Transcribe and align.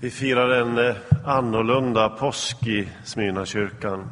Vi 0.00 0.10
firar 0.10 0.50
en 0.50 0.78
eh, 0.78 0.96
annorlunda 1.24 2.08
påsk 2.08 2.66
i 2.66 2.88
Smyrnakyrkan. 3.04 4.10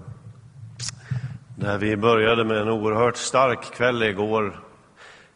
Där 1.56 1.78
vi 1.78 1.96
började 1.96 2.44
med 2.44 2.56
en 2.56 2.68
oerhört 2.68 3.16
stark 3.16 3.62
kväll 3.62 4.02
igår. 4.02 4.60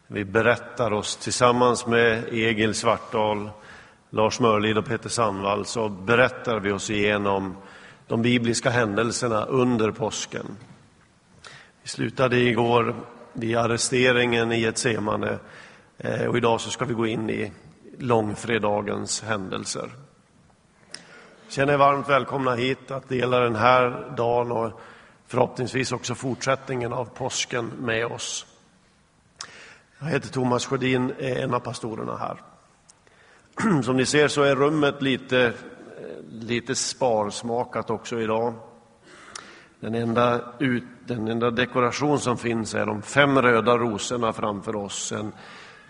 Vi 0.07 0.25
berättar 0.25 0.93
oss 0.93 1.15
tillsammans 1.17 1.87
med 1.87 2.23
Egil 2.31 2.73
Svartdal, 2.73 3.49
Lars 4.09 4.39
Mörlid 4.39 4.77
och 4.77 4.85
Peter 4.85 5.09
Sandvall 5.09 5.65
så 5.65 5.89
berättar 5.89 6.59
vi 6.59 6.71
oss 6.71 6.89
igenom 6.89 7.57
de 8.07 8.21
bibliska 8.21 8.69
händelserna 8.69 9.45
under 9.45 9.91
påsken. 9.91 10.45
Vi 11.83 11.89
slutade 11.89 12.37
igår 12.37 12.95
vid 13.33 13.57
arresteringen 13.57 14.51
i 14.51 14.59
Getsemane 14.59 15.39
eh, 15.97 16.25
och 16.25 16.37
idag 16.37 16.61
så 16.61 16.69
ska 16.69 16.85
vi 16.85 16.93
gå 16.93 17.07
in 17.07 17.29
i 17.29 17.51
långfredagens 17.99 19.21
händelser. 19.21 19.89
Känner 21.51 21.73
er 21.73 21.77
varmt 21.77 22.09
välkomna 22.09 22.55
hit 22.55 22.91
att 22.91 23.09
dela 23.09 23.39
den 23.39 23.55
här 23.55 24.13
dagen 24.17 24.51
och 24.51 24.81
förhoppningsvis 25.27 25.91
också 25.91 26.15
fortsättningen 26.15 26.93
av 26.93 27.05
påsken 27.05 27.71
med 27.79 28.05
oss. 28.05 28.45
Jag 29.99 30.07
heter 30.07 30.29
Thomas 30.29 30.65
Sjödin, 30.65 31.13
är 31.19 31.35
en 31.43 31.53
av 31.53 31.59
pastorerna 31.59 32.17
här. 32.17 32.37
Som 33.83 33.97
ni 33.97 34.05
ser 34.05 34.27
så 34.27 34.43
är 34.43 34.55
rummet 34.55 35.01
lite, 35.01 35.41
eh, 35.41 35.53
lite 36.29 36.75
sparsmakat 36.75 37.89
också 37.89 38.21
idag. 38.21 38.53
Den 39.79 39.95
enda, 39.95 40.41
ut, 40.59 40.83
den 41.05 41.27
enda 41.27 41.51
dekoration 41.51 42.19
som 42.19 42.37
finns 42.37 42.75
är 42.75 42.85
de 42.85 43.01
fem 43.01 43.41
röda 43.41 43.77
rosorna 43.77 44.33
framför 44.33 44.75
oss. 44.75 45.11
En, 45.11 45.31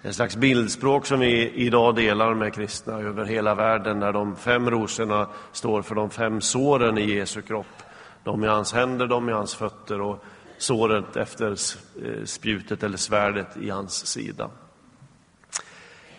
en 0.02 0.14
slags 0.14 0.36
bildspråk 0.36 1.06
som 1.06 1.20
vi 1.20 1.52
idag 1.52 1.96
delar 1.96 2.34
med 2.34 2.54
kristna 2.54 2.94
över 2.94 3.26
hela 3.26 3.56
världen, 3.56 4.00
där 4.00 4.14
de 4.14 4.36
fem 4.36 4.70
rosorna 4.70 5.28
står 5.52 5.82
för 5.82 5.96
de 5.96 6.10
fem 6.10 6.42
såren 6.42 6.98
i 6.98 7.12
Jesu 7.12 7.42
kropp. 7.42 7.84
De 8.24 8.44
i 8.44 8.48
hans 8.48 8.74
händer, 8.74 9.08
de 9.08 9.30
i 9.30 9.32
hans 9.32 9.56
fötter 9.56 10.02
och 10.02 10.24
såret 10.58 11.16
efter 11.16 11.52
eh, 11.52 12.24
spjutet 12.26 12.84
eller 12.84 12.98
svärdet 12.98 13.58
i 13.58 13.70
hans 13.70 14.08
sida. 14.08 14.50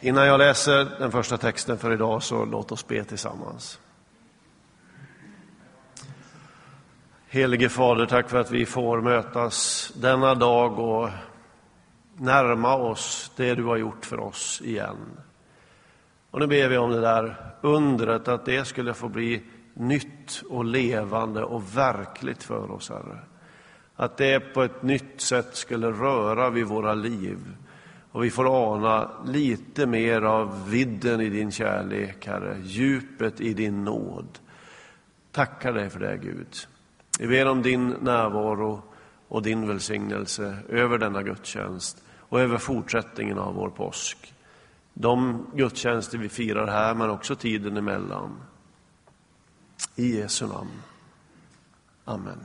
Innan 0.01 0.27
jag 0.27 0.39
läser 0.39 0.85
den 0.99 1.11
första 1.11 1.39
texten 1.39 1.79
för 1.79 1.93
idag 1.93 2.23
så 2.23 2.45
låt 2.45 2.73
oss 2.73 2.87
be 2.87 3.05
tillsammans. 3.05 3.79
Helige 7.29 7.69
Fader, 7.69 8.07
tack 8.07 8.31
för 8.31 8.41
att 8.41 8.51
vi 8.51 8.67
får 8.67 9.01
mötas 9.01 9.93
denna 9.97 10.35
dag 10.35 10.79
och 10.79 11.11
närma 12.17 12.75
oss 12.75 13.33
det 13.37 13.55
du 13.55 13.65
har 13.65 13.77
gjort 13.77 14.07
för 14.07 14.21
oss 14.21 14.63
igen. 14.65 14.97
Och 16.31 16.41
nu 16.41 16.47
ber 16.47 16.69
vi 16.69 16.77
om 16.77 16.91
det 16.91 17.01
där 17.01 17.37
undret, 17.61 18.29
att 18.29 18.45
det 18.45 18.65
skulle 18.65 18.95
få 18.95 19.09
bli 19.09 19.43
nytt 19.75 20.43
och 20.49 20.65
levande 20.65 21.45
och 21.45 21.77
verkligt 21.77 22.43
för 22.43 22.71
oss, 22.71 22.91
Herre. 22.91 23.19
Att 23.97 24.17
det 24.17 24.41
på 24.41 24.63
ett 24.63 24.83
nytt 24.83 25.21
sätt 25.21 25.57
skulle 25.57 25.91
röra 25.91 26.51
vid 26.51 26.67
våra 26.67 26.95
liv 26.95 27.39
och 28.13 28.25
vi 28.25 28.31
får 28.31 28.73
ana 28.73 29.11
lite 29.27 29.87
mer 29.87 30.23
av 30.23 30.71
vidden 30.71 31.21
i 31.21 31.29
din 31.29 31.51
kärlek, 31.51 32.27
Herre, 32.27 32.57
djupet 32.63 33.41
i 33.41 33.55
din 33.55 33.85
nåd. 33.85 34.39
Tackar 35.33 35.73
dig 35.73 35.91
för 35.91 36.01
det, 36.01 36.17
Gud. 36.23 36.57
Vi 37.19 37.27
ber 37.27 37.49
om 37.49 37.63
din 37.63 37.89
närvaro 37.89 38.83
och 39.29 39.43
din 39.43 39.69
välsignelse 39.69 40.57
över 40.69 40.99
denna 40.99 41.23
gudstjänst 41.23 42.02
och 42.33 42.41
över 42.41 42.59
fortsättningen 42.59 43.39
av 43.39 43.55
vår 43.55 43.71
påsk. 43.71 44.35
De 44.95 45.47
gudstjänster 45.55 46.19
vi 46.19 46.29
firar 46.29 46.67
här, 46.67 46.95
men 46.95 47.11
också 47.11 47.37
tiden 47.37 47.77
emellan. 47.77 48.41
I 49.97 50.17
Jesu 50.17 50.47
namn. 50.47 50.83
Amen. 52.05 52.45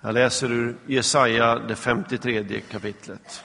Jag 0.00 0.14
läser 0.14 0.52
ur 0.52 0.76
Jesaja, 0.86 1.58
det 1.58 1.76
53 1.76 2.60
kapitlet. 2.60 3.44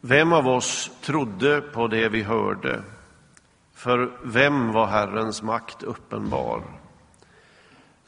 Vem 0.00 0.32
av 0.32 0.48
oss 0.48 0.90
trodde 1.00 1.60
på 1.60 1.86
det 1.86 2.08
vi 2.08 2.22
hörde? 2.22 2.82
För 3.72 4.18
vem 4.22 4.72
var 4.72 4.86
Herrens 4.86 5.42
makt 5.42 5.82
uppenbar? 5.82 6.79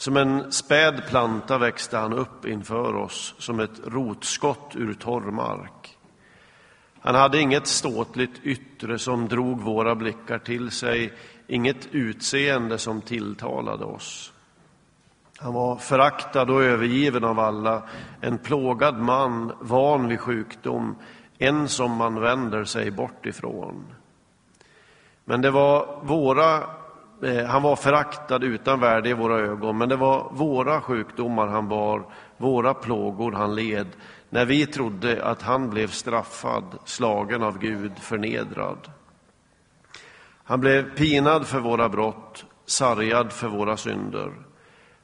Som 0.03 0.17
en 0.17 0.53
späd 0.53 1.03
planta 1.09 1.59
växte 1.59 1.97
han 1.97 2.13
upp 2.13 2.47
inför 2.47 2.95
oss, 2.95 3.35
som 3.39 3.61
ett 3.61 3.81
rotskott 3.85 4.77
ur 4.77 4.95
torr 4.95 5.31
mark. 5.31 5.99
Han 7.01 7.15
hade 7.15 7.41
inget 7.41 7.67
ståtligt 7.67 8.41
yttre 8.43 8.99
som 8.99 9.29
drog 9.29 9.61
våra 9.61 9.95
blickar 9.95 10.39
till 10.39 10.71
sig, 10.71 11.13
inget 11.47 11.87
utseende 11.87 12.79
som 12.79 13.01
tilltalade 13.01 13.85
oss. 13.85 14.33
Han 15.39 15.55
var 15.55 15.77
föraktad 15.77 16.51
och 16.51 16.63
övergiven 16.63 17.25
av 17.25 17.39
alla, 17.39 17.83
en 18.21 18.39
plågad 18.39 18.99
man, 18.99 19.53
van 19.61 20.09
vid 20.09 20.21
sjukdom, 20.21 20.97
en 21.39 21.69
som 21.69 21.97
man 21.97 22.21
vänder 22.21 22.65
sig 22.65 22.91
bort 22.91 23.27
ifrån. 23.27 23.85
Men 25.25 25.41
det 25.41 25.51
var 25.51 26.01
våra 26.03 26.82
Eh, 27.23 27.47
han 27.47 27.63
var 27.63 27.77
föraktad 27.77 28.45
utan 28.45 28.81
värde 28.81 29.09
i 29.09 29.13
våra 29.13 29.39
ögon, 29.39 29.79
men 29.79 29.89
det 29.89 29.97
var 29.97 30.31
våra 30.33 30.81
sjukdomar 30.81 31.47
han 31.47 31.69
bar, 31.69 32.07
våra 32.37 32.75
plågor 32.75 33.33
han 33.33 33.55
led, 33.55 33.87
när 34.31 34.45
vi 34.45 34.67
trodde 34.67 35.25
att 35.25 35.43
han 35.43 35.71
blev 35.71 35.89
straffad, 35.89 36.65
slagen 36.85 37.43
av 37.43 37.59
Gud, 37.59 37.99
förnedrad. 37.99 38.91
Han 40.45 40.61
blev 40.61 40.97
pinad 40.97 41.47
för 41.47 41.61
våra 41.61 41.89
brott, 41.89 42.45
sargad 42.67 43.33
för 43.33 43.49
våra 43.49 43.77
synder. 43.77 44.33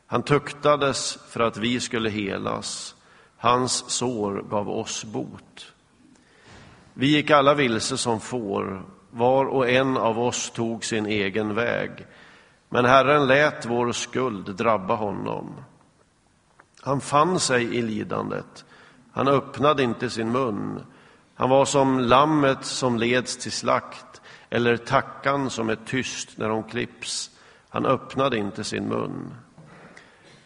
Han 0.07 0.23
tuktades 0.23 1.19
för 1.29 1.41
att 1.41 1.57
vi 1.57 1.81
skulle 1.81 2.11
helas. 2.11 2.95
Hans 3.37 3.91
sår 3.91 4.45
gav 4.51 4.71
oss 4.71 5.05
bot. 5.05 5.73
Vi 6.95 7.07
gick 7.07 7.31
alla 7.31 7.55
vilse 7.55 7.97
som 7.97 8.21
får, 8.21 8.83
var 9.11 9.45
och 9.45 9.69
en 9.69 9.97
av 9.97 10.19
oss 10.19 10.51
tog 10.51 10.85
sin 10.85 11.07
egen 11.07 11.55
väg, 11.55 12.07
men 12.69 12.85
Herren 12.85 13.27
lät 13.27 13.67
vår 13.67 13.93
skuld 13.93 14.57
drabba 14.57 14.95
honom. 14.95 15.55
Han 16.83 17.01
fann 17.01 17.41
sig 17.41 17.77
i 17.77 17.83
lidandet, 17.83 18.65
han 19.13 19.29
öppnade 19.29 19.83
inte 19.83 20.11
sin 20.11 20.33
mun. 20.33 20.81
Han 21.35 21.51
var 21.51 21.65
som 21.65 21.99
lammet 21.99 22.65
som 22.65 22.99
leds 22.99 23.37
till 23.37 23.53
slakt, 23.53 24.21
eller 24.51 24.77
tackan 24.77 25.51
som 25.51 25.71
är 25.71 25.79
tyst 25.87 26.39
när 26.39 26.49
hon 26.49 26.63
klipps. 26.63 27.31
Han 27.69 27.87
öppnade 27.87 28.39
inte 28.39 28.65
sin 28.65 28.89
mun. 28.89 29.35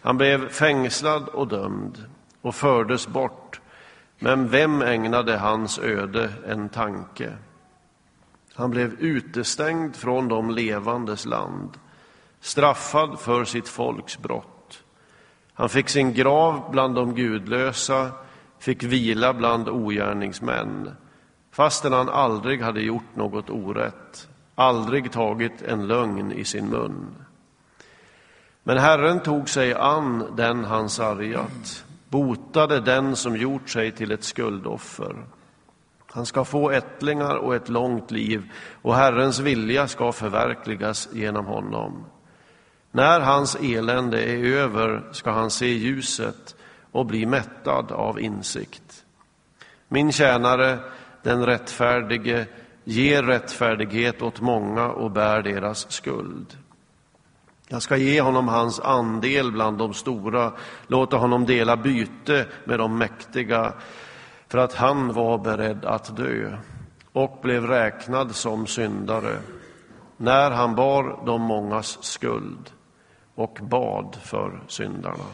Han 0.00 0.16
blev 0.16 0.48
fängslad 0.48 1.28
och 1.28 1.48
dömd 1.48 2.04
och 2.40 2.54
fördes 2.54 3.08
bort, 3.08 3.60
men 4.18 4.48
vem 4.48 4.82
ägnade 4.82 5.36
hans 5.36 5.78
öde 5.78 6.32
en 6.46 6.68
tanke? 6.68 7.32
Han 8.54 8.70
blev 8.70 8.92
utestängd 9.00 9.96
från 9.96 10.28
de 10.28 10.50
levandes 10.50 11.26
land, 11.26 11.70
straffad 12.40 13.20
för 13.20 13.44
sitt 13.44 13.68
folks 13.68 14.18
brott. 14.18 14.82
Han 15.54 15.68
fick 15.68 15.88
sin 15.88 16.12
grav 16.12 16.70
bland 16.70 16.94
de 16.94 17.14
gudlösa, 17.14 18.10
fick 18.58 18.82
vila 18.82 19.34
bland 19.34 19.68
ogärningsmän, 19.68 20.90
fastän 21.50 21.92
han 21.92 22.08
aldrig 22.08 22.62
hade 22.62 22.80
gjort 22.80 23.16
något 23.16 23.50
orätt, 23.50 24.28
aldrig 24.54 25.12
tagit 25.12 25.62
en 25.62 25.86
lögn 25.86 26.32
i 26.32 26.44
sin 26.44 26.68
mun. 26.68 27.06
Men 28.62 28.78
Herren 28.78 29.20
tog 29.20 29.48
sig 29.48 29.74
an 29.74 30.32
den 30.36 30.64
han 30.64 30.90
sargat, 30.90 31.84
botade 32.08 32.80
den 32.80 33.16
som 33.16 33.36
gjort 33.36 33.70
sig 33.70 33.92
till 33.92 34.12
ett 34.12 34.24
skuldoffer. 34.24 35.16
Han 36.14 36.26
ska 36.26 36.44
få 36.44 36.70
ättlingar 36.70 37.34
och 37.34 37.54
ett 37.54 37.68
långt 37.68 38.10
liv 38.10 38.52
och 38.82 38.94
Herrens 38.94 39.38
vilja 39.38 39.88
ska 39.88 40.12
förverkligas 40.12 41.08
genom 41.12 41.46
honom. 41.46 42.04
När 42.90 43.20
hans 43.20 43.56
elände 43.60 44.22
är 44.22 44.44
över 44.44 45.02
ska 45.12 45.30
han 45.30 45.50
se 45.50 45.66
ljuset 45.66 46.56
och 46.90 47.06
bli 47.06 47.26
mättad 47.26 47.92
av 47.92 48.20
insikt. 48.20 49.04
Min 49.88 50.12
tjänare, 50.12 50.78
den 51.22 51.46
rättfärdige, 51.46 52.46
ger 52.84 53.22
rättfärdighet 53.22 54.22
åt 54.22 54.40
många 54.40 54.88
och 54.88 55.10
bär 55.10 55.42
deras 55.42 55.92
skuld. 55.92 56.58
Jag 57.68 57.82
ska 57.82 57.96
ge 57.96 58.20
honom 58.20 58.48
hans 58.48 58.80
andel 58.80 59.52
bland 59.52 59.78
de 59.78 59.94
stora, 59.94 60.52
låta 60.86 61.16
honom 61.16 61.46
dela 61.46 61.76
byte 61.76 62.46
med 62.64 62.78
de 62.78 62.98
mäktiga 62.98 63.72
för 64.52 64.58
att 64.58 64.74
han 64.74 65.12
var 65.12 65.38
beredd 65.38 65.84
att 65.84 66.16
dö 66.16 66.56
och 67.12 67.38
blev 67.42 67.66
räknad 67.66 68.34
som 68.34 68.66
syndare 68.66 69.38
när 70.16 70.50
han 70.50 70.74
bar 70.74 71.22
de 71.26 71.40
mångas 71.40 72.04
skuld 72.04 72.70
och 73.34 73.58
bad 73.62 74.16
för 74.22 74.62
syndarna. 74.68 75.24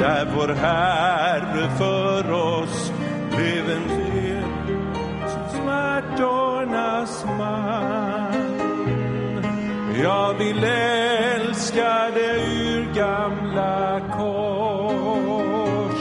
Där 0.00 0.26
vår 0.36 0.48
Herre 0.48 1.70
för 1.78 2.32
oss 2.32 2.92
blev 3.36 3.70
en 3.70 3.90
smärtornas 5.50 7.24
man. 7.38 8.34
Jag 10.02 10.34
vill 10.34 10.64
älska 10.64 12.10
det 12.14 12.40
ur 12.52 12.94
gamla 12.94 14.00
kors. 14.16 16.00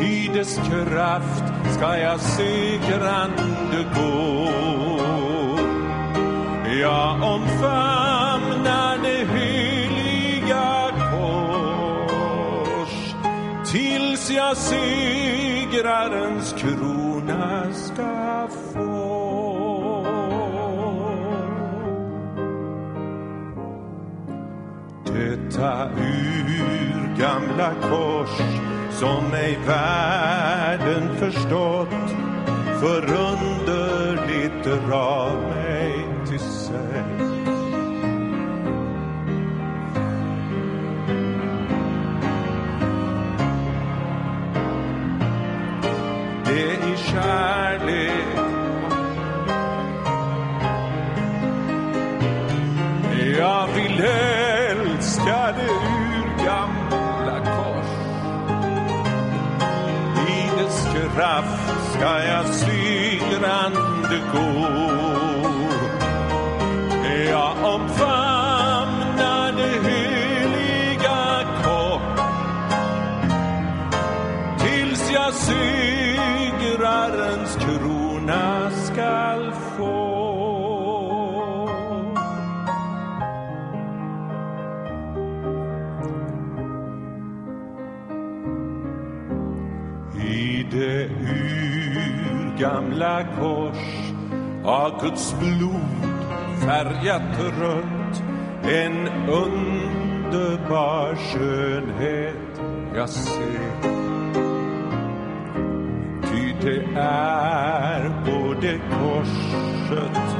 I 0.00 0.28
dess 0.34 0.56
kraft 0.56 1.44
ska 1.76 1.98
jag 1.98 2.20
segrande 2.20 3.84
gå. 3.94 4.48
Jag 6.80 7.21
jag 14.52 14.58
segrarens 14.58 16.52
krona 16.52 17.72
ska 17.72 18.48
få. 18.72 20.06
Detta 25.04 25.90
urgamla 25.96 27.72
kors 27.82 28.36
som 28.90 29.34
ej 29.34 29.58
världen 29.66 31.16
förstått 31.16 31.88
förunderligt 32.80 34.64
drar 34.64 35.30
mig 35.36 35.61
kärlek. 47.12 48.12
Jag 53.38 53.66
vill 53.74 54.04
älska 54.70 55.52
det 55.52 55.68
urgamla 55.68 57.38
kors. 57.44 57.92
I 60.28 60.62
dess 60.62 60.88
kraft 60.94 61.92
ska 61.92 62.24
jag 62.24 62.46
segrande 62.46 64.18
gå. 64.32 64.82
Jag 67.30 67.56
omfamnar 67.74 69.52
det 69.52 69.90
heliga 69.90 71.46
kors 71.62 72.20
tills 74.58 75.10
jag 75.12 75.34
ser 75.34 75.81
har 94.72 95.00
Guds 95.00 95.34
blod 95.38 96.02
färgat 96.60 97.38
rött 97.60 98.22
en 98.62 99.08
underbar 99.28 101.16
skönhet 101.16 102.60
jag 102.94 103.08
ser. 103.08 103.72
Ty 106.22 106.54
det 106.60 106.84
är 107.00 108.10
på 108.24 108.54
det 108.60 108.80
korset 108.90 110.36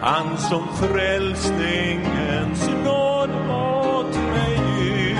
Han 0.00 0.38
som 0.38 0.68
frälsningens 0.74 2.70
nåd 2.84 3.30
åt 3.50 4.14
mig 4.16 4.60
ger. 4.78 5.16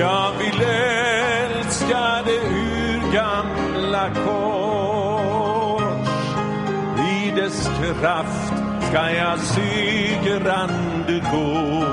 Jag 0.00 0.29
urgamla 4.00 4.14
kors 4.24 6.08
I 6.98 7.30
dess 7.36 7.68
kraft 8.00 8.52
ska 8.88 9.10
jag 9.10 9.38
segrande 9.38 11.20
gå. 11.32 11.84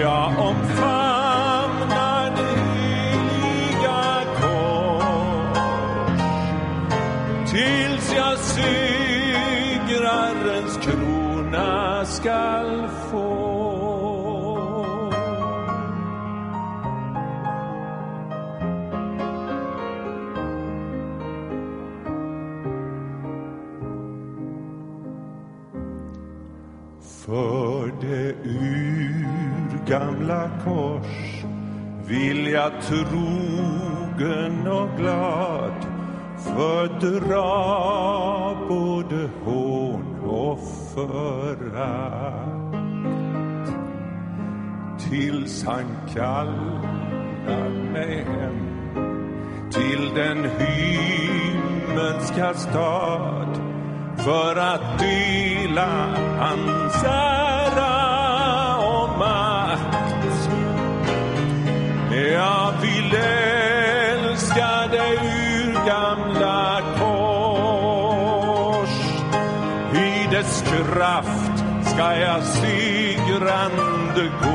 Jag 0.00 0.38
omfamnar 0.38 2.30
det 2.36 2.58
heliga 2.72 4.24
kors 4.40 5.58
tills 7.50 8.14
jag 8.16 8.38
segrarens 8.38 9.96
krona 10.82 12.04
skall 12.04 12.88
gamla 29.92 30.50
kors 30.64 31.44
vill 32.06 32.46
jag 32.46 32.72
trogen 32.82 34.66
och 34.68 34.88
glad 34.98 35.86
fördra 36.38 37.44
både 38.68 39.28
hån 39.44 40.20
och 40.24 40.58
förakt. 40.94 42.42
Tills 45.10 45.64
han 45.64 45.84
kallar 46.14 47.68
mig 47.92 48.24
hem 48.24 48.60
till 49.70 50.14
den 50.14 50.50
himmelska 50.58 52.54
stad 52.54 53.60
för 54.16 54.56
att 54.56 54.98
dela 54.98 56.16
hans 56.38 57.04
ära 57.04 57.51
kraft 70.92 71.64
ska 71.84 72.16
jag 72.16 72.42
segrande 72.44 74.30
gå. 74.42 74.51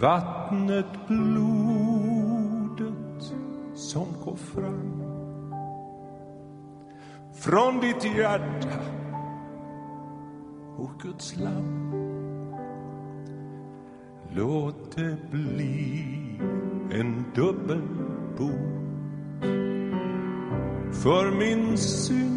Vattnet, 0.00 0.86
blodet 1.08 1.68
som 3.74 4.06
går 4.24 4.36
fram. 4.36 5.02
Från 7.34 7.80
ditt 7.80 8.04
hjärta, 8.16 8.80
och 10.76 10.90
Guds 11.02 11.36
lamm. 11.36 11.94
Låt 14.30 14.96
det 14.96 15.30
bli 15.30 16.04
en 16.92 17.24
dubbelbok 17.34 18.78
för 20.92 21.30
min 21.38 21.78
synd 21.78 22.27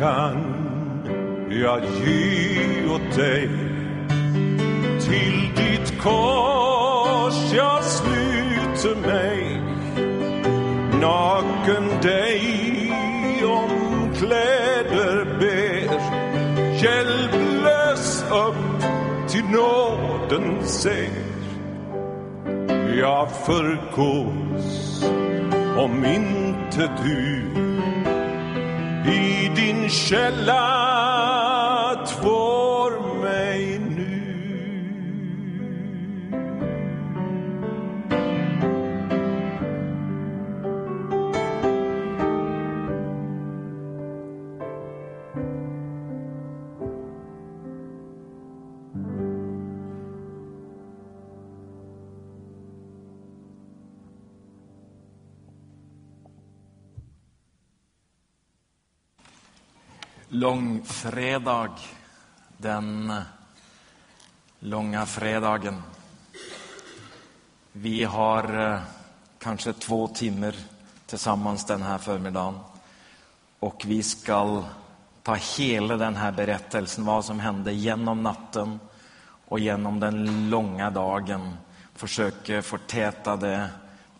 kan 0.00 0.36
jag 1.50 1.80
ge 2.04 2.86
åt 2.94 3.16
dig. 3.16 3.48
Till 5.00 5.50
ditt 5.56 6.00
kors 6.02 7.52
jag 7.52 7.84
sluter 7.84 9.06
mig. 9.06 9.62
Naken 11.00 12.00
dig 12.02 12.92
om 13.44 14.10
kläder 14.14 15.38
ber. 15.40 16.00
Hjälplös 16.82 18.24
upp 18.30 18.82
till 19.28 19.44
nåden 19.44 20.66
ser. 20.66 21.10
Jag 23.00 23.28
förgås 23.46 25.04
om 25.76 26.04
inte 26.04 26.90
du 27.04 27.29
i 29.90 31.09
Långfredag, 60.40 61.70
den 62.56 63.12
långa 64.60 65.06
fredagen. 65.06 65.82
Vi 67.72 68.04
har 68.04 68.72
eh, 68.72 68.80
kanske 69.38 69.72
två 69.72 70.08
timmar 70.08 70.54
tillsammans 71.06 71.64
den 71.64 71.82
här 71.82 71.98
förmiddagen. 71.98 72.58
Och 73.58 73.82
vi 73.86 74.02
ska 74.02 74.64
ta 75.22 75.34
hela 75.58 75.96
den 75.96 76.16
här 76.16 76.32
berättelsen, 76.32 77.04
vad 77.04 77.24
som 77.24 77.40
hände 77.40 77.72
genom 77.72 78.22
natten 78.22 78.80
och 79.48 79.60
genom 79.60 80.00
den 80.00 80.50
långa 80.50 80.90
dagen. 80.90 81.56
Försöka 81.94 82.62
förtäta 82.62 83.36
det 83.36 83.68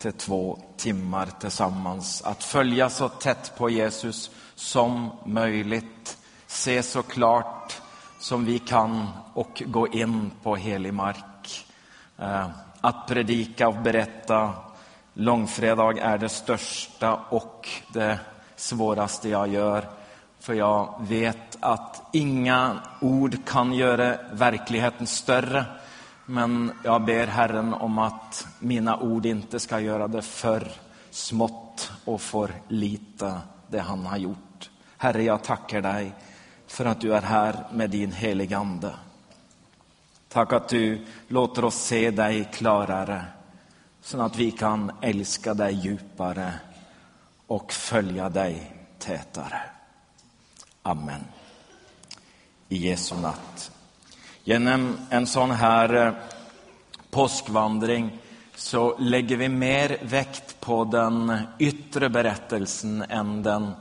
till 0.00 0.12
två 0.12 0.59
timmar 0.76 1.28
tillsammans. 1.40 2.23
Att 2.23 2.45
följa 2.45 2.90
så 2.90 3.09
tätt 3.09 3.52
på 3.57 3.71
Jesus 3.71 4.30
som 4.54 5.11
möjligt. 5.25 6.19
Se 6.47 6.83
så 6.83 7.02
klart 7.02 7.80
som 8.21 8.45
vi 8.45 8.59
kan 8.59 9.09
och 9.35 9.62
gå 9.66 9.88
in 9.88 10.30
på 10.42 10.57
helig 10.57 10.95
mark. 10.95 11.66
Eh, 12.19 12.49
att 12.80 13.07
predika 13.07 13.69
och 13.69 13.83
berätta 13.83 14.52
långfredag 15.14 15.99
är 15.99 16.19
det 16.19 16.28
största 16.28 17.14
och 17.14 17.69
det 17.92 18.19
svåraste 18.57 19.28
jag 19.28 19.49
gör. 19.49 19.88
För 20.38 20.54
jag 20.54 20.95
vet 21.00 21.59
att 21.61 22.02
inga 22.12 22.78
ord 23.00 23.47
kan 23.47 23.73
göra 23.73 24.16
verkligheten 24.33 25.07
större. 25.07 25.64
Men 26.30 26.72
jag 26.84 27.04
ber 27.04 27.26
Herren 27.26 27.75
om 27.75 27.99
att 27.99 28.46
mina 28.58 28.99
ord 28.99 29.26
inte 29.26 29.60
ska 29.60 29.80
göra 29.80 30.08
det 30.08 30.22
för 30.22 30.72
smått 31.10 31.92
och 32.04 32.20
för 32.20 32.54
lite, 32.68 33.40
det 33.68 33.80
han 33.80 34.06
har 34.06 34.16
gjort. 34.16 34.70
Herre, 34.96 35.22
jag 35.22 35.44
tackar 35.44 35.80
dig 35.82 36.12
för 36.66 36.84
att 36.84 37.00
du 37.00 37.14
är 37.14 37.22
här 37.22 37.66
med 37.72 37.90
din 37.90 38.12
heliga 38.12 38.58
Ande. 38.58 38.94
Tack 40.28 40.52
att 40.52 40.68
du 40.68 41.06
låter 41.28 41.64
oss 41.64 41.76
se 41.76 42.10
dig 42.10 42.49
klarare 42.52 43.25
så 44.00 44.20
att 44.20 44.37
vi 44.37 44.50
kan 44.50 44.92
älska 45.00 45.54
dig 45.54 45.75
djupare 45.75 46.52
och 47.46 47.72
följa 47.72 48.28
dig 48.28 48.72
tätare. 48.99 49.62
Amen. 50.82 51.25
i 52.68 52.76
Jesu 52.76 53.14
natt. 53.14 53.79
Genom 54.50 54.97
en 55.11 55.26
sån 55.26 55.50
här 55.50 56.07
eh, 56.07 56.12
påskvandring 57.11 58.19
så 58.54 58.99
lägger 58.99 59.37
vi 59.37 59.49
mer 59.49 59.99
vikt 60.02 60.61
på 60.61 60.85
den 60.85 61.38
yttre 61.59 62.09
berättelsen 62.09 63.04
än 63.09 63.42
den 63.42 63.73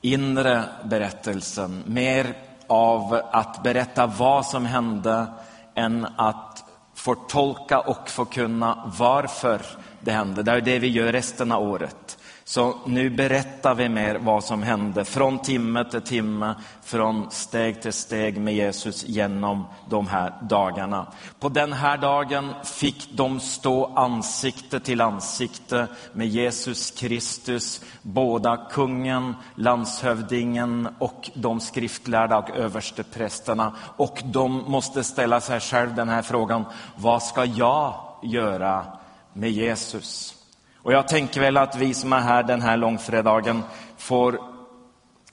inre 0.00 0.64
berättelsen. 0.84 1.82
Mer 1.86 2.34
av 2.66 3.20
att 3.32 3.62
berätta 3.62 4.06
vad 4.06 4.46
som 4.46 4.66
hände 4.66 5.26
än 5.74 6.06
att 6.16 6.64
förtolka 6.94 7.80
och 7.80 8.08
förkunna 8.08 8.92
varför 8.98 9.60
det 10.00 10.12
hände. 10.12 10.42
Det 10.42 10.52
är 10.52 10.60
det 10.60 10.78
vi 10.78 10.88
gör 10.88 11.12
resten 11.12 11.52
av 11.52 11.62
året. 11.62 12.18
Så 12.52 12.74
nu 12.86 13.10
berättar 13.10 13.74
vi 13.74 13.88
mer 13.88 14.14
vad 14.14 14.44
som 14.44 14.62
hände 14.62 15.04
från 15.04 15.38
timme 15.38 15.84
till 15.84 16.00
timme, 16.00 16.54
från 16.82 17.30
steg 17.30 17.82
till 17.82 17.92
steg 17.92 18.40
med 18.40 18.54
Jesus 18.54 19.04
genom 19.04 19.66
de 19.88 20.06
här 20.06 20.34
dagarna. 20.42 21.06
På 21.40 21.48
den 21.48 21.72
här 21.72 21.96
dagen 21.96 22.54
fick 22.64 23.16
de 23.16 23.40
stå 23.40 23.94
ansikte 23.96 24.80
till 24.80 25.00
ansikte 25.00 25.86
med 26.12 26.28
Jesus 26.28 26.90
Kristus, 26.90 27.80
båda 28.02 28.56
kungen, 28.56 29.34
landshövdingen 29.54 30.88
och 30.98 31.30
de 31.34 31.60
skriftlärda 31.60 32.38
och 32.38 32.50
översteprästerna. 32.50 33.76
Och 33.96 34.22
de 34.24 34.52
måste 34.52 35.04
ställa 35.04 35.40
sig 35.40 35.60
själv 35.60 35.94
den 35.94 36.08
här 36.08 36.22
frågan, 36.22 36.64
vad 36.96 37.22
ska 37.22 37.44
jag 37.44 37.94
göra 38.22 38.86
med 39.32 39.50
Jesus? 39.50 40.41
Och 40.82 40.92
jag 40.92 41.08
tänker 41.08 41.40
väl 41.40 41.56
att 41.56 41.76
vi 41.76 41.94
som 41.94 42.12
är 42.12 42.20
här 42.20 42.42
den 42.42 42.62
här 42.62 42.76
långfredagen 42.76 43.62
får 43.96 44.40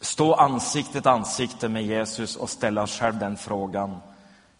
stå 0.02 0.34
ansikte 0.34 1.02
till 1.02 1.10
ansikte 1.10 1.70
med 1.70 1.84
Jesus 1.84 2.36
och 2.36 2.50
ställa 2.50 2.84
oss 2.84 3.00
själv 3.00 3.18
den 3.18 3.38
frågan. 3.38 3.98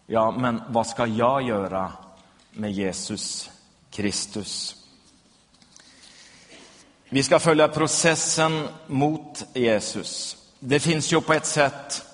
Ja, 0.06 0.30
men 0.30 0.62
vad 0.68 0.86
ska 0.86 1.06
jag 1.06 1.42
göra 1.42 1.92
med 2.50 2.72
Jesus 2.72 3.50
Kristus? 3.90 4.76
Vi 7.08 7.22
ska 7.22 7.38
följa 7.38 7.68
processen 7.68 8.68
mot 8.86 9.44
Jesus. 9.54 10.36
Det 10.58 10.80
finns 10.80 11.12
ju 11.12 11.20
på 11.20 11.32
ett 11.32 11.46
sätt 11.46 12.04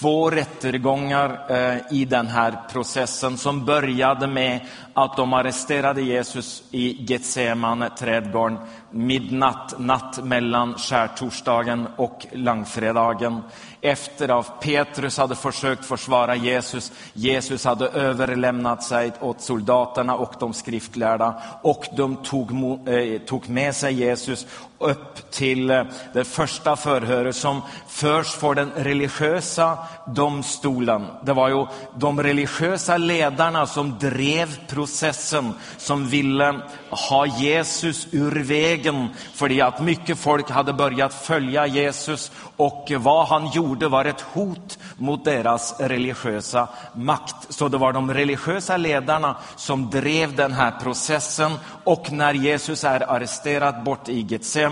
två 0.00 0.30
rättegångar 0.30 1.46
eh, 1.48 1.78
i 1.90 2.04
den 2.04 2.26
här 2.26 2.58
processen 2.72 3.38
som 3.38 3.64
började 3.64 4.26
med 4.26 4.60
att 4.94 5.16
de 5.16 5.32
arresterade 5.32 6.02
Jesus 6.02 6.62
i 6.70 7.04
Getsemane 7.04 7.90
trädgården 7.90 8.58
midnatt, 8.90 9.74
natt 9.78 10.24
mellan 10.24 10.74
skärtorsdagen 10.74 11.86
och 11.96 12.26
långfredagen. 12.32 13.42
Efter 13.80 14.38
att 14.38 14.60
Petrus 14.60 15.18
hade 15.18 15.34
försökt 15.34 15.84
försvara 15.84 16.34
Jesus, 16.34 16.92
Jesus 17.12 17.64
hade 17.64 17.88
överlämnat 17.88 18.82
sig 18.82 19.12
åt 19.20 19.40
soldaterna 19.40 20.14
och 20.14 20.34
de 20.40 20.52
skriftlärda 20.52 21.42
och 21.62 21.84
de 21.96 22.16
tog, 22.16 22.50
eh, 22.88 23.20
tog 23.20 23.48
med 23.48 23.74
sig 23.74 23.94
Jesus 23.94 24.46
upp 24.78 25.30
till 25.30 25.70
eh, 25.70 25.84
det 26.12 26.24
första 26.24 26.76
förhöret 26.76 27.36
som 27.36 27.62
förs 27.88 28.26
för 28.26 28.54
den 28.54 28.70
religiösa 28.76 29.78
domstolen. 30.06 31.06
Det 31.22 31.32
var 31.32 31.48
ju 31.48 31.66
de 31.96 32.22
religiösa 32.22 32.96
ledarna 32.96 33.66
som 33.66 33.98
drev 33.98 34.66
processen, 34.68 35.52
som 35.76 36.08
ville 36.08 36.60
ha 36.90 37.26
Jesus 37.26 38.06
ur 38.10 38.42
vägen 38.42 39.08
för 39.34 39.62
att 39.62 39.80
mycket 39.80 40.18
folk 40.18 40.50
hade 40.50 40.72
börjat 40.72 41.14
följa 41.14 41.66
Jesus 41.66 42.32
och 42.56 42.92
vad 42.98 43.26
han 43.26 43.50
gjorde 43.50 43.88
var 43.88 44.04
ett 44.04 44.20
hot 44.20 44.78
mot 44.96 45.24
deras 45.24 45.80
religiösa 45.80 46.68
makt. 46.94 47.36
Så 47.48 47.68
det 47.68 47.78
var 47.78 47.92
de 47.92 48.14
religiösa 48.14 48.76
ledarna 48.76 49.36
som 49.56 49.90
drev 49.90 50.36
den 50.36 50.52
här 50.52 50.70
processen 50.82 51.52
och 51.84 52.12
när 52.12 52.34
Jesus 52.34 52.84
är 52.84 53.10
arresterad 53.10 53.82
bort 53.82 54.08
i 54.08 54.20
Getsemane 54.20 54.67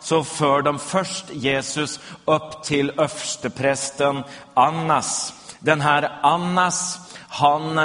så 0.00 0.24
för 0.24 0.62
de 0.62 0.78
först 0.78 1.24
Jesus 1.30 2.00
upp 2.24 2.62
till 2.62 2.90
översteprästen 2.90 4.22
Annas. 4.54 5.34
Den 5.58 5.80
här 5.80 6.18
Annas, 6.22 6.98
han 7.28 7.78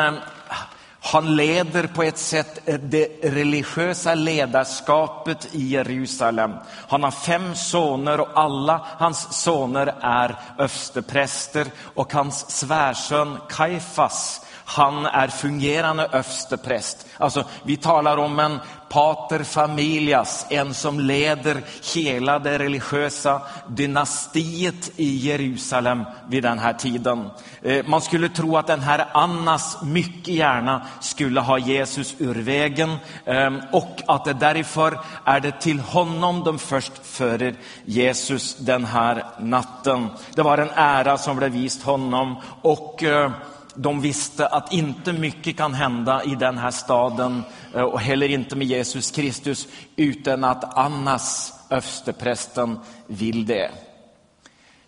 han 1.01 1.35
leder 1.35 1.87
på 1.87 2.03
ett 2.03 2.17
sätt 2.17 2.59
det 2.65 3.07
religiösa 3.23 4.15
ledarskapet 4.15 5.47
i 5.51 5.67
Jerusalem. 5.67 6.53
Han 6.87 7.03
har 7.03 7.11
fem 7.11 7.55
söner 7.55 8.19
och 8.19 8.29
alla 8.33 8.85
hans 8.97 9.33
söner 9.33 9.95
är 10.01 10.35
överstepräster 10.57 11.67
och 11.95 12.13
hans 12.13 12.51
svärson 12.51 13.37
Kaifas 13.49 14.41
han 14.69 15.05
är 15.05 15.27
fungerande 15.27 16.03
överstepräst. 16.03 17.07
Alltså, 17.17 17.43
vi 17.63 17.77
talar 17.77 18.17
om 18.17 18.39
en 18.39 18.59
pater 18.89 19.43
familias, 19.43 20.45
en 20.49 20.73
som 20.73 20.99
leder 20.99 21.61
hela 21.95 22.39
det 22.39 22.59
religiösa 22.59 23.41
dynastiet 23.67 24.91
i 24.95 25.15
Jerusalem 25.15 26.03
vid 26.27 26.43
den 26.43 26.59
här 26.59 26.73
tiden. 26.73 27.29
Eh, 27.61 27.85
man 27.85 28.01
skulle 28.01 28.29
tro 28.29 28.57
att 28.57 28.67
den 28.67 28.79
här 28.79 29.05
Annas 29.11 29.77
mycket 29.83 30.33
gärna 30.33 30.87
skulle 31.01 31.39
ha 31.39 31.57
Jesus 31.57 32.15
ur 32.17 32.35
vägen 32.35 32.97
ehm, 33.25 33.61
och 33.71 34.01
att 34.07 34.25
det 34.25 34.33
därför 34.33 34.99
är 35.25 35.39
det 35.39 35.61
till 35.61 35.79
honom 35.79 36.43
de 36.43 36.59
först 36.59 36.93
förer 37.03 37.55
Jesus 37.85 38.55
den 38.55 38.85
här 38.85 39.25
natten. 39.39 40.09
Det 40.35 40.41
var 40.41 40.57
en 40.57 40.71
ära 40.75 41.17
som 41.17 41.37
blev 41.37 41.51
vist 41.51 41.83
honom 41.83 42.35
och 42.61 43.03
eh, 43.03 43.31
de 43.75 44.01
visste 44.01 44.47
att 44.47 44.73
inte 44.73 45.13
mycket 45.13 45.57
kan 45.57 45.73
hända 45.73 46.23
i 46.23 46.35
den 46.35 46.57
här 46.57 46.71
staden 46.71 47.43
eh, 47.75 47.81
och 47.81 47.99
heller 47.99 48.29
inte 48.29 48.55
med 48.55 48.67
Jesus 48.67 49.11
Kristus 49.11 49.67
utan 49.95 50.43
att 50.43 50.77
Annas, 50.77 51.53
översteprästen, 51.69 52.79
vill 53.07 53.45
det. 53.45 53.71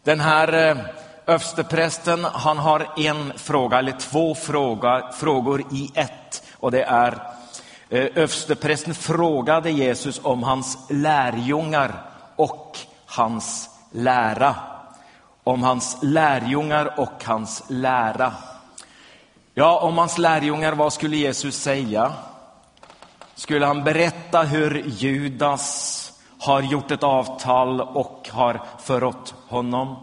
Den 0.03 0.19
här 0.19 0.69
eh, 0.69 0.77
översteprästen, 1.25 2.23
han 2.23 2.57
har 2.57 2.87
en 2.97 3.33
fråga, 3.35 3.79
eller 3.79 3.91
två 3.91 4.35
fråga, 4.35 5.11
frågor 5.13 5.63
i 5.71 5.91
ett. 5.95 6.43
Och 6.53 6.71
det 6.71 6.83
är, 6.83 7.11
eh, 7.89 8.05
översteprästen 8.15 8.93
frågade 8.93 9.71
Jesus 9.71 10.19
om 10.23 10.43
hans 10.43 10.77
lärjungar 10.89 12.05
och 12.35 12.77
hans 13.05 13.69
lära. 13.91 14.55
Om 15.43 15.63
hans 15.63 15.97
lärjungar 16.01 16.99
och 16.99 17.23
hans 17.25 17.63
lära. 17.67 18.33
Ja, 19.53 19.79
om 19.79 19.97
hans 19.97 20.17
lärjungar, 20.17 20.73
vad 20.73 20.93
skulle 20.93 21.17
Jesus 21.17 21.55
säga? 21.55 22.13
Skulle 23.35 23.65
han 23.65 23.83
berätta 23.83 24.41
hur 24.41 24.83
Judas 24.87 26.13
har 26.39 26.61
gjort 26.61 26.91
ett 26.91 27.03
avtal 27.03 27.81
och 27.81 28.29
har 28.31 28.61
förrått 28.79 29.33
honom? 29.47 29.95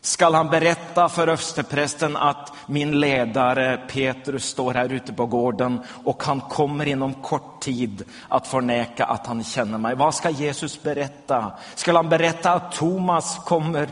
Skall 0.00 0.34
han 0.34 0.50
berätta 0.50 1.08
för 1.08 1.28
översteprästen 1.28 2.16
att 2.16 2.52
min 2.66 3.00
ledare 3.00 3.76
Petrus 3.76 4.44
står 4.44 4.74
här 4.74 4.92
ute 4.92 5.12
på 5.12 5.26
gården 5.26 5.80
och 6.04 6.22
han 6.22 6.40
kommer 6.40 6.88
inom 6.88 7.14
kort 7.14 7.60
tid 7.60 8.04
att 8.28 8.46
förneka 8.46 9.04
att 9.04 9.26
han 9.26 9.44
känner 9.44 9.78
mig. 9.78 9.94
Vad 9.94 10.14
ska 10.14 10.30
Jesus 10.30 10.82
berätta? 10.82 11.52
Ska 11.74 11.92
han 11.92 12.08
berätta 12.08 12.52
att 12.52 12.72
Thomas 12.72 13.38
kommer 13.44 13.88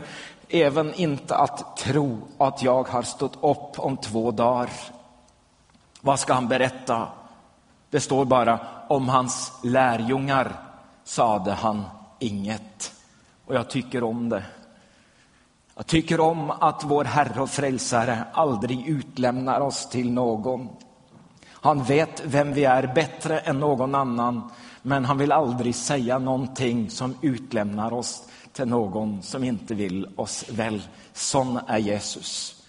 även 0.49 0.93
inte 0.93 1.35
att 1.35 1.77
tro 1.77 2.17
att 2.37 2.63
jag 2.63 2.87
har 2.87 3.01
stått 3.01 3.35
upp 3.35 3.79
om 3.79 3.97
två 3.97 4.31
dagar. 4.31 4.69
Vad 6.05 6.19
ska 6.19 6.33
han 6.33 6.47
berätta? 6.47 7.07
Det 7.89 7.99
står 7.99 8.25
bara 8.25 8.59
om 8.87 9.09
hans 9.09 9.51
lärjungar 9.63 10.55
sade 11.03 11.51
han 11.51 11.83
inget. 12.19 12.93
Och 13.45 13.55
jag 13.55 13.69
tycker 13.69 14.03
om 14.03 14.29
det. 14.29 14.43
Jag 15.75 15.87
tycker 15.87 16.19
om 16.19 16.51
att 16.51 16.83
vår 16.83 17.03
Herre 17.03 17.41
och 17.41 17.49
Frälsare 17.49 18.23
aldrig 18.33 18.87
utlämnar 18.87 19.59
oss 19.59 19.89
till 19.89 20.11
någon. 20.11 20.69
Han 21.49 21.83
vet 21.83 22.21
vem 22.25 22.53
vi 22.53 22.65
är 22.65 22.93
bättre 22.95 23.39
än 23.39 23.59
någon 23.59 23.95
annan, 23.95 24.51
men 24.81 25.05
han 25.05 25.17
vill 25.17 25.31
aldrig 25.31 25.75
säga 25.75 26.19
någonting 26.19 26.89
som 26.89 27.17
utlämnar 27.21 27.93
oss 27.93 28.27
till 28.51 28.67
någon 28.67 29.21
som 29.21 29.43
inte 29.43 29.75
vill 29.75 30.07
oss 30.15 30.49
väl. 30.49 30.81
Sån 31.13 31.59
är 31.67 31.77
Jesus. 31.77 32.62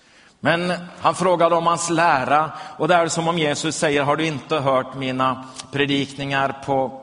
Men 0.44 0.72
han 1.00 1.14
frågade 1.14 1.54
om 1.54 1.66
hans 1.66 1.90
lära 1.90 2.50
och 2.76 2.88
det 2.88 2.94
är 2.94 3.08
som 3.08 3.28
om 3.28 3.38
Jesus 3.38 3.76
säger, 3.76 4.02
har 4.02 4.16
du 4.16 4.26
inte 4.26 4.56
hört 4.56 4.94
mina 4.94 5.44
predikningar 5.72 6.56
på 6.66 7.00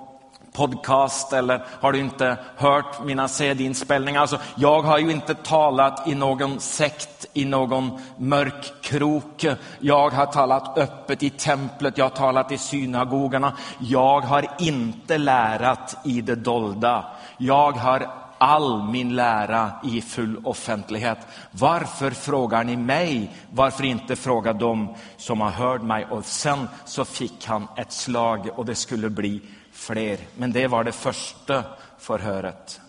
podcast 0.54 1.34
eller 1.34 1.66
har 1.82 1.92
du 1.92 2.00
inte 2.00 2.38
hört 2.58 3.04
mina 3.04 3.28
CD-inspelningar? 3.28 4.22
Alltså, 4.22 4.40
jag 4.56 4.82
har 4.82 4.98
ju 4.98 5.12
inte 5.12 5.34
talat 5.36 6.08
i 6.08 6.16
någon 6.16 6.60
sekt, 6.60 7.26
i 7.34 7.46
någon 7.46 8.00
mörk 8.18 8.74
krok. 8.82 9.46
Jag 9.80 10.10
har 10.10 10.26
talat 10.26 10.78
öppet 10.78 11.24
i 11.24 11.30
templet, 11.30 11.98
jag 11.98 12.06
har 12.06 12.10
talat 12.10 12.52
i 12.52 12.58
synagogorna. 12.58 13.58
Jag 13.80 14.22
har 14.22 14.48
inte 14.60 15.18
lärat 15.18 15.98
i 16.04 16.22
det 16.22 16.36
dolda. 16.36 17.06
Jag 17.38 17.72
har 17.72 18.21
all 18.42 18.84
min 18.84 19.16
lära 19.16 19.72
i 19.84 20.02
full 20.02 20.42
offentlighet. 20.44 21.18
Varför 21.52 22.12
frågar 22.12 22.64
ni 22.64 22.78
mig? 22.78 23.32
Varför 23.52 23.84
inte 23.84 24.16
fråga 24.16 24.54
dem 24.54 24.96
som 25.18 25.42
har 25.42 25.50
hört 25.50 25.82
mig? 25.82 26.06
Och 26.06 26.26
sen 26.26 26.68
så 26.86 27.06
fick 27.06 27.46
han 27.46 27.68
ett 27.78 27.92
slag 27.92 28.50
och 28.56 28.66
det 28.66 28.76
skulle 28.76 29.10
bli 29.10 29.42
fler. 29.72 30.18
Men 30.36 30.52
det 30.52 30.68
var 30.68 30.84
det 30.84 30.92
första 30.92 31.64
förhöret. 32.00 32.82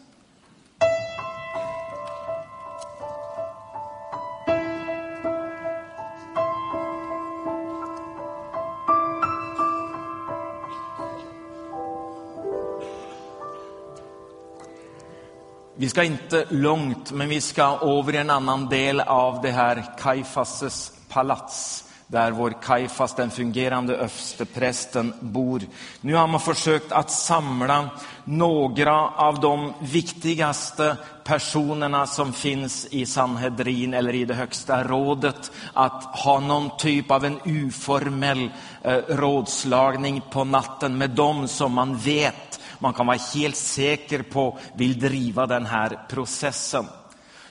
Vi 15.82 15.88
ska 15.88 16.04
inte 16.04 16.46
långt, 16.48 17.12
men 17.12 17.28
vi 17.28 17.40
ska 17.40 17.78
över 17.82 18.12
en 18.12 18.30
annan 18.30 18.68
del 18.68 19.00
av 19.00 19.42
det 19.42 19.50
här 19.50 19.84
Kajfasses 19.98 20.92
palats 21.08 21.84
där 22.12 22.30
vår 22.30 22.54
Kaifas, 22.62 23.14
den 23.14 23.30
fungerande 23.30 23.96
översteprästen, 23.96 25.14
bor. 25.20 25.62
Nu 26.00 26.14
har 26.14 26.26
man 26.26 26.40
försökt 26.40 26.92
att 26.92 27.10
samla 27.10 27.90
några 28.24 29.08
av 29.08 29.40
de 29.40 29.72
viktigaste 29.80 30.96
personerna 31.24 32.06
som 32.06 32.32
finns 32.32 32.86
i 32.90 33.06
Sanhedrin 33.06 33.94
eller 33.94 34.14
i 34.14 34.24
det 34.24 34.34
högsta 34.34 34.84
rådet 34.84 35.52
att 35.72 36.04
ha 36.04 36.40
någon 36.40 36.76
typ 36.78 37.10
av 37.10 37.24
en 37.24 37.40
uformell 37.44 38.50
eh, 38.82 38.96
rådslagning 39.08 40.22
på 40.30 40.44
natten 40.44 40.98
med 40.98 41.10
dem 41.10 41.48
som 41.48 41.72
man 41.72 41.96
vet 41.96 42.51
man 42.82 42.92
kan 42.92 43.06
vara 43.06 43.18
helt 43.34 43.56
säker 43.56 44.22
på 44.22 44.58
vill 44.76 44.98
driva 44.98 45.46
den 45.46 45.66
här 45.66 46.06
processen. 46.08 46.86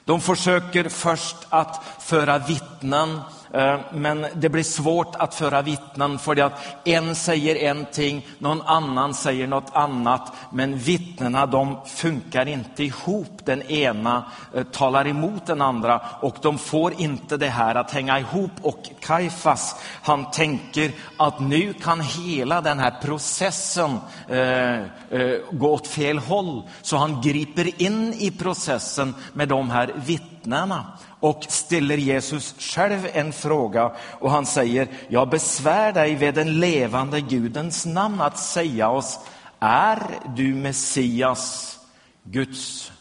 De 0.06 0.22
försöker 0.22 0.90
först 0.90 1.36
att 1.50 1.84
föra 2.00 2.38
vittnen 2.38 3.20
Eh, 3.54 3.80
men 3.94 4.26
det 4.34 4.50
blir 4.50 4.64
svårt 4.64 5.16
att 5.16 5.36
föra 5.36 5.62
vittnen 5.62 6.20
för 6.20 6.42
att 6.42 6.60
en 6.86 7.16
säger 7.16 7.56
en 7.56 7.86
ting, 7.86 8.28
någon 8.38 8.62
annan 8.62 9.14
säger 9.14 9.48
något 9.48 9.72
annat. 9.74 10.34
Men 10.52 10.78
vittnena 10.78 11.46
de 11.46 11.78
funkar 11.86 12.48
inte 12.48 12.84
ihop. 12.84 13.46
Den 13.46 13.62
ena 13.62 14.26
eh, 14.54 14.64
talar 14.64 15.08
emot 15.08 15.46
den 15.46 15.62
andra 15.62 16.02
och 16.22 16.36
de 16.42 16.58
får 16.58 16.94
inte 17.02 17.38
det 17.38 17.50
här 17.50 17.76
att 17.76 17.92
hänga 17.92 18.20
ihop. 18.20 18.52
Och 18.62 18.90
Kaifas 19.00 19.76
han 20.02 20.32
tänker 20.32 20.92
att 21.18 21.40
nu 21.40 21.74
kan 21.74 22.02
hela 22.02 22.62
den 22.62 22.80
här 22.80 22.94
processen 23.02 24.00
eh, 24.28 25.36
gå 25.52 25.74
åt 25.74 25.88
fel 25.88 26.18
håll. 26.18 26.64
Så 26.82 26.98
han 26.98 27.22
griper 27.22 27.82
in 27.82 28.14
i 28.14 28.32
processen 28.32 29.16
med 29.34 29.48
de 29.48 29.70
här 29.70 29.94
vittnena 30.06 30.86
och 31.22 31.44
ställer 31.50 31.98
Jesus 31.98 32.56
själv 32.60 33.08
en 33.14 33.34
fråga 33.34 33.92
och 34.20 34.32
han 34.32 34.46
säger, 34.46 34.88
jag 35.08 35.30
besvär 35.30 35.94
dig 35.94 36.16
vid 36.16 36.34
den 36.34 36.60
levande 36.60 37.22
Gudens 37.22 37.86
namn 37.86 38.22
att 38.22 38.40
säga 38.40 38.90
oss, 38.90 39.20
är 39.60 40.04
du 40.36 40.56
Messias, 40.56 41.80
Guds 42.24 42.92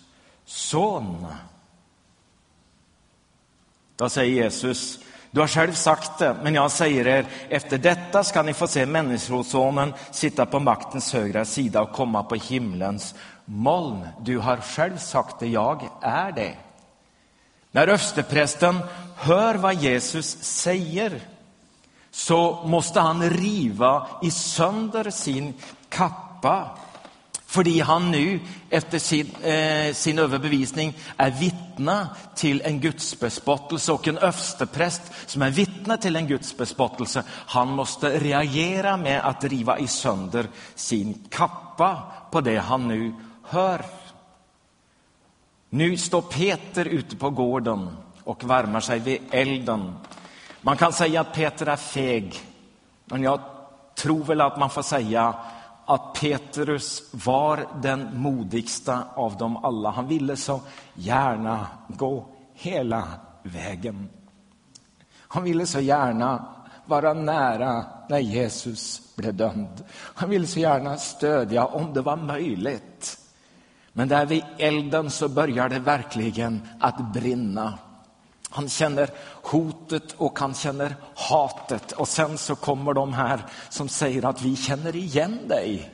son? 0.44 1.26
Då 3.96 4.08
säger 4.08 4.42
Jesus, 4.42 4.98
du 5.30 5.40
har 5.40 5.48
själv 5.48 5.72
sagt 5.72 6.18
det, 6.18 6.36
men 6.42 6.54
jag 6.54 6.70
säger 6.70 7.06
er, 7.06 7.26
efter 7.48 7.78
detta 7.78 8.24
ska 8.24 8.42
ni 8.42 8.54
få 8.54 8.66
se 8.66 8.86
Människosonen 8.86 9.94
sitta 10.10 10.46
på 10.46 10.60
maktens 10.60 11.12
högra 11.12 11.44
sida 11.44 11.82
och 11.82 11.92
komma 11.92 12.22
på 12.22 12.34
himlens 12.34 13.14
moln. 13.44 14.08
Du 14.20 14.38
har 14.38 14.56
själv 14.56 14.96
sagt 14.96 15.40
det, 15.40 15.46
jag 15.46 15.88
är 16.00 16.32
det. 16.32 16.54
När 17.72 17.86
översteprästen 17.86 18.78
hör 19.16 19.54
vad 19.54 19.74
Jesus 19.74 20.36
säger 20.40 21.20
så 22.10 22.62
måste 22.64 23.00
han 23.00 23.30
riva 23.30 24.06
i 24.22 24.30
sönder 24.30 25.10
sin 25.10 25.54
kappa. 25.88 26.78
För 27.46 27.82
han 27.82 28.10
nu, 28.10 28.40
efter 28.70 28.98
sin, 28.98 29.34
eh, 29.42 29.94
sin 29.94 30.18
överbevisning, 30.18 30.96
är 31.16 31.30
vittne 31.30 32.06
till 32.34 32.62
en 32.64 32.80
gudsbespottelse 32.80 33.92
och 33.92 34.08
en 34.08 34.18
överstepräst 34.18 35.02
som 35.26 35.42
är 35.42 35.50
vittne 35.50 35.96
till 35.96 36.16
en 36.16 36.26
gudsbespottelse, 36.26 37.22
han 37.28 37.68
måste 37.68 38.18
reagera 38.18 38.96
med 38.96 39.20
att 39.20 39.44
riva 39.44 39.78
i 39.78 39.86
sönder 39.86 40.46
sin 40.74 41.26
kappa 41.30 42.02
på 42.30 42.40
det 42.40 42.58
han 42.58 42.88
nu 42.88 43.14
hör. 43.42 43.84
Nu 45.72 45.96
står 45.96 46.22
Peter 46.22 46.84
ute 46.84 47.16
på 47.16 47.30
gården 47.30 47.96
och 48.24 48.50
värmer 48.50 48.80
sig 48.80 48.98
vid 48.98 49.20
elden. 49.30 49.94
Man 50.60 50.76
kan 50.76 50.92
säga 50.92 51.20
att 51.20 51.34
Peter 51.34 51.66
är 51.66 51.76
feg, 51.76 52.36
men 53.04 53.22
jag 53.22 53.40
tror 53.94 54.24
väl 54.24 54.40
att 54.40 54.58
man 54.58 54.70
får 54.70 54.82
säga 54.82 55.34
att 55.86 56.14
Petrus 56.20 57.02
var 57.12 57.66
den 57.82 58.20
modigsta 58.20 59.04
av 59.14 59.36
dem 59.36 59.56
alla. 59.56 59.90
Han 59.90 60.08
ville 60.08 60.36
så 60.36 60.60
gärna 60.94 61.66
gå 61.88 62.26
hela 62.54 63.08
vägen. 63.42 64.08
Han 65.18 65.42
ville 65.42 65.66
så 65.66 65.80
gärna 65.80 66.54
vara 66.86 67.14
nära 67.14 67.84
när 68.08 68.18
Jesus 68.18 69.02
blev 69.16 69.34
dömd. 69.34 69.84
Han 69.92 70.30
ville 70.30 70.46
så 70.46 70.60
gärna 70.60 70.96
stödja 70.96 71.64
om 71.64 71.94
det 71.94 72.00
var 72.00 72.16
möjligt. 72.16 73.19
Men 74.00 74.08
där 74.08 74.26
vid 74.26 74.44
elden 74.58 75.10
så 75.10 75.28
börjar 75.28 75.68
det 75.68 75.78
verkligen 75.78 76.68
att 76.80 77.12
brinna. 77.12 77.78
Han 78.50 78.68
känner 78.68 79.10
hotet 79.42 80.12
och 80.16 80.38
han 80.38 80.54
känner 80.54 80.96
hatet. 81.14 81.92
Och 81.92 82.08
sen 82.08 82.38
så 82.38 82.54
kommer 82.54 82.94
de 82.94 83.12
här 83.12 83.46
som 83.68 83.88
säger 83.88 84.24
att 84.24 84.42
vi 84.42 84.56
känner 84.56 84.96
igen 84.96 85.38
dig. 85.48 85.90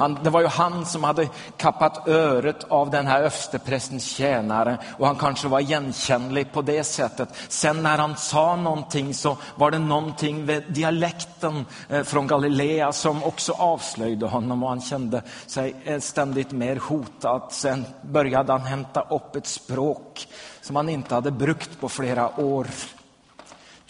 Han, 0.00 0.18
det 0.22 0.30
var 0.30 0.40
ju 0.40 0.46
han 0.46 0.86
som 0.86 1.04
hade 1.04 1.28
kappat 1.56 2.08
öret 2.08 2.64
av 2.68 2.90
den 2.90 3.06
här 3.06 3.18
översteprästens 3.18 4.04
tjänare 4.04 4.78
och 4.98 5.06
han 5.06 5.16
kanske 5.16 5.48
var 5.48 5.60
igenkännlig 5.60 6.52
på 6.52 6.62
det 6.62 6.84
sättet. 6.84 7.28
Sen 7.48 7.82
när 7.82 7.98
han 7.98 8.16
sa 8.16 8.56
någonting 8.56 9.14
så 9.14 9.36
var 9.54 9.70
det 9.70 9.78
någonting 9.78 10.44
med 10.44 10.64
dialekten 10.68 11.66
eh, 11.88 12.02
från 12.02 12.26
Galilea 12.26 12.92
som 12.92 13.24
också 13.24 13.52
avslöjade 13.52 14.26
honom 14.26 14.62
och 14.62 14.68
han 14.68 14.80
kände 14.80 15.22
sig 15.46 15.74
eh, 15.84 16.00
ständigt 16.00 16.52
mer 16.52 16.76
hotad. 16.76 17.42
Sen 17.50 17.84
började 18.02 18.52
han 18.52 18.62
hämta 18.62 19.00
upp 19.00 19.36
ett 19.36 19.46
språk 19.46 20.28
som 20.60 20.76
han 20.76 20.88
inte 20.88 21.14
hade 21.14 21.30
brukt 21.30 21.80
på 21.80 21.88
flera 21.88 22.40
år 22.40 22.66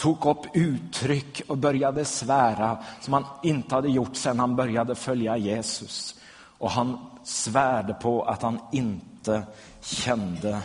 tog 0.01 0.27
upp 0.27 0.57
uttryck 0.57 1.43
och 1.47 1.59
började 1.59 2.05
svära 2.05 2.79
som 3.01 3.13
han 3.13 3.25
inte 3.43 3.75
hade 3.75 3.89
gjort 3.89 4.17
sedan 4.17 4.39
han 4.39 4.57
började 4.57 4.95
följa 4.95 5.37
Jesus. 5.37 6.15
Och 6.59 6.71
han 6.71 6.99
svärde 7.25 7.95
på 7.95 8.23
att 8.23 8.43
han 8.43 8.61
inte 8.73 9.43
kände 9.81 10.59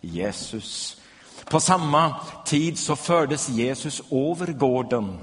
Jesus. 0.00 1.00
På 1.44 1.60
samma 1.60 2.14
tid 2.44 2.78
så 2.78 2.96
fördes 2.96 3.48
Jesus 3.48 4.02
över 4.10 4.52
gården 4.52 5.18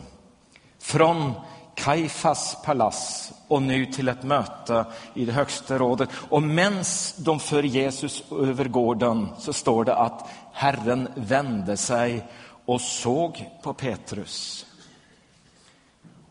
från 0.79 1.33
Kaifas 1.75 2.57
palats 2.65 3.31
och 3.47 3.61
nu 3.61 3.85
till 3.85 4.07
ett 4.07 4.23
möte 4.23 4.85
i 5.13 5.25
det 5.25 5.31
högsta 5.31 5.77
rådet. 5.77 6.09
Och 6.29 6.43
medan 6.43 6.83
de 7.17 7.39
för 7.39 7.63
Jesus 7.63 8.23
över 8.31 8.65
gården 8.65 9.29
så 9.37 9.53
står 9.53 9.85
det 9.85 9.95
att 9.95 10.29
Herren 10.53 11.07
vände 11.15 11.77
sig 11.77 12.25
och 12.65 12.81
såg 12.81 13.49
på 13.63 13.73
Petrus. 13.73 14.65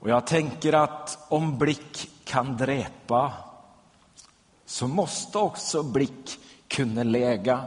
Och 0.01 0.11
jag 0.11 0.27
tänker 0.27 0.73
att 0.73 1.19
om 1.29 1.59
blick 1.59 2.11
kan 2.25 2.57
dräpa 2.57 3.33
så 4.67 4.89
måste 4.89 5.39
också 5.39 5.83
blick 5.83 6.39
kunna 6.69 7.03
läga. 7.03 7.65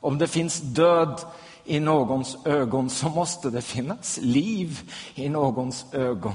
Om 0.00 0.18
det 0.18 0.28
finns 0.28 0.60
död 0.60 1.20
i 1.64 1.80
någons 1.80 2.46
ögon 2.46 2.90
så 2.90 3.08
måste 3.08 3.50
det 3.50 3.62
finnas 3.62 4.18
liv 4.22 4.92
i 5.14 5.28
någons 5.28 5.86
ögon. 5.92 6.34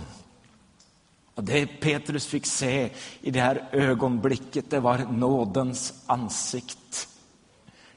Och 1.36 1.44
Det 1.44 1.66
Petrus 1.66 2.28
fick 2.28 2.46
se 2.46 2.90
i 3.22 3.32
det 3.32 3.42
här 3.42 3.70
ögonblicket 3.72 4.70
det 4.70 4.80
var 4.80 4.98
nådens 4.98 5.94
ansikt. 6.06 7.08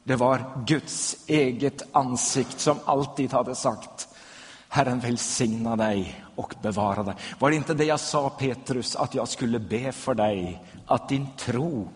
Det 0.09 0.17
var 0.17 0.65
Guds 0.67 1.17
eget 1.27 1.83
ansikt 1.93 2.61
som 2.61 2.79
alltid 2.85 3.33
hade 3.33 3.55
sagt 3.55 4.09
Herren 4.69 5.01
välsigna 5.01 5.77
dig 5.77 6.25
och 6.37 6.55
bevara 6.63 7.03
dig. 7.03 7.15
Var 7.39 7.51
det 7.51 7.57
inte 7.57 7.75
det 7.75 7.85
jag 7.85 8.01
sa 8.01 8.31
Petrus 8.31 8.97
att 8.97 9.15
jag 9.15 9.29
skulle 9.29 9.59
be 9.59 9.93
för 9.93 10.15
dig 10.15 10.63
att 10.87 11.09
din 11.09 11.27
tro 11.37 11.89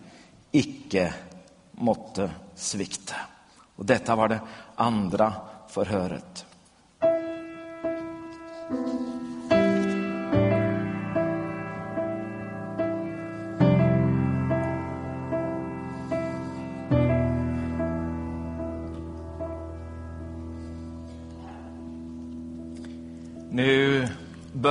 icke 0.51 1.13
måtte 1.71 2.31
svikta? 2.55 3.15
Och 3.75 3.85
detta 3.85 4.15
var 4.15 4.27
det 4.27 4.39
andra 4.75 5.33
förhöret. 5.67 6.45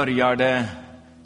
Börjar 0.03 0.37
det 0.37 0.69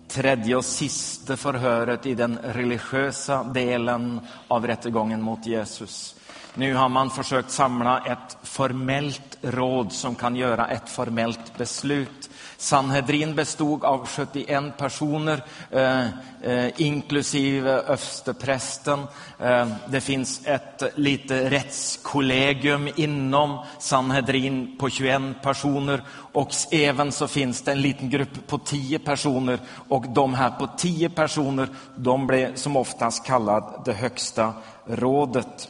tredje 0.08 0.56
och 0.56 0.64
sista 0.64 1.36
förhöret 1.36 2.06
i 2.06 2.14
den 2.14 2.38
religiösa 2.42 3.44
delen 3.44 4.20
av 4.48 4.66
rättegången 4.66 5.22
mot 5.22 5.46
Jesus. 5.46 6.14
Nu 6.54 6.74
har 6.74 6.88
man 6.88 7.10
försökt 7.10 7.50
samla 7.50 8.06
ett 8.06 8.36
formellt 8.42 9.38
råd 9.42 9.92
som 9.92 10.14
kan 10.14 10.36
göra 10.36 10.68
ett 10.68 10.88
formellt 10.88 11.58
beslut. 11.58 12.30
Sanhedrin 12.58 13.34
bestod 13.34 13.84
av 13.84 14.06
71 14.06 14.76
personer, 14.76 15.44
eh, 15.70 16.06
eh, 16.42 16.80
inklusive 16.80 17.70
översteprästen. 17.70 19.06
Eh, 19.38 19.68
det 19.88 20.00
finns 20.00 20.46
ett 20.46 20.82
lite 20.94 21.50
rättskollegium 21.50 22.88
inom 22.96 23.64
Sanhedrin 23.78 24.76
på 24.78 24.90
21 24.90 25.42
personer 25.42 26.02
och 26.32 26.50
även 26.70 27.12
så 27.12 27.28
finns 27.28 27.62
det 27.62 27.72
en 27.72 27.80
liten 27.80 28.10
grupp 28.10 28.46
på 28.46 28.58
10 28.58 28.98
personer 28.98 29.58
och 29.88 30.08
de 30.08 30.34
här 30.34 30.50
på 30.50 30.68
10 30.76 31.10
personer, 31.10 31.68
de 31.96 32.26
blev 32.26 32.54
som 32.54 32.76
oftast 32.76 33.26
kallad 33.26 33.82
det 33.84 33.92
högsta 33.92 34.52
rådet. 34.86 35.68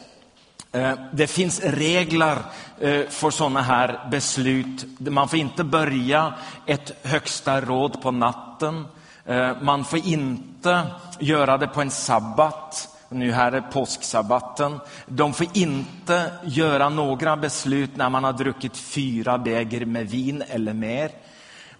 Eh, 0.76 0.92
det 1.10 1.26
finns 1.26 1.60
regler 1.60 2.38
eh, 2.80 3.06
för 3.08 3.30
sådana 3.30 3.62
här 3.62 4.08
beslut. 4.10 4.86
Man 4.98 5.28
får 5.28 5.38
inte 5.38 5.64
börja 5.64 6.34
ett 6.66 6.92
högsta 7.02 7.60
råd 7.60 8.02
på 8.02 8.10
natten. 8.10 8.84
Eh, 9.24 9.50
man 9.60 9.84
får 9.84 9.98
inte 10.06 10.82
göra 11.18 11.58
det 11.58 11.66
på 11.66 11.80
en 11.80 11.90
sabbat. 11.90 12.88
Nu 13.08 13.32
här 13.32 13.52
är 13.52 13.60
påsksabbaten. 13.60 14.80
De 15.06 15.34
får 15.34 15.46
inte 15.52 16.30
göra 16.44 16.88
några 16.88 17.36
beslut 17.36 17.96
när 17.96 18.08
man 18.08 18.24
har 18.24 18.32
druckit 18.32 18.76
fyra 18.76 19.38
bäger 19.38 19.84
med 19.84 20.10
vin 20.10 20.42
eller 20.48 20.72
mer. 20.72 21.10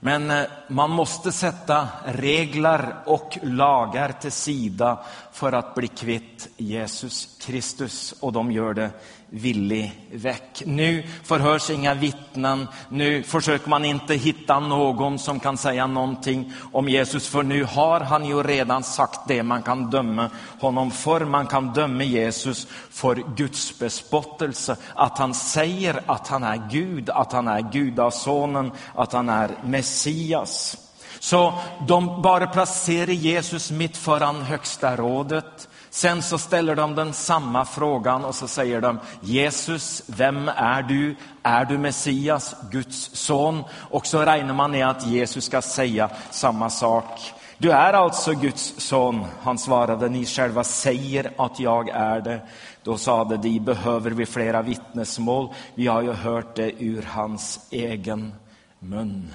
Men 0.01 0.33
man 0.69 0.91
måste 0.91 1.33
sätta 1.33 1.89
regler 2.05 2.95
och 3.05 3.39
lagar 3.43 4.13
till 4.13 4.33
sida 4.33 4.99
för 5.37 5.53
att 5.53 5.75
bli 5.75 5.89
kvitt 5.89 6.49
Jesus 6.57 7.39
Kristus 7.41 8.15
och 8.21 8.33
de 8.33 8.53
gör 8.53 8.75
det 8.75 8.91
villig 9.31 10.09
väck. 10.13 10.63
Nu 10.67 11.03
förhörs 11.25 11.71
inga 11.71 11.95
vittnen, 11.95 12.69
nu 12.89 13.23
försöker 13.23 13.69
man 13.69 13.85
inte 13.85 14.15
hitta 14.15 14.61
någon 14.61 15.19
som 15.19 15.41
kan 15.41 15.57
säga 15.57 15.87
någonting 15.87 16.53
om 16.73 16.89
Jesus, 16.89 17.29
för 17.29 17.43
nu 17.43 17.65
har 17.65 18.01
han 18.01 18.25
ju 18.25 18.43
redan 18.43 18.83
sagt 18.83 19.21
det 19.29 19.43
man 19.43 19.63
kan 19.63 19.91
döma 19.91 20.31
honom 20.61 20.91
för. 20.91 21.25
Man 21.25 21.47
kan 21.47 21.73
döma 21.73 22.05
Jesus 22.05 22.67
för 22.91 23.37
Guds 23.37 23.79
bespottelse, 23.79 24.77
att 24.95 25.19
han 25.19 25.35
säger 25.35 26.03
att 26.07 26.29
han 26.29 26.43
är 26.43 26.69
Gud, 26.71 27.11
att 27.11 27.33
han 27.33 27.49
är 27.49 27.73
gudasonen, 27.73 28.73
att 28.95 29.13
han 29.13 29.29
är 29.29 29.51
Messias. 29.65 30.86
Så 31.19 31.55
de 31.87 32.23
bara 32.23 32.47
placerar 32.47 33.13
Jesus 33.13 33.71
mitt 33.71 33.97
föran 33.97 34.43
högsta 34.43 34.97
rådet. 34.97 35.69
Sen 35.91 36.23
så 36.23 36.39
ställer 36.39 36.77
de 36.77 36.95
den 36.95 37.13
samma 37.13 37.65
frågan 37.65 38.25
och 38.25 38.35
så 38.35 38.49
säger 38.49 38.81
de 38.81 38.99
Jesus, 39.21 40.03
vem 40.07 40.49
är 40.49 40.83
du? 40.83 41.17
Är 41.43 41.65
du 41.65 41.79
Messias, 41.79 42.57
Guds 42.71 43.11
son? 43.13 43.65
Och 43.91 44.07
så 44.07 44.21
räknar 44.21 44.55
man 44.55 44.71
med 44.71 44.89
att 44.89 45.07
Jesus 45.07 45.45
ska 45.45 45.63
säga 45.63 46.11
samma 46.31 46.71
sak. 46.71 47.33
Du 47.59 47.73
är 47.73 47.93
alltså 47.93 48.33
Guds 48.33 48.75
son. 48.79 49.25
Han 49.43 49.59
svarade, 49.59 50.09
ni 50.09 50.27
själva 50.27 50.65
säger 50.65 51.33
att 51.39 51.61
jag 51.61 51.89
är 51.89 52.21
det. 52.21 52.41
Då 52.83 52.97
sade 52.97 53.37
de, 53.37 53.61
behöver 53.61 54.11
vi 54.11 54.27
flera 54.27 54.63
vittnesmål? 54.63 55.55
Vi 55.75 55.87
har 55.87 56.03
ju 56.03 56.13
hört 56.13 56.57
det 56.57 56.73
ur 56.83 57.03
hans 57.03 57.61
egen 57.71 58.35
mun. 58.79 59.35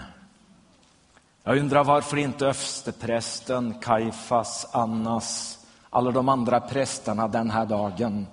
Jag 1.51 1.59
undrar 1.59 1.83
varför 1.83 2.17
inte 2.17 2.45
översteprästen 2.45 3.73
Kaifas, 3.81 4.67
Annas, 4.71 5.59
alla 5.89 6.11
de 6.11 6.29
andra 6.29 6.59
prästerna 6.59 7.27
den 7.27 7.51
här 7.51 7.65
dagen 7.65 8.27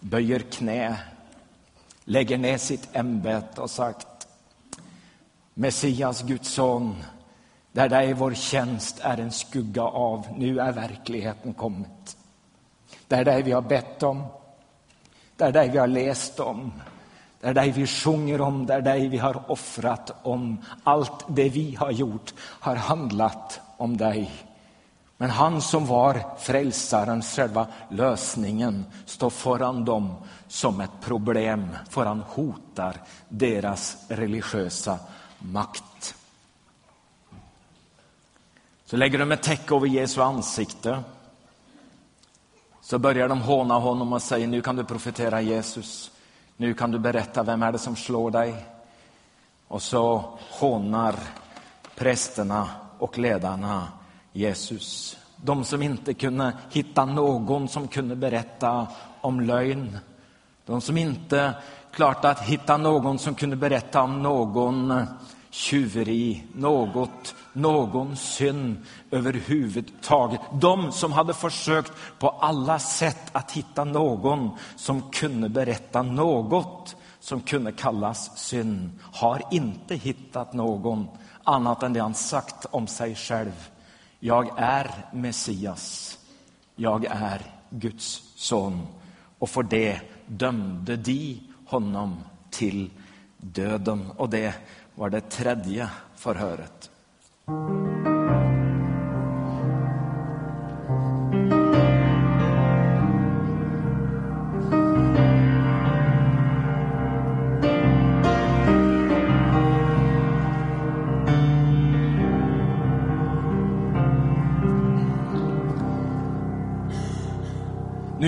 böjer 0.00 0.38
knä, 0.38 0.96
lägger 2.04 2.38
ner 2.38 2.58
sitt 2.58 2.88
ämbete 2.92 3.60
och 3.60 3.70
sagt 3.70 4.28
Messias, 5.54 6.22
Guds 6.22 6.48
son, 6.48 7.04
där 7.72 7.88
dig 7.88 8.12
vår 8.12 8.34
tjänst 8.34 9.00
är 9.00 9.18
en 9.18 9.32
skugga 9.32 9.82
av, 9.82 10.26
nu 10.36 10.60
är 10.60 10.72
verkligheten 10.72 11.54
kommit. 11.54 12.16
Där 13.08 13.24
dig 13.24 13.42
vi 13.42 13.52
har 13.52 13.62
bett 13.62 14.02
om, 14.02 14.24
där 15.36 15.52
dig 15.52 15.68
vi 15.68 15.78
har 15.78 15.88
läst 15.88 16.40
om, 16.40 16.72
det 17.40 17.48
är 17.48 17.54
dig 17.54 17.70
vi 17.70 17.86
sjunger 17.86 18.40
om, 18.40 18.66
det 18.66 18.74
är 18.74 18.82
dig 18.82 19.08
vi 19.08 19.18
har 19.18 19.50
offrat 19.50 20.10
om. 20.22 20.64
Allt 20.84 21.24
det 21.28 21.48
vi 21.48 21.74
har 21.74 21.90
gjort 21.90 22.34
har 22.38 22.76
handlat 22.76 23.60
om 23.76 23.96
dig. 23.96 24.30
Men 25.16 25.30
han 25.30 25.62
som 25.62 25.86
var 25.86 26.24
frälsaren, 26.38 27.22
själva 27.22 27.66
lösningen, 27.88 28.84
står 29.06 29.30
föran 29.30 29.84
dem 29.84 30.14
som 30.48 30.80
ett 30.80 31.00
problem, 31.00 31.68
för 31.90 32.06
han 32.06 32.20
hotar 32.20 32.96
deras 33.28 33.96
religiösa 34.08 34.98
makt. 35.38 36.14
Så 38.84 38.96
lägger 38.96 39.18
de 39.18 39.32
ett 39.32 39.42
täcke 39.42 39.74
över 39.74 39.86
Jesu 39.86 40.20
ansikte. 40.20 41.02
Så 42.80 42.98
börjar 42.98 43.28
de 43.28 43.40
håna 43.40 43.74
honom 43.74 44.12
och 44.12 44.22
säger, 44.22 44.46
nu 44.46 44.62
kan 44.62 44.76
du 44.76 44.84
profetera 44.84 45.40
Jesus. 45.40 46.10
Nu 46.60 46.74
kan 46.74 46.90
du 46.90 46.98
berätta, 46.98 47.42
vem 47.42 47.62
är 47.62 47.72
det 47.72 47.78
som 47.78 47.96
slår 47.96 48.30
dig? 48.30 48.66
Och 49.68 49.82
så 49.82 50.24
hånar 50.50 51.14
prästerna 51.96 52.68
och 52.98 53.18
ledarna 53.18 53.88
Jesus. 54.32 55.18
De 55.36 55.64
som 55.64 55.82
inte 55.82 56.14
kunde 56.14 56.52
hitta 56.70 57.04
någon 57.04 57.68
som 57.68 57.88
kunde 57.88 58.16
berätta 58.16 58.86
om 59.20 59.40
lögn. 59.40 59.98
De 60.66 60.80
som 60.80 60.96
inte 60.96 61.54
klarade 61.92 62.30
att 62.30 62.40
hitta 62.40 62.76
någon 62.76 63.18
som 63.18 63.34
kunde 63.34 63.56
berätta 63.56 64.02
om 64.02 64.22
någon 64.22 65.06
tjuveri, 65.50 66.44
något, 66.54 67.34
någon 67.52 68.16
synd 68.16 68.76
överhuvudtaget. 69.10 70.40
De 70.52 70.92
som 70.92 71.12
hade 71.12 71.34
försökt 71.34 71.92
på 72.18 72.28
alla 72.28 72.78
sätt 72.78 73.30
att 73.32 73.52
hitta 73.52 73.84
någon 73.84 74.50
som 74.76 75.10
kunde 75.10 75.48
berätta 75.48 76.02
något 76.02 76.96
som 77.20 77.40
kunde 77.40 77.72
kallas 77.72 78.38
synd, 78.38 78.90
har 79.12 79.42
inte 79.50 79.94
hittat 79.94 80.52
någon 80.52 81.08
annat 81.44 81.82
än 81.82 81.92
det 81.92 82.00
han 82.00 82.14
sagt 82.14 82.66
om 82.70 82.86
sig 82.86 83.14
själv. 83.14 83.68
Jag 84.20 84.50
är 84.56 84.90
Messias. 85.12 86.18
Jag 86.76 87.04
är 87.04 87.40
Guds 87.70 88.22
son. 88.36 88.86
Och 89.38 89.50
för 89.50 89.62
det 89.62 90.00
dömde 90.26 90.96
de 90.96 91.40
honom 91.66 92.16
till 92.50 92.90
döden. 93.36 94.10
Och 94.16 94.30
det 94.30 94.54
var 94.94 95.10
det 95.10 95.20
tredje 95.20 95.90
förhöret. 96.16 96.90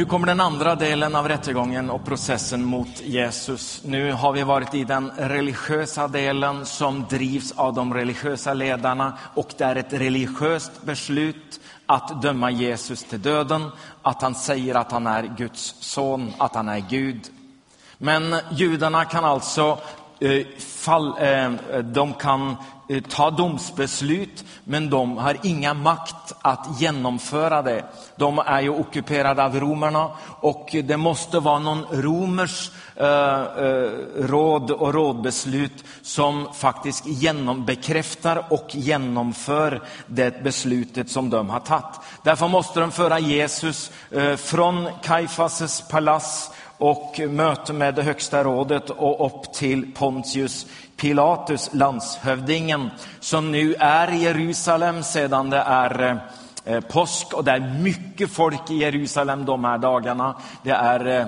Nu 0.02 0.06
kommer 0.06 0.26
den 0.26 0.40
andra 0.40 0.74
delen 0.74 1.14
av 1.14 1.28
rättegången 1.28 1.90
och 1.90 2.04
processen 2.04 2.64
mot 2.64 3.00
Jesus. 3.00 3.82
Nu 3.84 4.12
har 4.12 4.32
vi 4.32 4.42
varit 4.42 4.74
i 4.74 4.84
den 4.84 5.10
religiösa 5.16 6.08
delen 6.08 6.66
som 6.66 7.06
drivs 7.10 7.52
av 7.52 7.74
de 7.74 7.94
religiösa 7.94 8.54
ledarna 8.54 9.18
och 9.34 9.54
det 9.58 9.64
är 9.64 9.76
ett 9.76 9.92
religiöst 9.92 10.82
beslut 10.82 11.60
att 11.86 12.22
döma 12.22 12.50
Jesus 12.50 13.04
till 13.04 13.22
döden, 13.22 13.70
att 14.02 14.22
han 14.22 14.34
säger 14.34 14.74
att 14.74 14.92
han 14.92 15.06
är 15.06 15.22
Guds 15.36 15.74
son, 15.80 16.32
att 16.38 16.54
han 16.54 16.68
är 16.68 16.84
Gud. 16.90 17.20
Men 17.98 18.36
judarna 18.50 19.04
kan 19.04 19.24
alltså 19.24 19.78
eh, 20.20 20.46
eh, 21.20 21.52
de 21.82 22.14
kan 22.14 22.56
Eh, 22.92 23.00
ta 23.00 23.30
domsbeslut, 23.30 24.44
men 24.64 24.90
de 24.90 25.16
har 25.16 25.36
inga 25.42 25.74
makt 25.74 26.32
att 26.42 26.80
genomföra 26.80 27.62
det. 27.62 27.84
De 28.16 28.38
är 28.38 28.60
ju 28.60 28.70
ockuperade 28.70 29.44
av 29.44 29.60
romarna 29.60 30.10
och 30.40 30.76
det 30.84 30.96
måste 30.96 31.38
vara 31.38 31.58
någon 31.58 31.84
romers 31.90 32.70
eh, 32.96 33.40
eh, 33.40 33.90
råd 34.16 34.70
och 34.70 34.94
rådbeslut 34.94 35.84
som 36.02 36.48
faktiskt 36.54 37.06
genom, 37.06 37.64
bekräftar 37.64 38.44
och 38.50 38.66
genomför 38.70 39.82
det 40.06 40.42
beslutet 40.42 41.10
som 41.10 41.30
de 41.30 41.50
har 41.50 41.60
tagit. 41.60 42.00
Därför 42.22 42.48
måste 42.48 42.80
de 42.80 42.90
föra 42.90 43.18
Jesus 43.18 43.92
eh, 44.10 44.36
från 44.36 44.88
Kajfases 45.02 45.88
palats 45.88 46.50
och 46.78 47.20
möte 47.28 47.72
med 47.72 47.94
det 47.94 48.02
högsta 48.02 48.44
rådet 48.44 48.90
och 48.90 49.26
upp 49.26 49.52
till 49.52 49.94
Pontius 49.94 50.66
Pilatus, 50.96 51.70
landshövdingen, 51.72 52.90
som 53.20 53.52
nu 53.52 53.74
är 53.74 54.12
i 54.12 54.22
Jerusalem 54.22 55.02
sedan 55.02 55.50
det 55.50 55.58
är 55.58 56.20
eh, 56.64 56.80
påsk 56.80 57.32
och 57.32 57.44
det 57.44 57.50
är 57.50 57.80
mycket 57.82 58.30
folk 58.30 58.70
i 58.70 58.76
Jerusalem 58.76 59.44
de 59.44 59.64
här 59.64 59.78
dagarna. 59.78 60.36
Det 60.62 60.70
är 60.70 61.20
eh, 61.20 61.26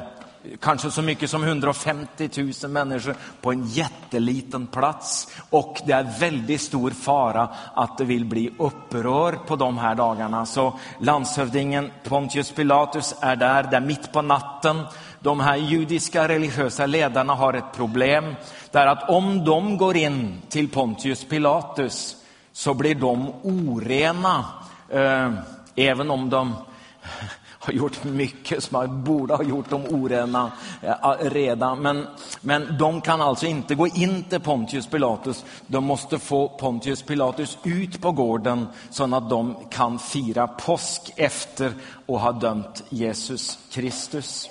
kanske 0.61 0.91
så 0.91 1.03
mycket 1.03 1.31
som 1.31 1.45
150 1.45 2.53
000 2.63 2.71
människor 2.71 3.15
på 3.41 3.53
en 3.53 3.67
jätteliten 3.67 4.67
plats. 4.67 5.29
Och 5.51 5.81
det 5.87 5.93
är 5.93 6.21
väldigt 6.21 6.61
stor 6.61 6.91
fara 6.91 7.49
att 7.75 7.99
det 7.99 8.05
vill 8.05 8.25
bli 8.25 8.55
upprör 8.59 9.33
på 9.33 9.57
de 9.57 9.79
här 9.79 9.95
dagarna. 9.95 10.47
Så 10.47 10.79
landshövdingen 10.99 11.91
Pontius 12.05 12.53
Pilatus 12.53 13.15
är 13.21 13.37
där, 13.37 13.63
det 13.63 13.77
är 13.77 13.81
mitt 13.81 14.13
på 14.13 14.23
natten. 14.23 14.83
De 15.25 15.41
här 15.41 15.57
judiska 15.57 16.29
religiösa 16.29 16.87
ledarna 16.87 17.35
har 17.35 17.55
ett 17.55 17.73
problem. 17.77 18.35
Det 18.71 18.79
är 18.79 18.87
att 18.87 19.11
om 19.11 19.45
de 19.45 19.77
går 19.77 19.97
in 19.97 20.43
till 20.49 20.69
Pontius 20.69 21.25
Pilatus 21.25 22.17
så 22.53 22.75
blir 22.75 22.95
de 22.95 23.33
orena. 23.43 24.45
Eh, 24.89 25.33
även 25.75 26.11
om 26.11 26.31
de 26.31 26.55
har 27.59 27.73
gjort 27.73 28.05
mycket 28.05 28.65
som 28.65 28.79
man 28.79 29.05
borde 29.05 29.35
ha 29.35 29.43
gjort 29.43 29.71
dem 29.71 29.85
orena 29.85 30.53
eh, 30.83 31.15
redan. 31.21 31.83
Men, 31.83 32.07
men 32.41 32.79
de 32.79 33.01
kan 33.01 33.21
alltså 33.21 33.47
inte 33.47 33.75
gå 33.75 33.87
in 33.87 34.25
till 34.25 34.41
Pontius 34.41 34.87
Pilatus. 34.87 35.45
De 35.67 35.85
måste 35.85 36.19
få 36.19 36.49
Pontius 36.49 37.03
Pilatus 37.03 37.59
ut 37.63 38.01
på 38.01 38.13
gården 38.13 38.67
så 38.91 39.15
att 39.15 39.31
de 39.31 39.57
kan 39.71 39.99
fira 39.99 40.47
påsk 40.47 41.13
efter 41.17 41.73
att 42.09 42.21
ha 42.21 42.33
dömt 42.33 42.83
Jesus 42.89 43.59
Kristus. 43.71 44.51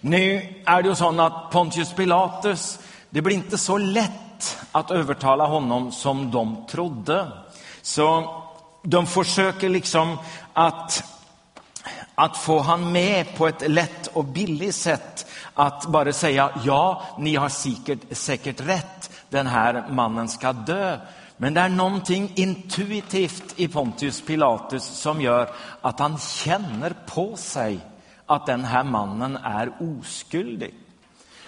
Nu 0.00 0.54
är 0.66 0.82
det 0.82 0.88
ju 0.88 0.94
så 0.94 1.20
att 1.20 1.50
Pontius 1.50 1.92
Pilatus, 1.92 2.78
det 3.10 3.22
blir 3.22 3.34
inte 3.36 3.58
så 3.58 3.78
lätt 3.78 4.58
att 4.72 4.90
övertala 4.90 5.46
honom 5.46 5.92
som 5.92 6.30
de 6.30 6.66
trodde. 6.70 7.28
Så 7.82 8.34
de 8.82 9.06
försöker 9.06 9.68
liksom 9.68 10.18
att 10.52 11.04
att 12.14 12.36
få 12.36 12.60
han 12.60 12.92
med 12.92 13.36
på 13.36 13.46
ett 13.46 13.70
lätt 13.70 14.06
och 14.06 14.24
billigt 14.24 14.74
sätt 14.74 15.26
att 15.54 15.86
bara 15.86 16.12
säga 16.12 16.50
ja, 16.64 17.02
ni 17.18 17.36
har 17.36 17.48
säkert, 17.48 17.98
säkert 18.10 18.60
rätt, 18.60 19.10
den 19.30 19.46
här 19.46 19.84
mannen 19.90 20.28
ska 20.28 20.52
dö. 20.52 20.98
Men 21.36 21.54
det 21.54 21.60
är 21.60 21.68
någonting 21.68 22.32
intuitivt 22.34 23.54
i 23.56 23.68
Pontius 23.68 24.20
Pilatus 24.20 24.84
som 24.84 25.20
gör 25.20 25.50
att 25.80 26.00
han 26.00 26.18
känner 26.18 26.94
på 27.06 27.36
sig 27.36 27.80
att 28.26 28.46
den 28.46 28.64
här 28.64 28.84
mannen 28.84 29.36
är 29.36 29.72
oskyldig. 29.80 30.74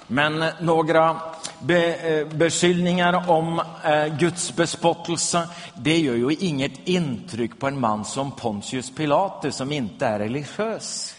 Men 0.06 0.44
några 0.60 1.16
be, 1.60 1.94
eh, 1.94 2.26
beskyllningar 2.26 3.30
om 3.30 3.62
eh, 3.84 4.06
Guds 4.18 4.56
bespottelse, 4.56 5.48
det 5.74 5.98
gör 5.98 6.14
ju 6.14 6.36
inget 6.40 6.88
intryck 6.88 7.58
på 7.58 7.66
en 7.66 7.80
man 7.80 8.04
som 8.04 8.30
Pontius 8.30 8.94
Pilatus 8.94 9.56
som 9.56 9.72
inte 9.72 10.06
är 10.06 10.18
religiös. 10.18 11.14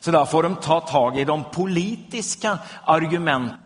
Så 0.00 0.10
då 0.10 0.26
får 0.26 0.42
de 0.42 0.56
ta 0.56 0.80
tag 0.80 1.18
i 1.18 1.24
de 1.24 1.44
politiska 1.44 2.58
argumenten 2.84 3.58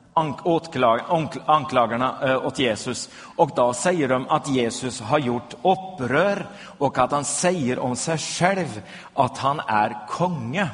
anklagarna 1.47 2.15
eh, 2.23 2.47
åt 2.47 2.59
Jesus. 2.59 3.11
Och 3.37 3.51
då 3.57 3.73
säger 3.73 4.09
de 4.09 4.29
att 4.29 4.49
Jesus 4.49 5.01
har 5.01 5.19
gjort 5.19 5.55
upprör 5.63 6.47
och 6.79 6.99
att 6.99 7.13
han 7.13 7.25
säger 7.25 7.79
om 7.79 7.97
sig 7.97 8.19
själv 8.19 8.83
att 9.15 9.39
han 9.39 9.61
är 9.67 10.07
konge. 10.09 10.69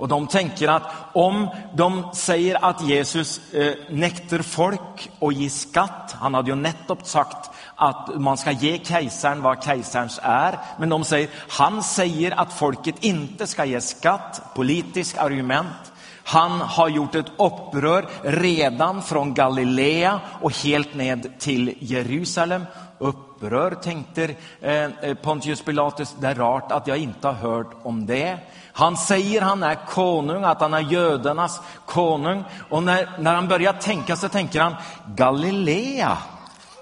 Och 0.00 0.08
de 0.08 0.26
tänker 0.26 0.68
att 0.68 0.82
om 1.12 1.48
de 1.74 2.04
säger 2.14 2.64
att 2.64 2.82
Jesus 2.82 3.52
eh, 3.52 3.74
nektar 3.88 4.38
folk 4.38 5.10
och 5.18 5.32
ger 5.32 5.48
skatt, 5.48 6.16
han 6.20 6.34
hade 6.34 6.50
ju 6.50 6.56
nettopp 6.56 7.06
sagt 7.06 7.50
att 7.74 8.20
man 8.20 8.36
ska 8.36 8.50
ge 8.50 8.80
kejsaren 8.84 9.42
vad 9.42 9.64
kejsarens 9.64 10.20
är, 10.22 10.58
men 10.78 10.88
de 10.88 11.04
säger 11.04 11.28
han 11.48 11.82
säger 11.82 12.40
att 12.40 12.52
folket 12.52 12.94
inte 13.00 13.46
ska 13.46 13.64
ge 13.64 13.80
skatt, 13.80 14.42
politisk 14.54 15.18
argument. 15.18 15.92
Han 16.24 16.60
har 16.60 16.88
gjort 16.88 17.14
ett 17.14 17.32
upprör 17.36 18.08
redan 18.22 19.02
från 19.02 19.34
Galilea 19.34 20.20
och 20.40 20.56
helt 20.64 20.94
ned 20.94 21.32
till 21.38 21.74
Jerusalem. 21.78 22.66
Upprör, 22.98 23.74
tänkte 23.74 24.34
eh, 24.60 24.84
eh, 24.84 25.14
Pontius 25.14 25.62
Pilatus, 25.62 26.14
det 26.20 26.28
är 26.28 26.34
rart 26.34 26.72
att 26.72 26.86
jag 26.86 26.98
inte 26.98 27.28
har 27.28 27.34
hört 27.34 27.70
om 27.82 28.06
det. 28.06 28.38
Han 28.72 28.96
säger 28.96 29.40
han 29.40 29.62
är 29.62 29.74
konung, 29.88 30.44
att 30.44 30.60
han 30.60 30.74
är 30.74 30.80
judarnas 30.80 31.60
konung. 31.86 32.44
Och 32.68 32.82
när, 32.82 33.08
när 33.18 33.34
han 33.34 33.48
börjar 33.48 33.72
tänka 33.72 34.16
så 34.16 34.28
tänker 34.28 34.60
han 34.60 34.74
Galilea. 35.16 36.18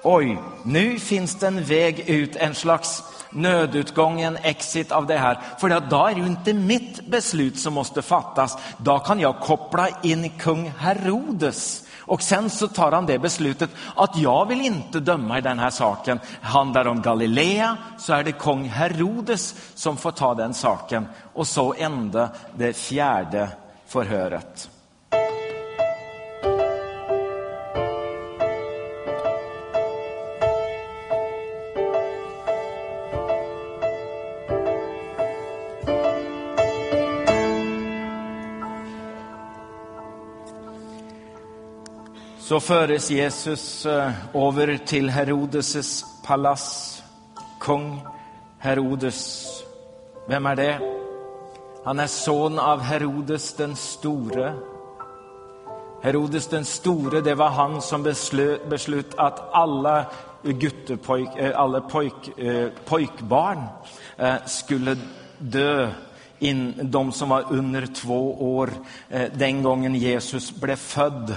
Oj, 0.02 0.38
nu 0.62 0.98
finns 0.98 1.34
det 1.34 1.46
en 1.46 1.64
väg 1.64 2.00
ut, 2.00 2.36
en 2.36 2.54
slags 2.54 3.02
nödutgång, 3.30 4.20
en 4.20 4.36
exit 4.36 4.92
av 4.92 5.06
det 5.06 5.18
här. 5.18 5.40
För 5.58 5.68
då 5.90 6.06
är 6.06 6.14
det 6.14 6.20
ju 6.20 6.26
inte 6.26 6.52
mitt 6.52 7.06
beslut 7.06 7.58
som 7.58 7.74
måste 7.74 8.02
fattas. 8.02 8.58
Då 8.76 8.98
kan 8.98 9.20
jag 9.20 9.40
koppla 9.40 9.88
in 10.02 10.30
kung 10.30 10.72
Herodes 10.78 11.84
och 12.08 12.22
sen 12.22 12.50
så 12.50 12.68
tar 12.68 12.92
han 12.92 13.06
det 13.06 13.18
beslutet 13.18 13.70
att 13.96 14.16
jag 14.16 14.46
vill 14.46 14.60
inte 14.60 15.00
döma 15.00 15.38
i 15.38 15.40
den 15.40 15.58
här 15.58 15.70
saken. 15.70 16.20
Handlar 16.40 16.84
det 16.84 16.90
om 16.90 17.02
Galilea 17.02 17.76
så 17.98 18.12
är 18.12 18.24
det 18.24 18.32
kung 18.32 18.64
Herodes 18.64 19.54
som 19.74 19.96
får 19.96 20.10
ta 20.10 20.34
den 20.34 20.54
saken. 20.54 21.06
Och 21.32 21.46
så 21.46 21.74
ända 21.78 22.30
det 22.54 22.72
fjärde 22.72 23.48
förhöret. 23.86 24.70
Så 42.48 42.60
föres 42.60 43.10
Jesus 43.10 43.86
eh, 43.86 44.12
över 44.34 44.76
till 44.86 45.10
Herodes 45.10 46.04
palats. 46.26 47.02
Kung 47.60 48.00
Herodes. 48.58 49.46
Vem 50.28 50.46
är 50.46 50.56
det? 50.56 50.80
Han 51.84 51.98
är 51.98 52.06
son 52.06 52.58
av 52.58 52.80
Herodes 52.80 53.52
den 53.52 53.76
store. 53.76 54.54
Herodes 56.02 56.46
den 56.46 56.64
store, 56.64 57.20
det 57.20 57.34
var 57.34 57.48
han 57.48 57.82
som 57.82 58.02
beslöt, 58.02 58.68
beslöt 58.68 59.14
att 59.18 59.54
alla 59.54 60.06
guttepojk, 60.42 61.28
eh, 61.36 61.60
alla 61.60 61.80
pojk, 61.80 62.38
eh, 62.38 62.68
pojkbarn 62.84 63.62
skulle 64.46 64.96
dö 65.38 65.90
in, 66.38 66.74
de 66.82 67.12
som 67.12 67.28
var 67.28 67.44
under 67.50 67.86
två 67.86 68.54
år 68.56 68.70
den 69.34 69.62
gången 69.62 69.94
Jesus 69.94 70.52
blev 70.60 70.76
född. 70.76 71.36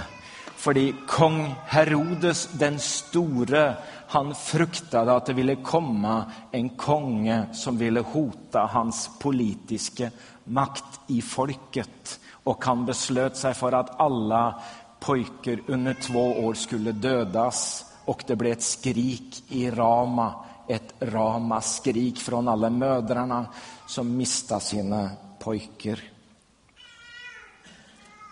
Fordi 0.62 0.94
kung 1.08 1.54
Herodes 1.66 2.48
den 2.52 2.78
store 2.78 3.74
han 4.08 4.34
fruktade 4.34 5.16
att 5.16 5.26
det 5.26 5.32
ville 5.32 5.56
komma 5.56 6.24
en 6.50 6.68
konge 6.68 7.46
som 7.52 7.78
ville 7.78 8.00
hota 8.00 8.60
hans 8.72 9.10
politiska 9.18 10.10
makt 10.44 11.00
i 11.06 11.22
folket. 11.22 12.20
Och 12.44 12.64
han 12.64 12.86
beslöt 12.86 13.36
sig 13.36 13.54
för 13.54 13.72
att 13.72 14.00
alla 14.00 14.60
pojkar 15.00 15.58
under 15.66 15.94
två 15.94 16.46
år 16.46 16.54
skulle 16.54 16.92
dödas. 16.92 17.84
Och 18.04 18.24
det 18.26 18.36
blev 18.36 18.52
ett 18.52 18.62
skrik 18.62 19.44
i 19.48 19.70
Rama, 19.70 20.34
ett 20.68 20.94
ramaskrik 21.00 22.18
från 22.18 22.48
alla 22.48 22.70
mödrarna 22.70 23.46
som 23.86 24.16
miste 24.16 24.60
sina 24.60 25.10
pojkar. 25.38 26.11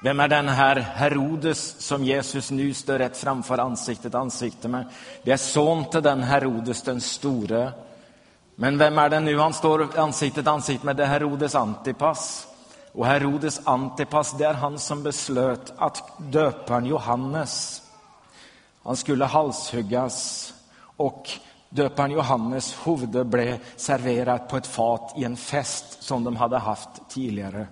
Vem 0.02 0.20
är 0.20 0.28
den 0.28 0.48
här 0.48 0.76
Herodes 0.76 1.80
som 1.80 2.04
Jesus 2.04 2.50
nu 2.50 2.74
står 2.74 2.98
rätt 2.98 3.16
framför 3.16 3.58
ansiktet 3.58 4.14
ansikte 4.14 4.68
med? 4.68 4.86
Det 5.22 5.32
är 5.32 5.36
son 5.36 5.84
till 5.84 6.02
den 6.02 6.22
Herodes 6.22 6.82
den 6.82 7.00
store. 7.00 7.72
Men 8.54 8.78
vem 8.78 8.98
är 8.98 9.08
det 9.08 9.20
nu 9.20 9.38
han 9.38 9.54
står 9.54 9.98
ansiktet 9.98 10.46
ansikte 10.46 10.86
med? 10.86 10.96
Det 10.96 11.02
är 11.02 11.06
Herodes 11.06 11.54
Antipas. 11.54 12.46
Och 12.92 13.06
Herodes 13.06 13.60
Antipas, 13.64 14.38
det 14.38 14.44
är 14.44 14.54
han 14.54 14.78
som 14.78 15.02
beslöt 15.02 15.72
att 15.76 16.02
döparen 16.18 16.86
Johannes, 16.86 17.82
han 18.82 18.96
skulle 18.96 19.24
halshuggas 19.24 20.52
och 20.96 21.30
döparen 21.68 22.10
Johannes 22.10 22.76
huvud 22.84 23.26
blev 23.26 23.58
serverat 23.76 24.48
på 24.48 24.56
ett 24.56 24.66
fat 24.66 25.14
i 25.16 25.24
en 25.24 25.36
fest 25.36 26.02
som 26.02 26.24
de 26.24 26.36
hade 26.36 26.58
haft 26.58 26.88
tidigare. 27.08 27.66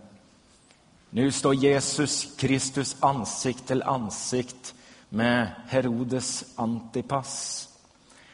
Nu 1.11 1.33
står 1.33 1.55
Jesus 1.55 2.37
Kristus 2.37 2.97
ansikt 3.01 3.67
till 3.67 3.83
ansikt 3.83 4.75
med 5.09 5.49
Herodes 5.69 6.45
Antipas. 6.57 7.65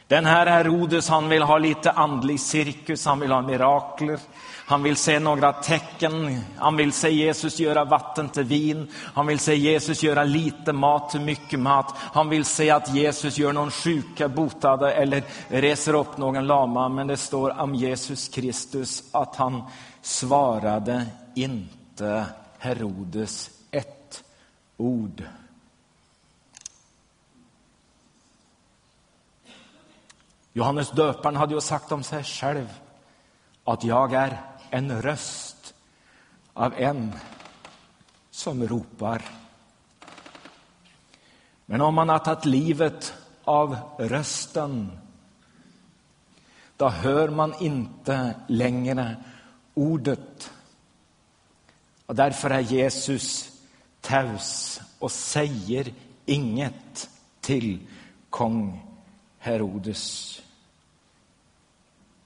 Den 0.07 0.25
här 0.25 0.45
Herodes 0.45 1.09
han 1.09 1.29
vill 1.29 1.43
ha 1.43 1.57
lite 1.57 1.91
andlig 1.91 2.39
cirkus, 2.39 3.05
han 3.05 3.19
vill 3.19 3.31
ha 3.31 3.41
mirakler. 3.41 4.19
Han 4.67 4.83
vill 4.83 4.95
se 4.95 5.19
några 5.19 5.53
tecken. 5.53 6.41
Han 6.57 6.77
vill 6.77 6.91
se 6.91 7.09
Jesus 7.09 7.59
göra 7.59 7.85
vatten 7.85 8.29
till 8.29 8.43
vin. 8.43 8.87
Han 9.13 9.27
vill 9.27 9.39
se 9.39 9.55
Jesus 9.55 10.03
göra 10.03 10.23
lite 10.23 10.73
mat 10.73 11.09
till 11.09 11.21
mycket 11.21 11.59
mat. 11.59 11.93
Han 11.97 12.29
vill 12.29 12.45
se 12.45 12.69
att 12.69 12.95
Jesus 12.95 13.37
gör 13.37 13.53
någon 13.53 13.71
sjuka 13.71 14.27
botade 14.27 14.91
eller 14.91 15.23
reser 15.47 15.93
upp 15.93 16.17
någon 16.17 16.47
lama. 16.47 16.89
Men 16.89 17.07
det 17.07 17.17
står 17.17 17.59
om 17.59 17.75
Jesus 17.75 18.27
Kristus 18.27 19.03
att 19.11 19.35
han 19.35 19.63
svarade 20.01 21.05
inte 21.35 22.25
Herodes 22.57 23.51
ett 23.71 24.23
ord. 24.77 25.23
Johannes 30.53 30.91
döparen 30.91 31.35
hade 31.35 31.53
ju 31.53 31.61
sagt 31.61 31.91
om 31.91 32.03
sig 32.03 32.23
själv 32.23 32.79
att 33.63 33.83
jag 33.83 34.13
är 34.13 34.41
en 34.69 35.01
röst 35.01 35.73
av 36.53 36.73
en 36.73 37.13
som 38.31 38.67
ropar. 38.67 39.21
Men 41.65 41.81
om 41.81 41.95
man 41.95 42.09
har 42.09 42.19
tagit 42.19 42.45
livet 42.45 43.13
av 43.43 43.77
rösten 43.97 44.91
då 46.77 46.89
hör 46.89 47.29
man 47.29 47.53
inte 47.59 48.35
längre 48.47 49.15
ordet. 49.73 50.51
Och 52.05 52.15
därför 52.15 52.49
är 52.49 52.59
Jesus 52.59 53.51
taus 54.01 54.81
och 54.99 55.11
säger 55.11 55.93
inget 56.25 57.09
till 57.41 57.79
kung 58.29 58.85
Herodes. 59.39 60.41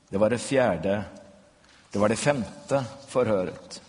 Det 0.10 0.18
var 0.18 0.30
det 0.30 0.38
fjärde. 0.38 1.04
Det 1.92 2.00
var 2.00 2.10
det 2.10 2.16
femte 2.16 2.86
förhöret. 3.08 3.82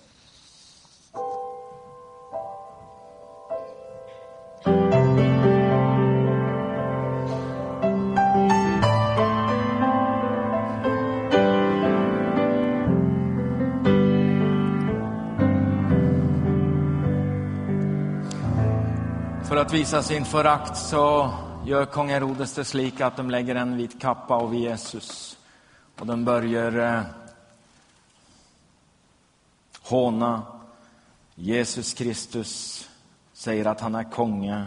Att 19.60 19.72
visa 19.72 20.02
sin 20.02 20.24
förakt 20.24 20.76
så 20.76 21.32
gör 21.64 21.84
kung 21.84 22.08
Herodes 22.08 22.54
det 22.54 22.64
slik 22.64 23.00
att 23.00 23.16
de 23.16 23.30
lägger 23.30 23.54
en 23.54 23.76
vit 23.76 24.00
kappa 24.00 24.42
över 24.42 24.56
Jesus. 24.56 25.38
Och 25.98 26.06
de 26.06 26.24
börjar 26.24 26.78
eh, 26.78 27.02
håna 29.82 30.42
Jesus 31.34 31.94
Kristus, 31.94 32.88
säger 33.32 33.64
att 33.64 33.80
han 33.80 33.94
är 33.94 34.10
konge 34.10 34.66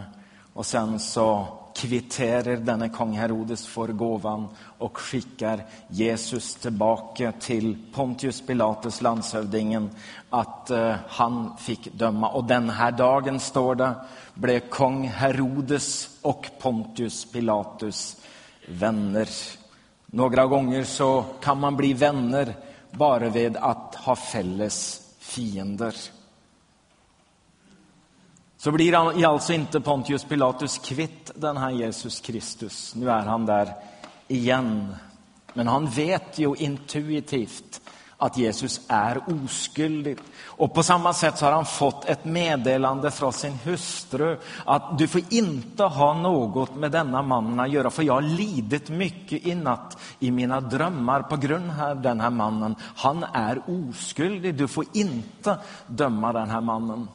och 0.52 0.66
sen 0.66 1.00
så 1.00 1.58
kvitterar 1.74 2.56
denne 2.56 2.88
kung 2.88 3.12
Herodes 3.12 3.66
för 3.66 3.88
gåvan 3.88 4.48
och 4.78 4.98
skickar 4.98 5.64
Jesus 5.88 6.54
tillbaka 6.54 7.32
till 7.32 7.78
Pontius 7.92 8.46
Pilatus, 8.46 9.02
landshövdingen, 9.02 9.90
att 10.30 10.70
eh, 10.70 10.94
han 11.08 11.56
fick 11.58 11.92
döma. 11.92 12.28
Och 12.28 12.44
den 12.44 12.70
här 12.70 12.92
dagen, 12.92 13.40
står 13.40 13.74
det, 13.74 13.94
blev 14.34 14.60
kung 14.60 15.08
Herodes 15.08 16.08
och 16.22 16.50
Pontius 16.60 17.32
Pilatus 17.32 18.16
vänner. 18.68 19.28
Några 20.06 20.46
gånger 20.46 20.84
så 20.84 21.24
kan 21.40 21.60
man 21.60 21.76
bli 21.76 21.92
vänner 21.92 22.54
bara 22.90 23.28
vid 23.28 23.56
att 23.56 23.94
ha 23.94 24.16
fälles 24.16 25.02
fiender. 25.18 25.94
Så 28.64 28.72
blir 28.72 28.92
han 28.92 29.24
alltså 29.24 29.52
inte 29.52 29.80
Pontius 29.80 30.24
Pilatus 30.24 30.78
kvitt 30.78 31.30
den 31.34 31.56
här 31.56 31.70
Jesus 31.70 32.20
Kristus. 32.20 32.94
Nu 32.94 33.10
är 33.10 33.20
han 33.20 33.46
där 33.46 33.74
igen. 34.28 34.96
Men 35.52 35.68
han 35.68 35.86
vet 35.86 36.38
ju 36.38 36.54
intuitivt 36.56 37.80
att 38.16 38.38
Jesus 38.38 38.80
är 38.88 39.22
oskyldig. 39.44 40.18
Och 40.44 40.74
på 40.74 40.82
samma 40.82 41.12
sätt 41.12 41.38
så 41.38 41.44
har 41.44 41.52
han 41.52 41.64
fått 41.64 42.04
ett 42.04 42.24
meddelande 42.24 43.10
från 43.10 43.32
sin 43.32 43.52
hustru 43.52 44.38
att 44.64 44.98
du 44.98 45.08
får 45.08 45.20
inte 45.30 45.82
ha 45.82 46.14
något 46.14 46.74
med 46.74 46.90
denna 46.90 47.22
mannen 47.22 47.60
att 47.60 47.70
göra 47.70 47.90
för 47.90 48.02
jag 48.02 48.14
har 48.14 48.22
lidit 48.22 48.88
mycket 48.88 49.46
i 49.46 49.54
natt 49.54 49.98
i 50.18 50.30
mina 50.30 50.60
drömmar 50.60 51.22
på 51.22 51.36
grund 51.36 51.72
av 51.80 52.00
den 52.00 52.20
här 52.20 52.30
mannen. 52.30 52.74
Han 52.96 53.24
är 53.32 53.62
oskyldig, 53.66 54.54
du 54.54 54.68
får 54.68 54.84
inte 54.92 55.58
döma 55.86 56.32
den 56.32 56.50
här 56.50 56.60
mannen. 56.60 57.08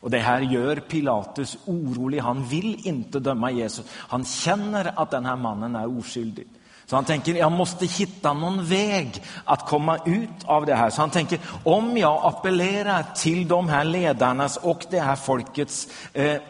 Och 0.00 0.10
Det 0.10 0.18
här 0.18 0.40
gör 0.40 0.76
Pilatus 0.76 1.58
orolig. 1.64 2.18
Han 2.18 2.44
vill 2.44 2.86
inte 2.86 3.20
döma 3.20 3.50
Jesus. 3.50 3.86
Han 3.92 4.24
känner 4.24 4.92
att 4.96 5.10
den 5.10 5.26
här 5.26 5.36
mannen 5.36 5.76
är 5.76 5.98
oskyldig. 5.98 6.46
Så 6.90 6.96
han 6.96 7.04
tänker, 7.04 7.34
jag 7.34 7.52
måste 7.52 7.86
hitta 7.86 8.32
någon 8.32 8.64
väg 8.64 9.22
att 9.44 9.66
komma 9.66 9.98
ut 10.06 10.44
av 10.44 10.66
det 10.66 10.74
här. 10.74 10.90
Så 10.90 11.00
han 11.00 11.10
tänker, 11.10 11.38
om 11.64 11.96
jag 11.96 12.20
appellerar 12.24 13.04
till 13.14 13.48
de 13.48 13.68
här 13.68 13.84
ledarnas 13.84 14.56
och 14.56 14.86
det 14.90 15.00
här 15.00 15.16
folkets 15.16 15.88
eh, 16.12 16.24
eh, 16.24 16.40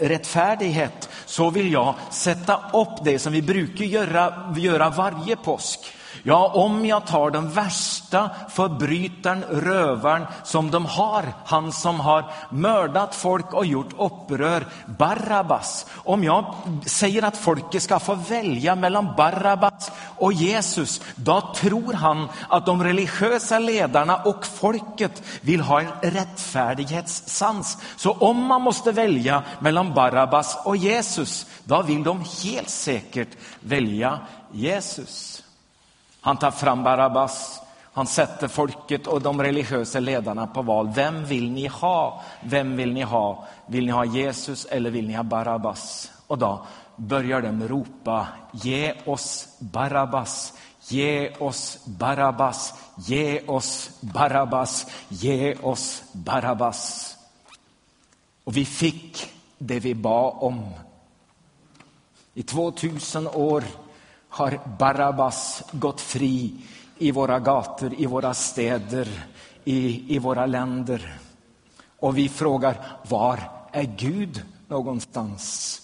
rättfärdighet 0.00 1.08
så 1.26 1.50
vill 1.50 1.72
jag 1.72 1.94
sätta 2.10 2.60
upp 2.72 3.04
det 3.04 3.18
som 3.18 3.32
vi 3.32 3.42
brukar 3.42 3.84
göra, 3.84 4.54
göra 4.56 4.90
varje 4.90 5.36
påsk. 5.36 5.80
Ja, 6.22 6.50
om 6.54 6.86
jag 6.86 7.06
tar 7.06 7.30
den 7.30 7.50
värsta 7.50 8.30
förbrytaren, 8.48 9.42
rövaren 9.42 10.26
som 10.44 10.70
de 10.70 10.86
har, 10.86 11.24
han 11.44 11.72
som 11.72 12.00
har 12.00 12.24
mördat 12.50 13.14
folk 13.14 13.54
och 13.54 13.66
gjort 13.66 13.92
upprör, 13.98 14.66
Barabbas. 14.86 15.86
Om 15.94 16.24
jag 16.24 16.54
säger 16.86 17.22
att 17.22 17.36
folket 17.36 17.82
ska 17.82 17.98
få 17.98 18.14
välja 18.14 18.74
mellan 18.74 19.14
Barabbas 19.16 19.90
och 20.16 20.32
Jesus, 20.32 21.00
då 21.14 21.40
tror 21.40 21.92
han 21.92 22.28
att 22.48 22.66
de 22.66 22.84
religiösa 22.84 23.58
ledarna 23.58 24.16
och 24.16 24.46
folket 24.46 25.22
vill 25.40 25.60
ha 25.60 25.80
en 25.80 25.92
rättfärdighetssans. 26.02 27.78
Så 27.96 28.12
om 28.12 28.44
man 28.44 28.62
måste 28.62 28.92
välja 28.92 29.42
mellan 29.58 29.94
Barabbas 29.94 30.58
och 30.64 30.76
Jesus, 30.76 31.46
då 31.64 31.82
vill 31.82 32.04
de 32.04 32.24
helt 32.44 32.70
säkert 32.70 33.28
välja 33.60 34.18
Jesus. 34.52 35.42
Han 36.26 36.36
tar 36.36 36.50
fram 36.50 36.82
Barabbas. 36.82 37.62
Han 37.92 38.06
sätter 38.06 38.48
folket 38.48 39.06
och 39.06 39.22
de 39.22 39.42
religiösa 39.42 40.00
ledarna 40.00 40.46
på 40.46 40.62
val. 40.62 40.92
Vem 40.94 41.24
vill 41.24 41.50
ni 41.50 41.66
ha? 41.66 42.22
Vem 42.42 42.76
vill 42.76 42.92
ni 42.92 43.02
ha? 43.02 43.44
Vill 43.66 43.86
ni 43.86 43.92
ha 43.92 44.04
Jesus 44.04 44.64
eller 44.64 44.90
vill 44.90 45.06
ni 45.06 45.14
ha 45.14 45.22
Barabbas? 45.22 46.12
Och 46.26 46.38
då 46.38 46.66
börjar 46.96 47.42
de 47.42 47.68
ropa, 47.68 48.26
ge 48.52 48.94
oss 49.04 49.48
Barabbas, 49.58 50.52
ge 50.88 51.30
oss 51.38 51.78
Barabbas, 51.84 52.74
ge 52.96 53.40
oss 53.46 53.90
Barabbas, 54.00 54.86
ge 55.08 55.54
oss 55.54 56.02
Barabbas. 56.12 57.12
Och 58.44 58.56
vi 58.56 58.64
fick 58.64 59.32
det 59.58 59.80
vi 59.80 59.94
bad 59.94 60.34
om. 60.40 60.70
I 62.34 62.42
2000 62.42 63.28
år 63.28 63.64
har 64.36 64.60
Barabbas 64.78 65.62
gått 65.72 66.00
fri 66.00 66.54
i 66.98 67.10
våra 67.10 67.38
gator, 67.38 67.94
i 67.98 68.06
våra 68.06 68.34
städer, 68.34 69.08
i, 69.64 70.14
i 70.16 70.18
våra 70.18 70.46
länder. 70.46 71.18
Och 72.00 72.18
vi 72.18 72.28
frågar, 72.28 72.76
var 73.08 73.50
är 73.72 73.82
Gud 73.82 74.42
någonstans? 74.68 75.80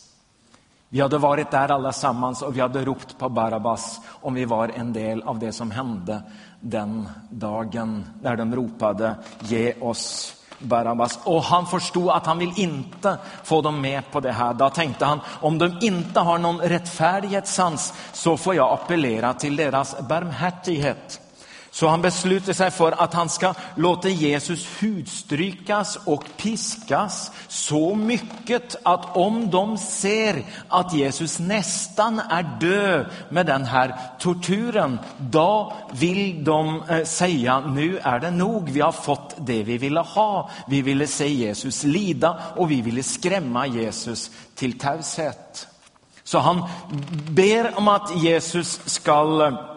Vi 0.88 1.00
hade 1.00 1.18
varit 1.18 1.50
där 1.50 1.68
allesammans 1.68 2.42
och 2.42 2.56
vi 2.56 2.60
hade 2.60 2.84
ropt 2.84 3.18
på 3.18 3.28
Barabbas 3.28 4.00
om 4.08 4.34
vi 4.34 4.44
var 4.44 4.68
en 4.68 4.92
del 4.92 5.22
av 5.22 5.38
det 5.38 5.52
som 5.52 5.70
hände 5.70 6.22
den 6.60 7.08
dagen 7.30 8.04
när 8.22 8.36
de 8.36 8.54
ropade 8.54 9.14
ge 9.40 9.74
oss 9.80 10.41
Barabbas. 10.62 11.18
Och 11.24 11.42
han 11.42 11.66
förstod 11.66 12.10
att 12.10 12.26
han 12.26 12.38
vill 12.38 12.52
inte 12.56 13.18
få 13.44 13.62
dem 13.62 13.80
med 13.80 14.10
på 14.10 14.20
det 14.20 14.32
här. 14.32 14.54
Då 14.54 14.70
tänkte 14.70 15.04
han, 15.04 15.20
om 15.40 15.58
de 15.58 15.78
inte 15.80 16.20
har 16.20 16.38
någon 16.38 16.60
rättfärdighetssans 16.60 17.94
så 18.12 18.36
får 18.36 18.54
jag 18.54 18.72
appellera 18.72 19.34
till 19.34 19.56
deras 19.56 20.00
barmhärtighet. 20.08 21.20
Så 21.74 21.88
han 21.88 22.02
beslutar 22.02 22.52
sig 22.52 22.70
för 22.70 22.92
att 23.02 23.14
han 23.14 23.28
ska 23.28 23.54
låta 23.74 24.08
Jesus 24.08 24.66
hudstrykas 24.80 25.98
och 26.04 26.24
piskas 26.36 27.30
så 27.48 27.94
mycket 27.94 28.76
att 28.82 29.16
om 29.16 29.50
de 29.50 29.78
ser 29.78 30.44
att 30.68 30.94
Jesus 30.94 31.38
nästan 31.38 32.18
är 32.18 32.58
död 32.60 33.06
med 33.28 33.46
den 33.46 33.64
här 33.64 33.94
tortyren, 34.18 34.98
då 35.18 35.72
vill 35.92 36.44
de 36.44 36.82
eh, 36.88 37.04
säga 37.04 37.60
nu 37.60 37.98
är 37.98 38.20
det 38.20 38.30
nog, 38.30 38.70
vi 38.70 38.80
har 38.80 38.92
fått 38.92 39.34
det 39.38 39.62
vi 39.62 39.78
ville 39.78 40.00
ha. 40.00 40.50
Vi 40.66 40.82
ville 40.82 41.06
se 41.06 41.28
Jesus 41.28 41.84
lida 41.84 42.38
och 42.56 42.70
vi 42.70 42.80
ville 42.80 43.02
skrämma 43.02 43.66
Jesus 43.66 44.30
till 44.54 44.78
taushet. 44.78 45.68
Så 46.24 46.38
han 46.38 46.68
ber 47.30 47.78
om 47.78 47.88
att 47.88 48.22
Jesus 48.22 48.80
ska 48.84 49.46
eh, 49.46 49.71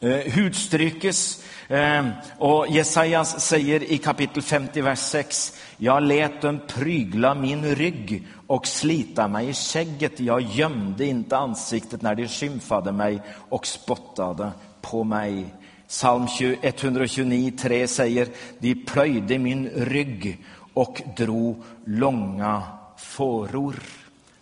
eh, 0.00 0.32
hudstrykes. 0.34 1.44
Eh, 1.68 2.06
och 2.38 2.66
Jesajas 2.68 3.40
säger 3.40 3.92
i 3.92 3.98
kapitel 3.98 4.42
50, 4.42 4.80
vers 4.80 4.98
6. 4.98 5.60
Jag 5.76 6.02
lät 6.02 6.42
dem 6.42 6.60
prygla 6.66 7.34
min 7.34 7.74
rygg 7.74 8.26
och 8.46 8.66
slita 8.66 9.28
mig 9.28 9.48
i 9.48 9.54
skägget. 9.54 10.20
Jag 10.20 10.40
gömde 10.40 11.06
inte 11.06 11.36
ansiktet 11.36 12.02
när 12.02 12.14
de 12.14 12.28
skymfade 12.28 12.92
mig 12.92 13.20
och 13.48 13.66
spottade 13.66 14.50
på 14.80 15.04
mig. 15.04 15.54
Psalm 15.88 16.26
129, 16.62 17.52
3 17.58 17.88
säger, 17.88 18.28
de 18.58 18.74
plöjde 18.74 19.38
min 19.38 19.68
rygg 19.68 20.44
och 20.74 21.02
drog 21.16 21.62
långa 21.84 22.62
fåror. 22.96 23.74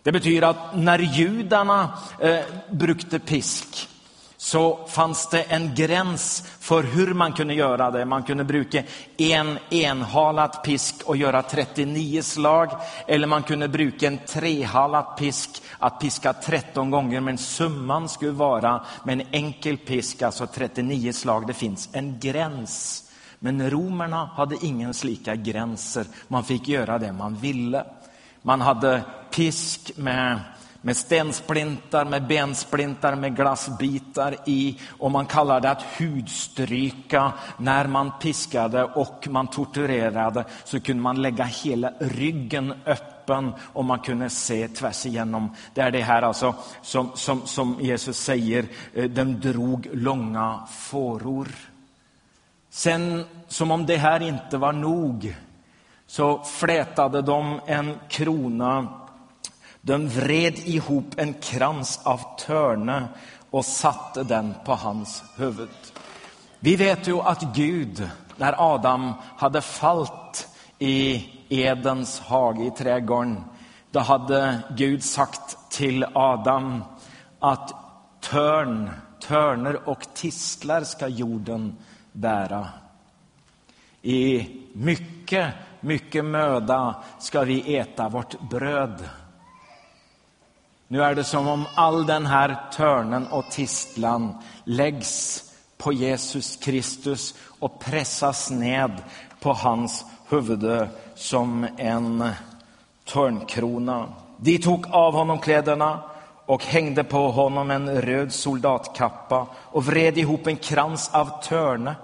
Det 0.02 0.12
betyder 0.12 0.48
att 0.48 0.76
när 0.76 0.98
judarna 0.98 1.98
eh, 2.20 2.38
brukte 2.70 3.18
pisk 3.18 3.88
så 4.46 4.78
fanns 4.88 5.28
det 5.28 5.42
en 5.42 5.74
gräns 5.74 6.44
för 6.60 6.82
hur 6.82 7.14
man 7.14 7.32
kunde 7.32 7.54
göra 7.54 7.90
det. 7.90 8.04
Man 8.04 8.22
kunde 8.22 8.44
bruka 8.44 8.82
en 9.16 9.58
enhalat 9.70 10.64
pisk 10.64 10.94
och 11.04 11.16
göra 11.16 11.42
39 11.42 12.22
slag. 12.22 12.70
Eller 13.06 13.26
man 13.26 13.42
kunde 13.42 13.68
bruka 13.68 14.06
en 14.06 14.18
trehalat 14.26 15.16
pisk, 15.18 15.62
att 15.78 16.00
piska 16.00 16.32
13 16.32 16.90
gånger. 16.90 17.20
Men 17.20 17.38
summan 17.38 18.08
skulle 18.08 18.30
vara 18.30 18.84
med 19.04 19.20
en 19.20 19.26
enkel 19.30 19.76
pisk, 19.76 20.22
alltså 20.22 20.46
39 20.46 21.12
slag. 21.12 21.46
Det 21.46 21.54
finns 21.54 21.88
en 21.92 22.18
gräns. 22.20 23.04
Men 23.38 23.70
romerna 23.70 24.30
hade 24.36 24.56
ingen 24.62 24.94
slika 24.94 25.34
gränser. 25.34 26.06
Man 26.28 26.44
fick 26.44 26.68
göra 26.68 26.98
det 26.98 27.12
man 27.12 27.34
ville. 27.34 27.84
Man 28.42 28.60
hade 28.60 29.02
pisk 29.30 29.92
med 29.96 30.40
med 30.86 30.96
stensplintar, 30.96 32.04
med 32.04 32.26
bensplintar, 32.26 33.14
med 33.14 33.36
glassbitar 33.36 34.36
i. 34.46 34.78
Och 34.90 35.10
man 35.10 35.26
kallar 35.26 35.60
det 35.60 35.70
att 35.70 35.82
hudstryka. 35.82 37.32
När 37.56 37.86
man 37.86 38.12
piskade 38.20 38.84
och 38.84 39.28
man 39.30 39.46
torturerade 39.46 40.44
så 40.64 40.80
kunde 40.80 41.02
man 41.02 41.22
lägga 41.22 41.44
hela 41.44 41.92
ryggen 42.00 42.74
öppen 42.86 43.52
och 43.72 43.84
man 43.84 43.98
kunde 43.98 44.30
se 44.30 44.68
tvärs 44.68 45.06
igenom. 45.06 45.54
Det 45.74 45.80
är 45.80 45.90
det 45.90 46.02
här 46.02 46.22
alltså 46.22 46.54
som, 46.82 47.10
som, 47.14 47.46
som 47.46 47.76
Jesus 47.80 48.18
säger, 48.18 48.66
eh, 48.94 49.04
de 49.04 49.40
drog 49.40 49.88
långa 49.92 50.62
fåror. 50.70 51.48
Sen, 52.70 53.24
som 53.48 53.70
om 53.70 53.86
det 53.86 53.96
här 53.96 54.22
inte 54.22 54.56
var 54.56 54.72
nog, 54.72 55.36
så 56.06 56.38
flätade 56.38 57.22
de 57.22 57.60
en 57.66 57.98
krona 58.08 59.05
de 59.86 60.08
vred 60.08 60.58
ihop 60.58 61.14
en 61.16 61.34
krans 61.34 62.00
av 62.02 62.20
törne 62.38 63.08
och 63.50 63.64
satte 63.64 64.22
den 64.22 64.54
på 64.64 64.74
hans 64.74 65.24
huvud. 65.36 65.68
Vi 66.58 66.76
vet 66.76 67.08
ju 67.08 67.20
att 67.20 67.54
Gud, 67.54 68.10
när 68.36 68.74
Adam 68.74 69.12
hade 69.36 69.60
fallit 69.60 70.48
i 70.78 71.26
Edens 71.48 72.20
hage, 72.20 72.64
i 72.64 72.70
trädgården, 72.70 73.44
då 73.90 74.00
hade 74.00 74.58
Gud 74.76 75.04
sagt 75.04 75.70
till 75.70 76.06
Adam 76.14 76.84
att 77.38 77.74
törn, 78.20 78.90
törner 79.20 79.88
och 79.88 80.06
tistlar 80.14 80.84
ska 80.84 81.08
jorden 81.08 81.76
bära. 82.12 82.68
I 84.02 84.48
mycket, 84.72 85.54
mycket 85.80 86.24
möda 86.24 86.94
ska 87.18 87.44
vi 87.44 87.76
äta 87.76 88.08
vårt 88.08 88.40
bröd. 88.50 89.08
Nu 90.88 91.02
är 91.02 91.14
det 91.14 91.24
som 91.24 91.48
om 91.48 91.64
all 91.74 92.06
den 92.06 92.26
här 92.26 92.56
törnen 92.72 93.26
och 93.26 93.50
tistlan 93.50 94.34
läggs 94.64 95.44
på 95.78 95.92
Jesus 95.92 96.56
Kristus 96.56 97.34
och 97.58 97.80
pressas 97.80 98.50
ned 98.50 99.02
på 99.40 99.52
hans 99.52 100.04
huvud 100.28 100.88
som 101.14 101.66
en 101.76 102.30
törnkrona. 103.04 104.08
De 104.36 104.58
tog 104.58 104.86
av 104.90 105.12
honom 105.12 105.38
kläderna 105.38 106.00
och 106.46 106.64
hängde 106.64 107.04
på 107.04 107.30
honom 107.30 107.70
en 107.70 108.00
röd 108.00 108.32
soldatkappa 108.32 109.46
och 109.54 109.86
vred 109.86 110.18
ihop 110.18 110.46
en 110.46 110.56
krans 110.56 111.10
av 111.12 111.42
törne 111.42 111.94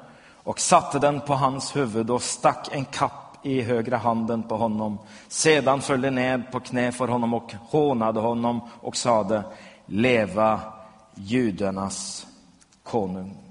och 0.44 0.60
satte 0.60 0.98
den 0.98 1.20
på 1.20 1.34
hans 1.34 1.76
huvud 1.76 2.10
och 2.10 2.22
stack 2.22 2.68
en 2.72 2.84
kappa 2.84 3.21
i 3.42 3.62
högra 3.62 3.96
handen 3.96 4.42
på 4.42 4.56
honom. 4.56 4.98
Sedan 5.28 5.80
följde 5.80 6.10
ned 6.10 6.42
på 6.52 6.60
knä 6.60 6.92
för 6.92 7.08
honom 7.08 7.34
och 7.34 7.54
hånade 7.68 8.20
honom 8.20 8.60
och 8.80 8.96
sade 8.96 9.42
Leva 9.86 10.60
judarnas 11.14 12.26
konung. 12.82 13.41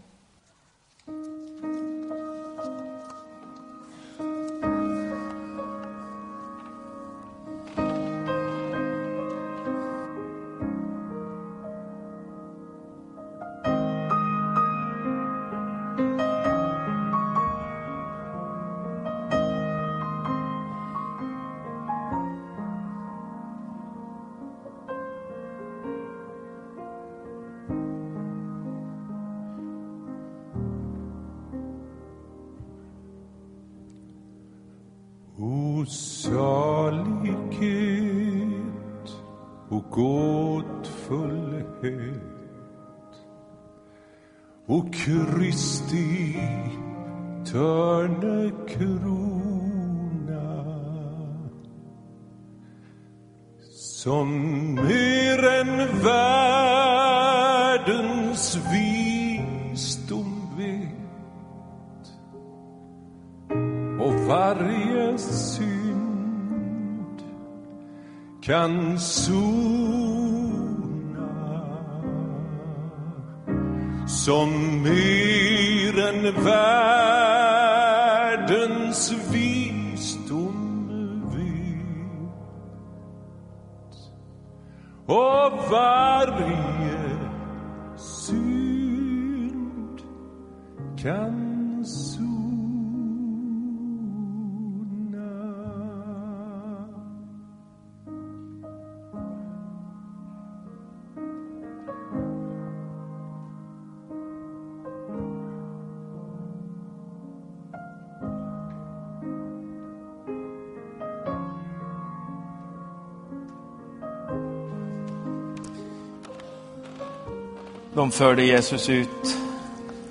De 118.12 118.18
förde 118.18 118.44
Jesus 118.44 118.90
ut 118.90 119.38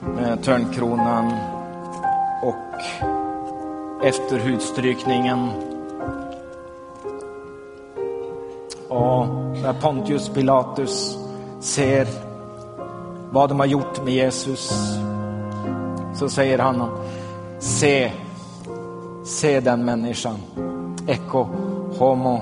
med 0.00 0.44
törnkronan 0.44 1.32
och 2.42 2.82
efter 4.04 4.38
hudstrykningen 4.38 5.48
och 8.88 9.26
när 9.62 9.80
Pontius 9.80 10.28
Pilatus 10.28 11.18
ser 11.60 12.06
vad 13.30 13.48
de 13.48 13.60
har 13.60 13.66
gjort 13.66 14.04
med 14.04 14.14
Jesus 14.14 14.70
så 16.14 16.28
säger 16.28 16.58
han 16.58 16.90
se, 17.58 18.12
se 19.24 19.60
den 19.60 19.84
människan. 19.84 20.36
Ecco 21.06 21.46
homo. 21.98 22.40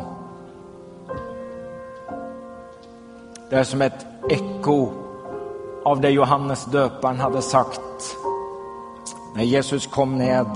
Det 3.50 3.56
är 3.56 3.64
som 3.64 3.82
ett 3.82 4.06
eko 4.30 5.07
av 5.89 6.01
det 6.01 6.11
Johannes 6.11 6.64
döparen 6.64 7.20
hade 7.20 7.43
sagt 7.43 8.16
när 9.34 9.43
Jesus 9.43 9.86
kom 9.86 10.18
ned 10.18 10.47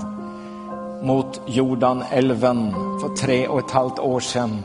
mot 1.03 1.41
Jordanälven 1.45 2.71
för 3.01 3.15
tre 3.15 3.47
och 3.47 3.59
ett 3.59 3.71
halvt 3.71 3.99
år 3.99 4.19
sedan. 4.19 4.63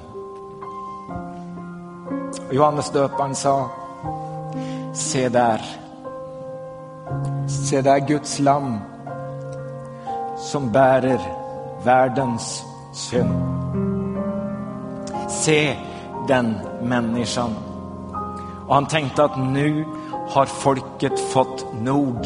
Johannes 2.50 2.90
döparen 2.90 3.34
sa, 3.34 3.70
se 4.94 5.28
där, 5.28 5.62
se 7.68 7.82
där 7.82 7.98
Guds 7.98 8.38
lamm 8.38 8.78
som 10.38 10.72
bärer 10.72 11.20
världens 11.84 12.64
synd. 12.92 13.42
Se 15.28 15.76
den 16.28 16.54
människan. 16.82 17.54
Och 18.66 18.74
han 18.74 18.86
tänkte 18.86 19.24
att 19.24 19.38
nu 19.38 19.84
har 20.28 20.46
folket 20.46 21.20
fått 21.20 21.66
nog. 21.82 22.16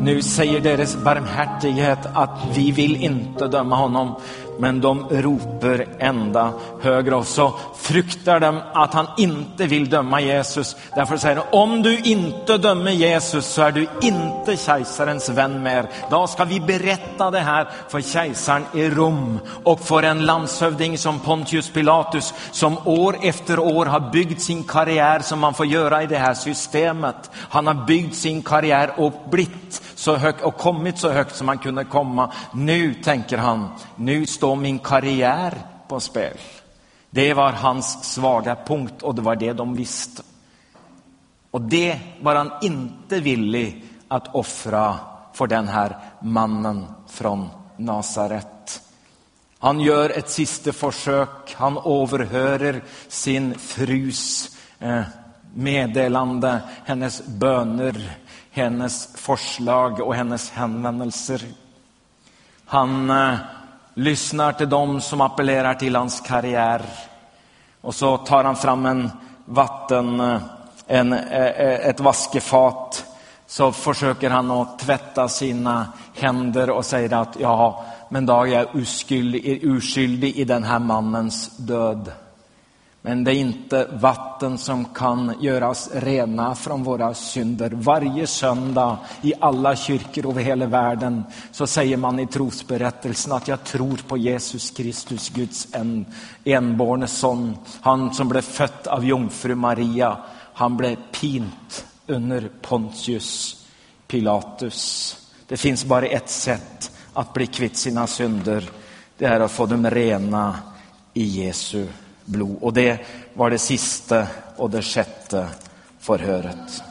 Nu 0.00 0.22
säger 0.22 0.60
deras 0.60 0.96
barmhärtighet 0.96 1.98
att 2.14 2.38
vi 2.54 2.70
vill 2.70 2.96
inte 2.96 3.48
döma 3.48 3.76
honom, 3.76 4.14
men 4.58 4.80
de 4.80 5.08
ropar 5.10 5.86
ända 5.98 6.52
högre 6.82 7.14
och 7.14 7.26
så 7.26 7.54
fruktar 7.76 8.40
de 8.40 8.60
att 8.74 8.94
han 8.94 9.06
inte 9.16 9.66
vill 9.66 9.90
döma 9.90 10.20
Jesus. 10.20 10.76
Därför 10.94 11.16
säger 11.16 11.36
de, 11.36 11.58
om 11.58 11.82
du 11.82 11.98
inte 11.98 12.58
dömer 12.58 12.90
Jesus 12.90 13.46
så 13.46 13.62
är 13.62 13.72
du 13.72 13.86
inte 14.02 14.56
kejsarens 14.56 15.28
vän 15.28 15.62
mer. 15.62 15.86
Då 16.10 16.26
ska 16.26 16.44
vi 16.44 16.60
berätta 16.60 17.30
det 17.30 17.40
här 17.40 17.68
för 17.88 18.00
kejsaren 18.00 18.64
i 18.74 18.90
Rom 18.90 19.38
och 19.64 19.80
för 19.80 20.02
en 20.02 20.26
landshövding 20.26 20.98
som 20.98 21.20
Pontius 21.20 21.70
Pilatus 21.70 22.34
som 22.52 22.78
år 22.84 23.16
efter 23.22 23.58
år 23.58 23.86
har 23.86 24.10
byggt 24.12 24.42
sin 24.42 24.64
karriär 24.64 25.20
som 25.20 25.38
man 25.38 25.54
får 25.54 25.66
göra 25.66 26.02
i 26.02 26.06
det 26.06 26.18
här 26.18 26.34
systemet. 26.34 27.30
Han 27.34 27.66
har 27.66 27.86
byggt 27.86 28.16
sin 28.16 28.42
karriär 28.42 28.90
och 28.96 29.12
blivit 29.30 29.82
så 29.98 30.16
högt 30.16 30.42
och 30.42 30.56
kommit 30.56 30.98
så 30.98 31.10
högt 31.10 31.36
som 31.36 31.48
han 31.48 31.58
kunde 31.58 31.84
komma. 31.84 32.32
Nu 32.52 32.94
tänker 32.94 33.38
han, 33.38 33.68
nu 33.96 34.26
står 34.26 34.56
min 34.56 34.78
karriär 34.78 35.54
på 35.88 36.00
spel. 36.00 36.36
Det 37.10 37.34
var 37.34 37.52
hans 37.52 38.04
svaga 38.14 38.56
punkt 38.66 39.02
och 39.02 39.14
det 39.14 39.22
var 39.22 39.36
det 39.36 39.52
de 39.52 39.74
visste. 39.74 40.22
Och 41.50 41.60
det 41.60 41.98
var 42.20 42.34
han 42.34 42.52
inte 42.62 43.20
villig 43.20 43.84
att 44.08 44.34
offra 44.34 44.98
för 45.32 45.46
den 45.46 45.68
här 45.68 45.98
mannen 46.20 46.86
från 47.08 47.48
Nasaret. 47.76 48.82
Han 49.58 49.80
gör 49.80 50.10
ett 50.10 50.30
sista 50.30 50.72
försök, 50.72 51.54
han 51.56 51.76
överhör 51.76 52.82
sin 53.08 53.58
frus 53.58 54.56
eh, 54.78 55.02
meddelande, 55.54 56.60
hennes 56.84 57.26
böner, 57.26 58.18
hennes 58.58 59.08
förslag 59.16 60.00
och 60.00 60.14
hennes 60.14 60.50
hänvändelser. 60.50 61.42
Han 62.64 63.10
eh, 63.10 63.34
lyssnar 63.94 64.52
till 64.52 64.68
dem 64.68 65.00
som 65.00 65.20
appellerar 65.20 65.74
till 65.74 65.96
hans 65.96 66.20
karriär. 66.20 66.82
Och 67.80 67.94
så 67.94 68.16
tar 68.16 68.44
han 68.44 68.56
fram 68.56 68.86
en 68.86 69.10
vatten, 69.44 70.20
eh, 70.20 70.40
en, 70.86 71.12
eh, 71.12 71.46
eh, 71.46 71.88
ett 71.88 72.00
vaskefat. 72.00 73.04
Så 73.46 73.72
försöker 73.72 74.30
han 74.30 74.50
att 74.50 74.78
tvätta 74.78 75.28
sina 75.28 75.92
händer 76.14 76.70
och 76.70 76.84
säger 76.84 77.12
att 77.14 77.36
ja, 77.40 77.84
men 78.08 78.26
då 78.26 78.42
är 78.42 78.46
jag 78.46 78.74
oskyldig, 78.74 79.76
oskyldig 79.76 80.36
i 80.36 80.44
den 80.44 80.64
här 80.64 80.78
mannens 80.78 81.56
död. 81.56 82.12
Men 83.08 83.24
det 83.24 83.34
är 83.34 83.34
inte 83.34 83.88
vatten 83.92 84.58
som 84.58 84.84
kan 84.84 85.34
göras 85.40 85.90
rena 85.94 86.54
från 86.54 86.84
våra 86.84 87.14
synder. 87.14 87.70
Varje 87.70 88.26
söndag 88.26 88.98
i 89.22 89.32
alla 89.40 89.76
kyrkor 89.76 90.30
över 90.30 90.42
hela 90.42 90.66
världen 90.66 91.24
så 91.52 91.66
säger 91.66 91.96
man 91.96 92.18
i 92.18 92.26
trosberättelsen 92.26 93.32
att 93.32 93.48
jag 93.48 93.64
tror 93.64 93.96
på 94.08 94.16
Jesus 94.16 94.70
Kristus, 94.70 95.28
Guds 95.28 95.68
en, 95.72 96.06
enbarne 96.44 97.06
son. 97.06 97.56
Han 97.80 98.14
som 98.14 98.28
blev 98.28 98.42
född 98.42 98.86
av 98.86 99.04
jungfru 99.04 99.54
Maria. 99.54 100.16
Han 100.52 100.76
blev 100.76 100.96
pint 101.20 101.86
under 102.06 102.50
Pontius 102.62 103.64
Pilatus. 104.06 105.16
Det 105.46 105.56
finns 105.56 105.84
bara 105.84 106.06
ett 106.06 106.30
sätt 106.30 106.90
att 107.12 107.32
bli 107.32 107.46
kvitt 107.46 107.76
sina 107.76 108.06
synder. 108.06 108.70
Det 109.18 109.24
är 109.24 109.40
att 109.40 109.50
få 109.50 109.66
dem 109.66 109.90
rena 109.90 110.58
i 111.14 111.24
Jesu 111.24 111.86
blod. 112.28 112.56
Och 112.60 112.72
det 112.72 112.98
var 113.34 113.50
det 113.50 113.58
sista 113.58 114.26
och 114.56 114.70
det 114.70 114.82
sjätte 114.82 115.46
förhöret. 115.98 116.82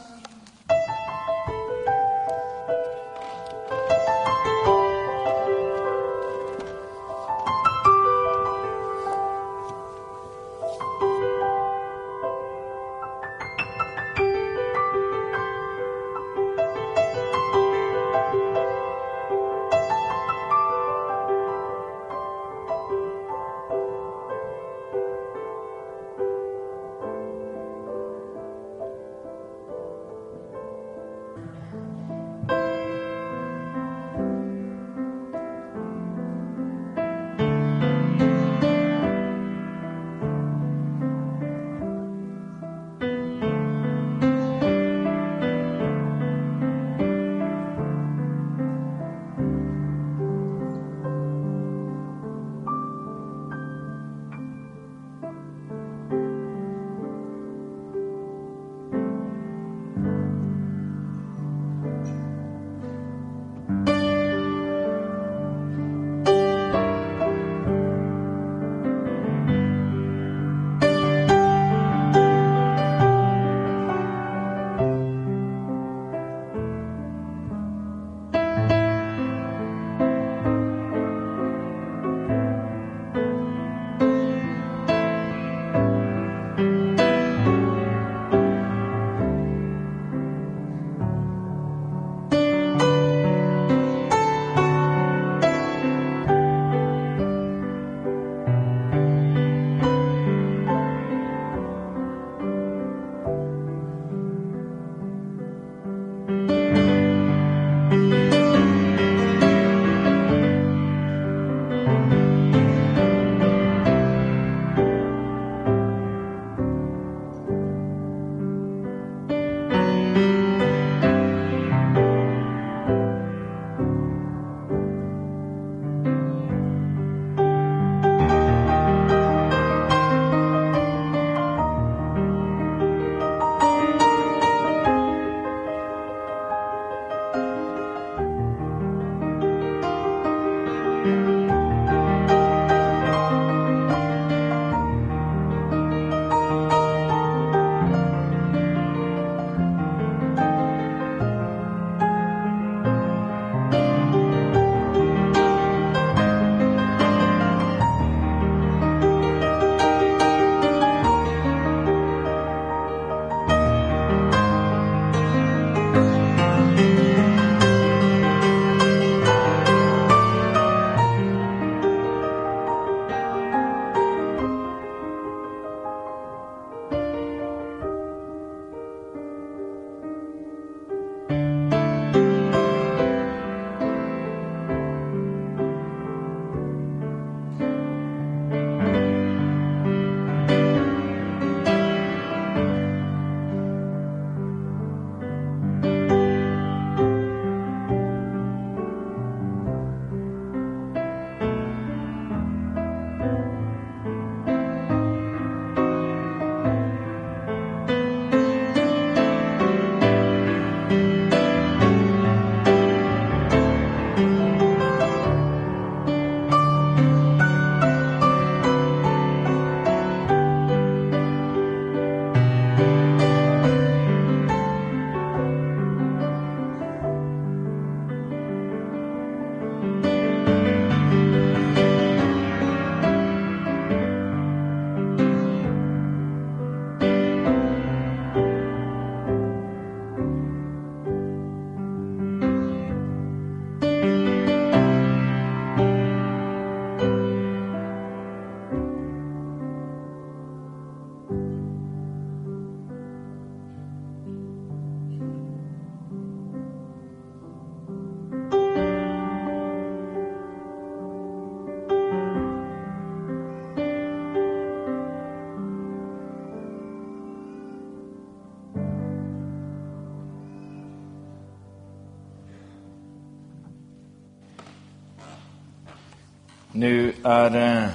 Nu 276.78 277.14
är 277.24 277.82
eh, 277.82 277.88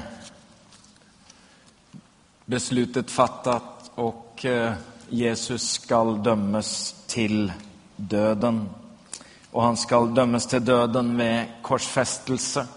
beslutet 2.46 3.12
fattat 3.12 3.92
och 3.96 4.46
eh, 4.46 4.74
Jesus 5.10 5.70
skall 5.70 6.24
dömas 6.24 6.96
till 7.08 7.52
döden. 7.96 8.70
Och 9.52 9.64
han 9.64 9.78
skall 9.78 10.14
dömas 10.14 10.48
till 10.48 10.66
döden 10.66 11.16
med 11.16 11.48
korsfästelse. 11.62 12.68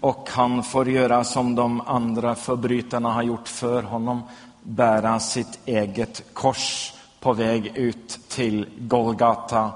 Och 0.00 0.28
han 0.30 0.62
får 0.62 0.88
göra 0.88 1.24
som 1.24 1.54
de 1.54 1.80
andra 1.80 2.34
förbrytarna 2.34 3.12
har 3.12 3.22
gjort 3.22 3.48
för 3.48 3.82
honom, 3.82 4.22
bära 4.62 5.20
sitt 5.20 5.58
eget 5.64 6.22
kors 6.32 6.92
på 7.20 7.32
väg 7.32 7.72
ut 7.74 8.18
till 8.28 8.66
Golgata, 8.78 9.70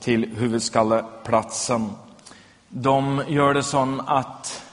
till 0.00 0.36
huvudskalleplatsen. 0.36 1.90
De 2.68 3.22
gör 3.28 3.54
det 3.54 3.62
så 3.62 4.02
att 4.06 4.63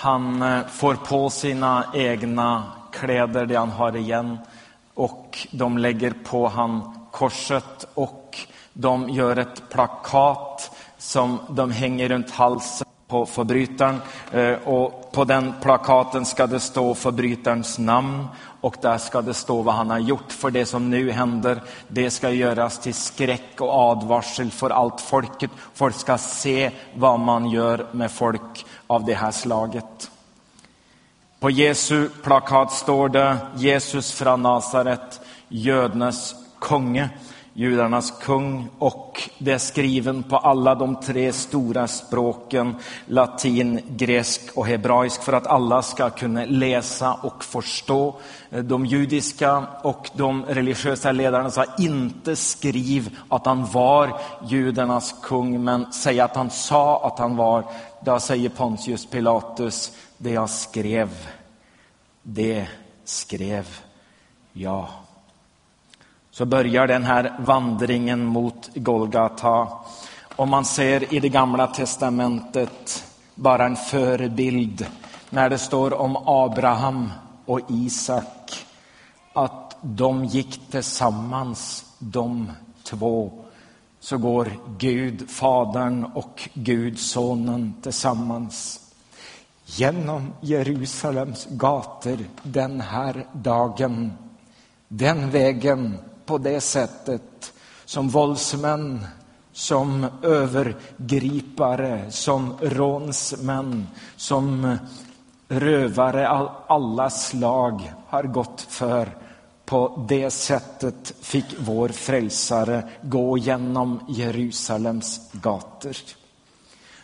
han 0.00 0.42
eh, 0.42 0.66
får 0.66 0.94
på 0.94 1.30
sina 1.30 1.84
egna 1.94 2.62
kläder, 2.92 3.46
det 3.46 3.58
han 3.58 3.70
har 3.70 3.96
igen, 3.96 4.38
och 4.94 5.46
de 5.50 5.78
lägger 5.78 6.10
på 6.24 6.48
han 6.48 6.94
korset 7.10 7.86
och 7.94 8.38
de 8.72 9.08
gör 9.08 9.36
ett 9.36 9.62
plakat 9.70 10.76
som 10.98 11.38
de 11.48 11.70
hänger 11.70 12.08
runt 12.08 12.30
halsen 12.30 12.86
på 13.08 13.26
förbrytaren. 13.26 14.00
Eh, 14.32 14.52
och 14.52 15.12
på 15.12 15.24
den 15.24 15.54
plakaten 15.62 16.24
ska 16.24 16.46
det 16.46 16.60
stå 16.60 16.94
förbrytarens 16.94 17.78
namn 17.78 18.28
och 18.60 18.76
där 18.80 18.98
ska 18.98 19.22
det 19.22 19.34
stå 19.34 19.62
vad 19.62 19.74
han 19.74 19.90
har 19.90 19.98
gjort. 19.98 20.32
För 20.32 20.50
det 20.50 20.66
som 20.66 20.90
nu 20.90 21.10
händer, 21.10 21.62
det 21.88 22.10
ska 22.10 22.30
göras 22.30 22.78
till 22.78 22.94
skräck 22.94 23.60
och 23.60 23.90
advarsel 23.90 24.50
för 24.50 24.70
allt 24.70 25.00
folket. 25.00 25.50
Folk 25.74 25.96
ska 25.96 26.18
se 26.18 26.70
vad 26.94 27.20
man 27.20 27.50
gör 27.50 27.86
med 27.92 28.10
folk 28.10 28.66
av 28.86 29.04
det 29.04 29.14
här 29.14 29.30
slaget. 29.30 30.10
På 31.40 31.50
Jesu 31.50 32.08
plakat 32.22 32.72
står 32.72 33.08
det 33.08 33.36
Jesus 33.54 34.12
från 34.12 34.42
Nasaret, 34.42 35.20
jödernas 35.48 36.34
konge 36.58 37.10
judarnas 37.52 38.10
kung 38.10 38.68
och 38.78 39.30
det 39.38 39.52
är 39.52 39.58
skriven 39.58 40.22
på 40.22 40.36
alla 40.36 40.74
de 40.74 40.96
tre 41.00 41.32
stora 41.32 41.88
språken 41.88 42.76
latin, 43.06 43.80
gresk 43.88 44.42
och 44.54 44.66
hebraisk 44.66 45.22
för 45.22 45.32
att 45.32 45.46
alla 45.46 45.82
ska 45.82 46.10
kunna 46.10 46.44
läsa 46.44 47.14
och 47.14 47.44
förstå. 47.44 48.14
De 48.50 48.86
judiska 48.86 49.66
och 49.82 50.10
de 50.14 50.44
religiösa 50.44 51.12
ledarna 51.12 51.50
sa 51.50 51.64
inte 51.78 52.36
skriv 52.36 53.18
att 53.28 53.46
han 53.46 53.66
var 53.66 54.20
judarnas 54.48 55.14
kung, 55.22 55.64
men 55.64 55.92
säg 55.92 56.20
att 56.20 56.36
han 56.36 56.50
sa 56.50 57.06
att 57.06 57.18
han 57.18 57.36
var. 57.36 57.64
Då 58.04 58.20
säger 58.20 58.48
Pontius 58.48 59.06
Pilatus, 59.06 59.92
det 60.18 60.30
jag 60.30 60.50
skrev, 60.50 61.08
det 62.22 62.66
skrev 63.04 63.66
jag 64.52 64.86
så 66.40 66.46
börjar 66.46 66.86
den 66.86 67.04
här 67.04 67.32
vandringen 67.38 68.24
mot 68.24 68.70
Golgata. 68.74 69.68
Och 70.36 70.48
man 70.48 70.64
ser 70.64 71.14
i 71.14 71.20
det 71.20 71.28
gamla 71.28 71.66
testamentet 71.66 73.04
bara 73.34 73.66
en 73.66 73.76
förebild 73.76 74.86
när 75.30 75.50
det 75.50 75.58
står 75.58 75.94
om 75.94 76.16
Abraham 76.16 77.10
och 77.46 77.60
Isak 77.68 78.66
att 79.32 79.76
de 79.80 80.24
gick 80.24 80.70
tillsammans, 80.70 81.84
de 81.98 82.52
två. 82.82 83.32
Så 84.00 84.18
går 84.18 84.52
Gud, 84.78 85.30
Fadern 85.30 86.04
och 86.04 86.48
Gud, 86.54 86.98
Sonen 86.98 87.74
tillsammans 87.82 88.80
genom 89.66 90.32
Jerusalems 90.40 91.46
gator 91.50 92.18
den 92.42 92.80
här 92.80 93.26
dagen. 93.32 94.12
Den 94.88 95.30
vägen 95.30 95.98
på 96.30 96.38
det 96.38 96.60
sättet 96.60 97.52
som 97.84 98.08
våldsmän, 98.08 99.06
som 99.52 100.06
övergripare, 100.22 102.10
som 102.10 102.54
rånsmän, 102.60 103.86
som 104.16 104.78
rövare 105.48 106.30
av 106.30 106.50
alla 106.66 107.10
slag 107.10 107.92
har 108.08 108.22
gått 108.22 108.66
för. 108.68 109.16
På 109.64 110.04
det 110.08 110.30
sättet 110.30 111.14
fick 111.20 111.44
vår 111.58 111.88
frälsare 111.88 112.88
gå 113.02 113.38
genom 113.38 114.00
Jerusalems 114.08 115.32
gator. 115.32 115.96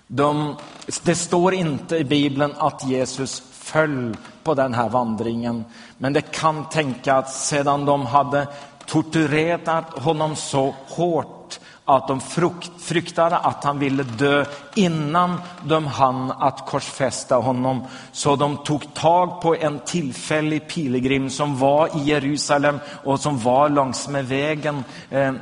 De, 0.06 0.54
det 1.02 1.14
står 1.14 1.54
inte 1.54 1.96
i 1.96 2.04
Bibeln 2.04 2.54
att 2.58 2.86
Jesus 2.88 3.42
föll 3.50 4.16
på 4.42 4.54
den 4.54 4.74
här 4.74 4.88
vandringen, 4.88 5.64
men 5.98 6.12
det 6.12 6.20
kan 6.20 6.68
tänkas 6.68 7.24
att 7.24 7.34
sedan 7.34 7.84
de 7.84 8.06
hade 8.06 8.48
torturerat 8.86 9.98
honom 9.98 10.36
så 10.36 10.74
hårt 10.88 11.36
att 11.88 12.08
de 12.08 12.20
fruktade 12.78 13.36
att 13.36 13.64
han 13.64 13.78
ville 13.78 14.02
dö 14.02 14.44
innan 14.74 15.40
de 15.64 15.86
hann 15.86 16.30
att 16.30 16.66
korsfästa 16.66 17.36
honom. 17.36 17.84
Så 18.12 18.36
de 18.36 18.56
tog 18.56 18.94
tag 18.94 19.40
på 19.40 19.56
en 19.56 19.78
tillfällig 19.78 20.68
pilgrim 20.68 21.30
som 21.30 21.58
var 21.58 21.96
i 21.96 22.00
Jerusalem 22.02 22.78
och 23.04 23.20
som 23.20 23.38
var 23.38 23.68
längs 23.68 24.08
med 24.08 24.28
vägen, 24.28 24.84
eh, 25.10 25.28
eh, 25.28 25.34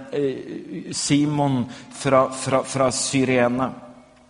Simon 0.92 1.66
från, 1.92 2.32
Simon 2.32 2.64
från 2.64 2.92
Syrene. 2.92 3.70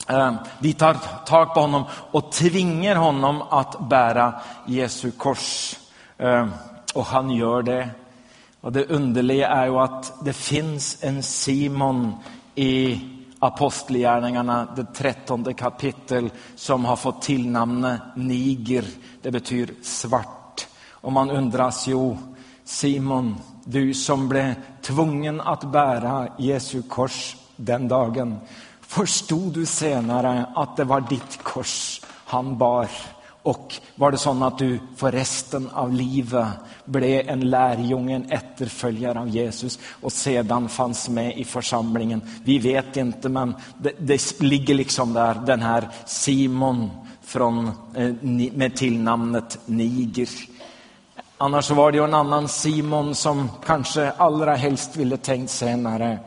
Eh, 0.08 0.34
de 0.58 0.72
tar 0.72 0.96
tag 1.26 1.54
på 1.54 1.60
honom 1.60 1.84
och 1.90 2.32
tvingar 2.32 2.96
honom 2.96 3.42
att 3.42 3.88
bära 3.88 4.34
Jesu 4.66 5.10
kors. 5.10 5.76
Och 6.94 7.04
han 7.06 7.30
gör 7.30 7.62
det. 7.62 7.88
Och 8.64 8.72
det 8.72 8.84
underliga 8.86 9.48
är 9.48 9.66
ju 9.66 9.78
att 9.78 10.24
det 10.24 10.32
finns 10.32 10.98
en 11.00 11.22
Simon 11.22 12.12
i 12.54 13.00
Apostlagärningarna, 13.38 14.68
det 14.76 14.84
trettonde 14.84 15.54
kapitel, 15.54 16.30
som 16.56 16.84
har 16.84 16.96
fått 16.96 17.22
tillnamnet 17.22 18.00
Niger. 18.16 18.84
Det 19.22 19.30
betyder 19.30 19.74
svart. 19.82 20.66
Och 20.90 21.12
man 21.12 21.30
undras, 21.30 21.86
ju, 21.86 22.16
Simon, 22.64 23.36
du 23.64 23.94
som 23.94 24.28
blev 24.28 24.54
tvungen 24.82 25.40
att 25.40 25.72
bära 25.72 26.28
Jesu 26.38 26.82
kors 26.82 27.36
den 27.56 27.88
dagen, 27.88 28.36
förstod 28.80 29.52
du 29.52 29.66
senare 29.66 30.46
att 30.54 30.76
det 30.76 30.84
var 30.84 31.00
ditt 31.00 31.42
kors 31.42 32.00
han 32.24 32.58
bar? 32.58 32.88
Och 33.44 33.74
var 33.94 34.10
det 34.10 34.18
så 34.18 34.44
att 34.44 34.58
du 34.58 34.80
för 34.96 35.12
resten 35.12 35.70
av 35.70 35.92
livet 35.92 36.46
blev 36.84 37.28
en 37.28 37.50
lärjunge, 37.50 38.14
en 38.14 38.30
efterföljare 38.30 39.20
av 39.20 39.28
Jesus 39.28 39.78
och 40.00 40.12
sedan 40.12 40.68
fanns 40.68 41.08
med 41.08 41.38
i 41.38 41.44
församlingen? 41.44 42.22
Vi 42.44 42.58
vet 42.58 42.96
inte, 42.96 43.28
men 43.28 43.54
det, 43.78 43.92
det 43.98 44.40
ligger 44.40 44.74
liksom 44.74 45.12
där, 45.12 45.34
den 45.46 45.62
här 45.62 45.88
Simon 46.06 46.90
från, 47.22 47.70
eh, 47.94 48.14
med 48.52 48.76
tillnamnet 48.76 49.58
Niger. 49.66 50.28
Annars 51.38 51.70
var 51.70 51.92
det 51.92 51.98
ju 51.98 52.04
en 52.04 52.14
annan 52.14 52.48
Simon 52.48 53.14
som 53.14 53.50
kanske 53.66 54.10
allra 54.10 54.54
helst 54.54 54.96
ville 54.96 55.16
tänkt 55.16 55.50
senare. 55.50 56.18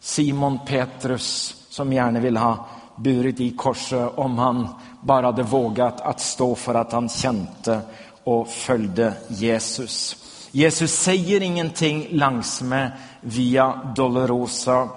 Simon 0.00 0.58
Petrus 0.66 1.56
som 1.70 1.92
gärna 1.92 2.20
vill 2.20 2.36
ha 2.36 2.66
burit 2.96 3.40
i 3.40 3.50
korset 3.50 4.12
om 4.18 4.38
han 4.38 4.68
bara 5.00 5.26
hade 5.26 5.42
vågat 5.42 6.00
att 6.00 6.20
stå 6.20 6.54
för 6.54 6.74
att 6.74 6.92
han 6.92 7.08
kände 7.08 7.80
och 8.24 8.48
följde 8.48 9.12
Jesus. 9.28 10.16
Jesus 10.50 10.92
säger 10.92 11.42
ingenting 11.42 12.06
längs 12.10 12.62
med 12.62 12.92
Via 13.20 13.92
Dolorosa 13.96 14.88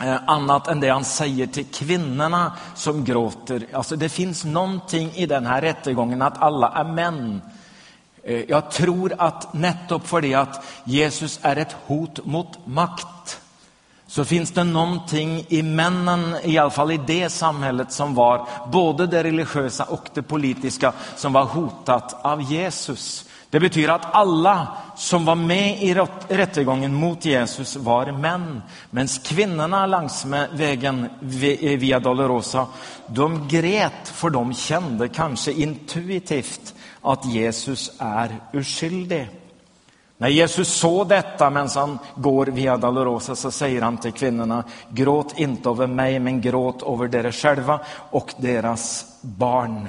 eh, 0.00 0.16
annat 0.26 0.68
än 0.68 0.80
det 0.80 0.88
han 0.88 1.04
säger 1.04 1.46
till 1.46 1.66
kvinnorna 1.66 2.52
som 2.74 3.04
gråter. 3.04 3.66
Alltså 3.72 3.96
det 3.96 4.08
finns 4.08 4.44
någonting 4.44 5.10
i 5.14 5.26
den 5.26 5.46
här 5.46 5.60
rättegången 5.60 6.22
att 6.22 6.42
alla 6.42 6.72
är 6.72 6.84
män. 6.84 7.42
Eh, 8.22 8.44
jag 8.48 8.70
tror 8.70 9.14
att 9.18 9.54
nettopp 9.54 10.06
för 10.06 10.20
det 10.20 10.34
att 10.34 10.64
Jesus 10.84 11.38
är 11.42 11.56
ett 11.56 11.76
hot 11.86 12.24
mot 12.24 12.66
makt 12.66 13.40
så 14.06 14.24
finns 14.24 14.50
det 14.50 14.64
någonting 14.64 15.44
i 15.48 15.62
männen, 15.62 16.36
i 16.42 16.58
alla 16.58 16.70
fall 16.70 16.92
i 16.92 17.00
det 17.06 17.30
samhället 17.30 17.92
som 17.92 18.14
var 18.14 18.48
både 18.72 19.06
det 19.06 19.24
religiösa 19.24 19.84
och 19.84 20.08
det 20.14 20.22
politiska, 20.22 20.92
som 21.16 21.32
var 21.32 21.44
hotat 21.44 22.24
av 22.24 22.42
Jesus. 22.42 23.24
Det 23.50 23.60
betyder 23.60 23.88
att 23.88 24.14
alla 24.14 24.68
som 24.96 25.24
var 25.24 25.34
med 25.34 25.82
i 25.82 25.94
rättegången 26.28 26.94
mot 26.94 27.24
Jesus 27.24 27.76
var 27.76 28.12
män. 28.12 28.62
Medan 28.90 29.08
kvinnorna 29.24 29.86
längs 29.86 30.24
med 30.24 30.48
vägen 30.52 31.04
eh, 31.04 31.78
via 31.78 32.00
Dolorosa, 32.00 32.66
de 33.06 33.48
grät 33.48 34.08
för 34.08 34.30
de 34.30 34.54
kände 34.54 35.08
kanske 35.08 35.52
intuitivt 35.52 36.74
att 37.02 37.24
Jesus 37.24 37.90
är 37.98 38.40
oskyldig. 38.52 39.28
När 40.16 40.28
Jesus 40.28 40.68
såg 40.68 41.08
detta 41.08 41.50
medan 41.50 41.68
han 41.74 41.98
går 42.14 42.46
via 42.46 42.76
Dolorosa 42.76 43.36
så 43.36 43.50
säger 43.50 43.82
han 43.82 43.96
till 43.96 44.12
kvinnorna, 44.12 44.64
gråt 44.90 45.38
inte 45.38 45.68
över 45.68 45.86
mig 45.86 46.18
men 46.18 46.40
gråt 46.40 46.82
över 46.82 47.26
er 47.26 47.32
själva 47.32 47.80
och 48.10 48.34
deras 48.36 49.06
barn. 49.20 49.88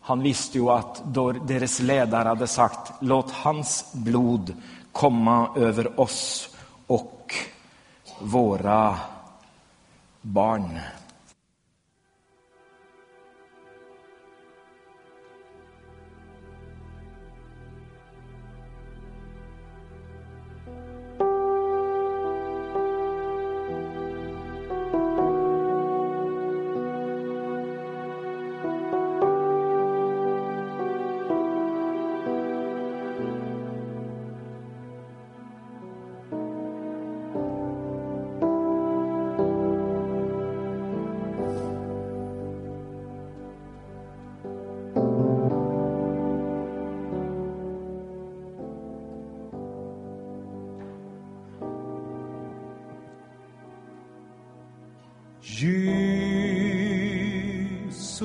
Han 0.00 0.22
visste 0.22 0.58
ju 0.58 0.70
att 0.70 1.02
då 1.04 1.32
deras 1.32 1.80
ledare 1.80 2.28
hade 2.28 2.46
sagt, 2.46 2.92
låt 3.00 3.30
hans 3.30 3.92
blod 3.92 4.54
komma 4.92 5.48
över 5.56 6.00
oss 6.00 6.48
och 6.86 7.34
våra 8.18 8.96
barn. 10.20 10.78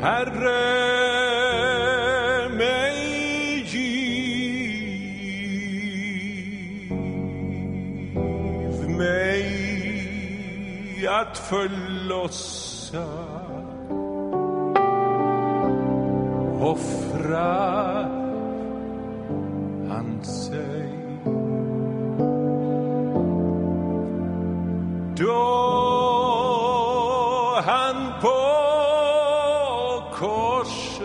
Herre 0.00 0.99
att 11.30 11.38
förlossa. 11.38 13.06
Offra 16.60 17.70
han 19.88 20.24
sig. 20.24 20.90
Då 25.16 25.60
han 27.64 28.12
på 28.20 28.38
korset 30.16 30.99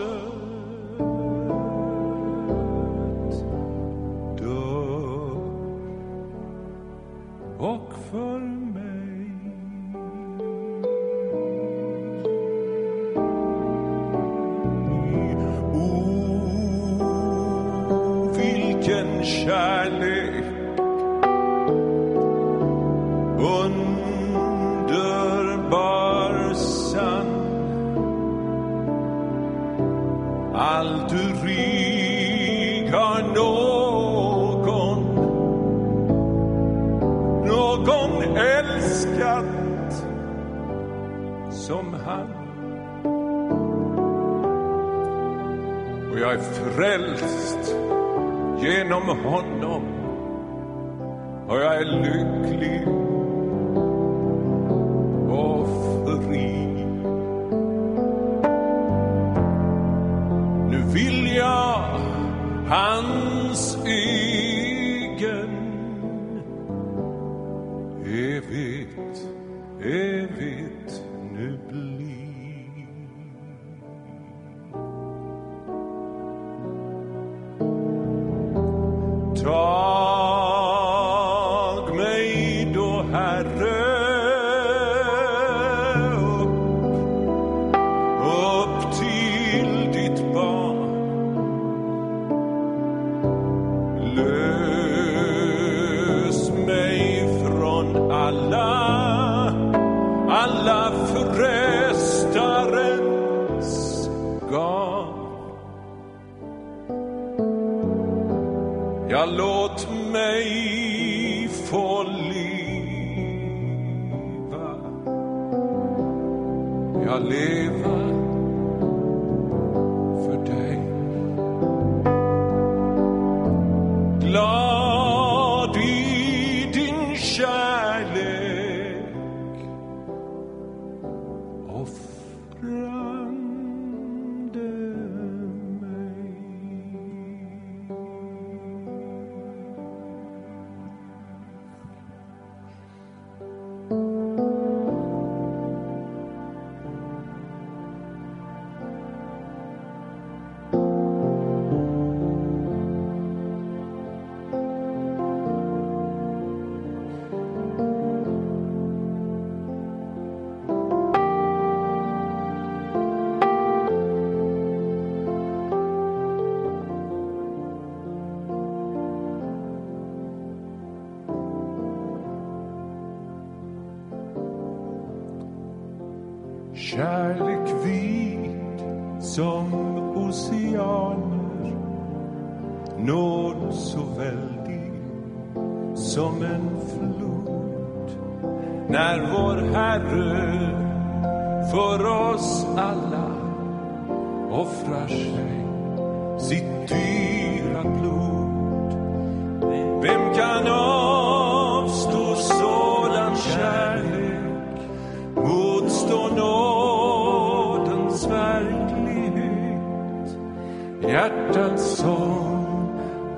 Hjärtats 211.16 211.96
sång 211.96 212.90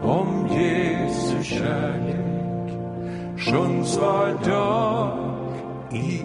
om 0.02 0.48
Jesu 0.50 1.42
kärlek 1.42 2.72
sjungs 3.38 3.96
var 3.96 4.50
dag 4.50 5.18
i 5.92 6.22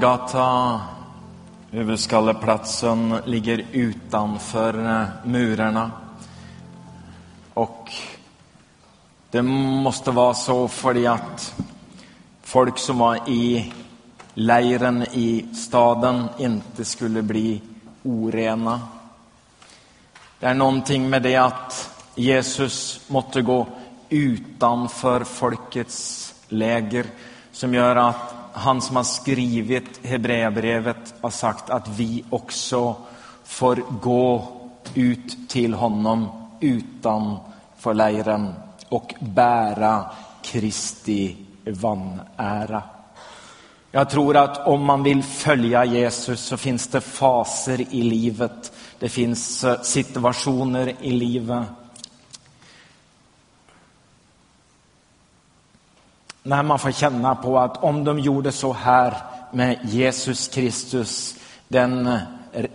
Golgata, 0.00 0.80
huvudskalleplatsen, 1.70 3.18
ligger 3.24 3.64
utanför 3.72 5.00
eh, 5.00 5.06
murarna. 5.24 5.90
Och 7.54 7.92
det 9.30 9.42
måste 9.42 10.10
vara 10.10 10.34
så 10.34 10.68
för 10.68 11.08
att 11.08 11.54
folk 12.42 12.78
som 12.78 12.98
var 12.98 13.28
i 13.28 13.72
lägren 14.34 15.02
i 15.02 15.46
staden 15.54 16.28
inte 16.38 16.84
skulle 16.84 17.22
bli 17.22 17.62
orena. 18.02 18.80
Det 20.38 20.46
är 20.46 20.54
någonting 20.54 21.10
med 21.10 21.22
det 21.22 21.36
att 21.36 21.90
Jesus 22.14 23.00
måste 23.08 23.42
gå 23.42 23.66
utanför 24.08 25.24
folkets 25.24 26.34
läger 26.48 27.06
som 27.52 27.74
gör 27.74 27.96
att 27.96 28.29
han 28.52 28.80
som 28.80 28.96
har 28.96 29.04
skrivit 29.04 30.06
Hebreerbrevet 30.06 31.14
har 31.20 31.30
sagt 31.30 31.70
att 31.70 31.88
vi 31.88 32.24
också 32.30 32.96
får 33.44 33.76
gå 34.02 34.48
ut 34.94 35.48
till 35.48 35.74
honom 35.74 36.28
utanför 36.60 37.94
lägren 37.94 38.54
och 38.88 39.14
bära 39.20 40.10
Kristi 40.42 41.36
vanära. 41.64 42.82
Jag 43.92 44.10
tror 44.10 44.36
att 44.36 44.66
om 44.66 44.84
man 44.84 45.02
vill 45.02 45.22
följa 45.22 45.84
Jesus 45.84 46.40
så 46.40 46.56
finns 46.56 46.88
det 46.88 47.00
faser 47.00 47.80
i 47.80 48.02
livet. 48.02 48.72
Det 48.98 49.08
finns 49.08 49.64
eh, 49.64 49.80
situationer 49.80 50.94
i 51.00 51.10
livet 51.10 51.64
när 56.42 56.62
man 56.62 56.78
får 56.78 56.90
känna 56.92 57.34
på 57.34 57.58
att 57.58 57.84
om 57.84 58.04
de 58.04 58.18
gjorde 58.18 58.52
så 58.52 58.72
här 58.72 59.14
med 59.52 59.78
Jesus 59.82 60.48
Kristus, 60.48 61.34
den 61.68 62.18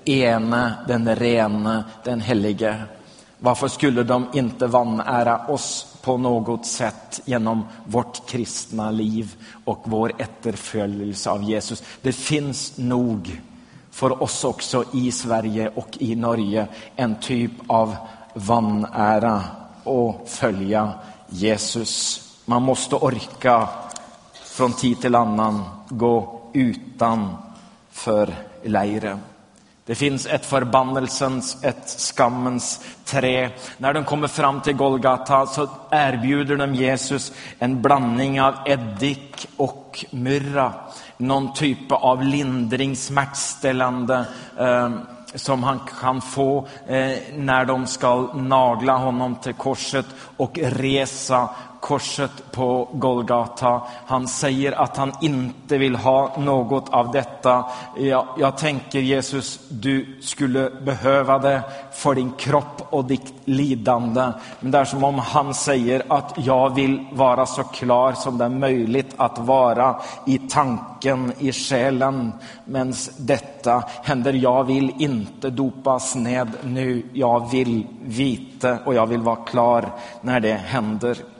ene, 0.05 0.73
den 0.87 1.15
rene, 1.15 1.83
den 2.03 2.21
helige, 2.21 2.83
varför 3.39 3.67
skulle 3.67 4.03
de 4.03 4.27
inte 4.33 4.67
vanära 4.67 5.47
oss 5.47 5.97
på 6.01 6.17
något 6.17 6.65
sätt 6.65 7.21
genom 7.25 7.67
vårt 7.85 8.29
kristna 8.29 8.91
liv 8.91 9.35
och 9.65 9.81
vår 9.83 10.11
efterföljelse 10.17 11.29
av 11.29 11.43
Jesus? 11.43 11.83
Det 12.01 12.11
finns 12.11 12.77
nog 12.77 13.41
för 13.91 14.23
oss 14.23 14.43
också 14.43 14.83
i 14.93 15.11
Sverige 15.11 15.71
och 15.75 15.97
i 15.99 16.15
Norge 16.15 16.67
en 16.95 17.15
typ 17.19 17.51
av 17.67 17.95
vanära 18.33 19.43
och 19.83 20.23
följa 20.27 20.91
Jesus. 21.29 22.24
Man 22.45 22.63
måste 22.63 22.95
orka 22.95 23.67
från 24.43 24.73
tid 24.73 25.01
till 25.01 25.15
annan 25.15 25.63
gå 25.89 26.41
utanför 26.53 28.35
lägret. 28.63 29.17
Det 29.85 29.95
finns 29.95 30.25
ett 30.25 30.45
förbannelsens, 30.45 31.63
ett 31.63 31.89
skammens 31.89 32.85
trä. 33.05 33.49
När 33.77 33.93
de 33.93 34.03
kommer 34.03 34.27
fram 34.27 34.61
till 34.61 34.75
Golgata 34.75 35.45
så 35.45 35.69
erbjuder 35.91 36.55
de 36.55 36.75
Jesus 36.75 37.33
en 37.59 37.81
blandning 37.81 38.41
av 38.41 38.53
eddik 38.65 39.47
och 39.57 40.05
myrra. 40.11 40.73
Någon 41.17 41.53
typ 41.53 41.91
av 41.91 42.23
lindring, 42.23 42.95
smärtställande 42.95 44.25
eh, 44.59 44.89
som 45.35 45.63
han 45.63 45.79
kan 46.01 46.21
få 46.21 46.67
eh, 46.87 47.17
när 47.35 47.65
de 47.65 47.87
ska 47.87 48.33
nagla 48.33 48.97
honom 48.97 49.35
till 49.35 49.53
korset 49.53 50.05
och 50.37 50.59
resa 50.61 51.49
korset 51.85 52.51
på 52.51 52.89
Golgata. 52.93 53.81
Han 54.05 54.27
säger 54.27 54.71
att 54.71 54.97
han 54.97 55.11
inte 55.21 55.77
vill 55.77 55.95
ha 55.95 56.35
något 56.37 56.89
av 56.89 57.11
detta. 57.11 57.65
Jag, 57.97 58.27
jag 58.39 58.57
tänker 58.57 58.99
Jesus, 58.99 59.59
du 59.69 60.17
skulle 60.21 60.69
behöva 60.69 61.39
det 61.39 61.61
för 61.93 62.15
din 62.15 62.31
kropp 62.31 62.87
och 62.89 63.05
ditt 63.05 63.33
lidande. 63.45 64.31
Men 64.59 64.71
det 64.71 64.77
är 64.77 64.85
som 64.85 65.03
om 65.03 65.19
han 65.19 65.53
säger 65.53 66.03
att 66.07 66.33
jag 66.37 66.75
vill 66.75 67.05
vara 67.11 67.45
så 67.45 67.63
klar 67.63 68.13
som 68.13 68.37
det 68.37 68.45
är 68.45 68.49
möjligt 68.49 69.13
att 69.17 69.39
vara 69.39 70.01
i 70.25 70.37
tanken, 70.37 71.33
i 71.39 71.51
själen. 71.51 72.31
Men 72.65 72.93
detta 73.17 73.83
händer, 74.03 74.33
jag 74.33 74.63
vill 74.63 74.93
inte 74.99 75.49
dopas 75.49 76.15
ned 76.15 76.51
nu. 76.63 77.03
Jag 77.13 77.51
vill 77.51 77.87
vite 78.01 78.79
och 78.85 78.95
jag 78.95 79.07
vill 79.07 79.21
vara 79.21 79.35
klar 79.35 79.89
när 80.21 80.39
det 80.39 80.53
händer. 80.53 81.34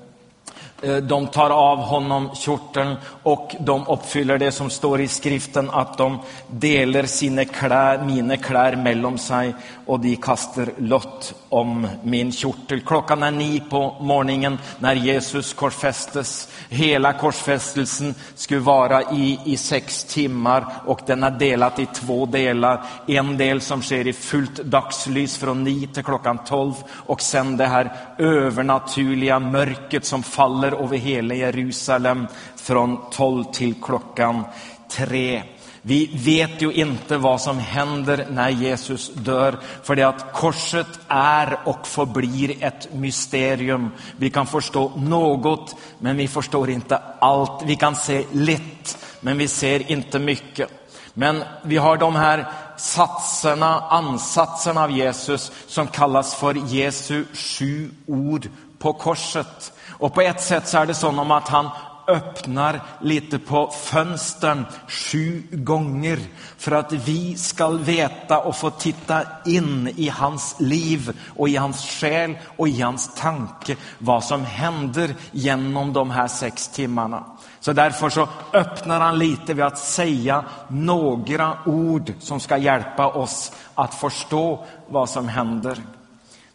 Eh, 0.86 0.98
de 0.98 1.28
tar 1.28 1.50
av 1.50 1.78
honom 1.78 2.30
kjorteln 2.36 2.96
och 3.24 3.56
de 3.60 3.88
uppfyller 3.88 4.38
det 4.38 4.52
som 4.52 4.70
står 4.70 5.02
i 5.02 5.08
skriften 5.08 5.70
att 5.70 5.98
de 5.98 6.20
delar 6.48 7.04
sina 7.04 7.46
kläder, 7.46 8.06
mina 8.06 8.38
kläder 8.38 8.78
mellan 8.78 9.18
sig 9.18 9.56
och 9.86 10.00
de 10.00 10.16
kastar 10.16 10.70
lott 10.78 11.34
om 11.56 11.88
min 12.04 12.32
kjortel. 12.32 12.82
Klockan 12.82 13.24
är 13.24 13.32
nio 13.32 13.60
på 13.60 13.96
morgonen 14.00 14.58
när 14.80 14.96
Jesus 14.96 15.54
korsfästes. 15.54 16.50
Hela 16.70 17.14
korsfästelsen 17.14 18.16
skulle 18.36 18.60
vara 18.60 19.02
i, 19.02 19.40
i 19.46 19.58
sex 19.58 20.04
timmar 20.04 20.66
och 20.86 21.00
den 21.06 21.24
är 21.24 21.32
delad 21.32 21.80
i 21.80 21.86
två 21.86 22.26
delar. 22.26 22.86
En 23.08 23.38
del 23.38 23.62
som 23.62 23.82
sker 23.82 24.08
i 24.08 24.14
fullt 24.14 24.56
dagslys 24.56 25.38
från 25.38 25.64
nio 25.64 25.88
till 25.88 26.04
klockan 26.04 26.38
tolv 26.38 26.74
och 26.92 27.22
sen 27.22 27.58
det 27.58 27.68
här 27.68 27.92
övernaturliga 28.18 29.40
mörkret 29.40 30.06
som 30.06 30.24
faller 30.24 30.84
över 30.84 30.98
hela 30.98 31.36
Jerusalem 31.36 32.28
från 32.56 33.10
tolv 33.12 33.44
till 33.44 33.82
klockan 33.82 34.44
tre. 34.90 35.44
Vi 35.88 36.10
vet 36.14 36.62
ju 36.62 36.74
inte 36.74 37.18
vad 37.18 37.42
som 37.42 37.60
händer 37.60 38.28
när 38.30 38.50
Jesus 38.50 39.12
dör, 39.14 39.60
för 39.84 39.96
det 39.96 40.04
att 40.04 40.34
korset 40.34 40.88
är 41.08 41.60
och 41.66 41.88
förblir 41.88 42.64
ett 42.64 42.94
mysterium. 42.94 43.92
Vi 44.18 44.30
kan 44.30 44.48
förstå 44.48 44.92
något, 44.96 45.76
men 46.00 46.18
vi 46.18 46.28
förstår 46.28 46.70
inte 46.70 47.02
allt. 47.20 47.64
Vi 47.66 47.76
kan 47.76 47.96
se 47.96 48.26
lite, 48.32 48.98
men 49.22 49.38
vi 49.38 49.48
ser 49.48 49.92
inte 49.92 50.20
mycket. 50.20 50.70
Men 51.14 51.44
vi 51.64 51.78
har 51.78 51.98
de 51.98 52.16
här 52.16 52.52
satserna, 52.78 53.80
ansatserna 53.80 54.84
av 54.84 54.92
Jesus 54.92 55.52
som 55.68 55.88
kallas 55.88 56.36
för 56.36 56.54
Jesu 56.68 57.26
sju 57.34 57.92
ord 58.08 58.50
på 58.80 58.94
korset. 58.94 59.74
Och 59.90 60.14
på 60.14 60.22
ett 60.22 60.42
sätt 60.42 60.68
så 60.68 60.78
är 60.78 60.86
det 60.86 60.94
som 60.94 61.32
att 61.32 61.48
han 61.48 61.70
öppnar 62.08 62.82
lite 63.02 63.40
på 63.40 63.68
fönstren 63.68 64.66
sju 64.88 65.44
gånger 65.52 66.20
för 66.58 66.72
att 66.72 66.92
vi 66.92 67.36
ska 67.36 67.70
veta 67.70 68.40
och 68.40 68.56
få 68.56 68.70
titta 68.70 69.22
in 69.46 69.94
i 69.96 70.10
hans 70.10 70.56
liv 70.60 71.20
och 71.36 71.50
i 71.50 71.56
hans 71.56 71.86
själ 71.90 72.38
och 72.58 72.68
i 72.68 72.82
hans 72.82 73.16
tanke 73.16 73.76
vad 73.98 74.24
som 74.24 74.46
händer 74.46 75.16
genom 75.32 75.94
de 75.94 76.10
här 76.10 76.28
sex 76.28 76.68
timmarna. 76.68 77.24
Så 77.60 77.74
därför 77.74 78.10
så 78.10 78.28
öppnar 78.54 79.00
han 79.00 79.20
lite 79.20 79.54
vid 79.54 79.66
att 79.66 79.78
säga 79.78 80.46
några 80.68 81.58
ord 81.66 82.14
som 82.20 82.40
ska 82.40 82.58
hjälpa 82.58 83.08
oss 83.08 83.52
att 83.76 83.94
förstå 83.94 84.66
vad 84.88 85.10
som 85.10 85.28
händer. 85.28 85.78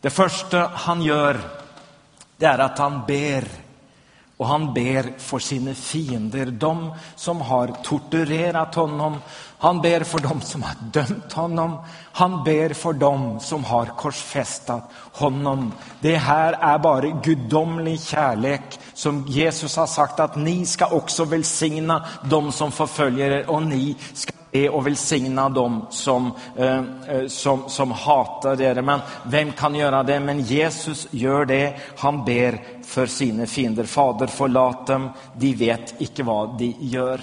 Det 0.01 0.10
första 0.10 0.70
han 0.74 1.02
gör 1.02 1.40
det 2.36 2.47
är 2.47 2.59
att 2.59 2.78
han 2.78 3.02
ber 3.06 3.44
och 4.41 4.47
han 4.47 4.75
ber 4.75 5.19
för 5.19 5.39
sina 5.39 5.75
fiender, 5.75 6.47
de 6.47 6.93
som 7.17 7.41
har 7.41 7.67
torturerat 7.83 8.75
honom. 8.75 9.17
Han 9.59 9.81
ber 9.81 10.01
för 10.05 10.19
dem 10.19 10.41
som 10.41 10.62
har 10.62 10.75
dömt 10.93 11.33
honom. 11.33 11.79
Han 12.12 12.45
ber 12.45 12.75
för 12.75 12.93
dem 12.93 13.41
som 13.41 13.65
har 13.65 13.87
korsfästat 13.87 14.91
honom. 15.12 15.73
Det 16.01 16.17
här 16.17 16.53
är 16.53 16.79
bara 16.79 17.21
gudomlig 17.23 18.01
kärlek 18.01 18.79
som 18.95 19.27
Jesus 19.29 19.77
har 19.77 19.87
sagt 19.87 20.21
att 20.21 20.37
ni 20.37 20.67
ska 20.67 20.87
också 20.87 21.25
välsigna 21.25 22.07
dem 22.31 22.53
som 22.53 22.73
förföljer 22.73 23.31
er 23.31 23.51
och 23.51 23.62
ni 23.62 23.97
ska 24.15 24.33
be 24.51 24.68
och 24.68 24.86
välsigna 24.86 25.48
dem 25.48 25.86
som, 25.90 26.32
eh, 26.56 26.82
eh 27.09 27.27
som, 27.28 27.68
som 27.68 27.90
hatar 27.90 28.60
er. 28.60 28.82
Men 28.82 29.01
vem 29.24 29.52
kan 29.52 29.74
göra 29.74 30.02
det? 30.02 30.20
Men 30.20 30.40
Jesus 30.40 31.09
gör 31.10 31.44
det. 31.44 31.77
Han 31.97 32.24
ber 32.24 32.60
för 32.85 33.06
sina 33.06 33.47
fiender. 33.47 33.85
Fader, 33.85 34.27
förlåt 34.27 34.86
dem. 34.86 35.10
De 35.36 35.55
vet 35.55 35.94
icke 35.98 36.22
vad 36.22 36.59
de 36.59 36.77
gör. 36.81 37.20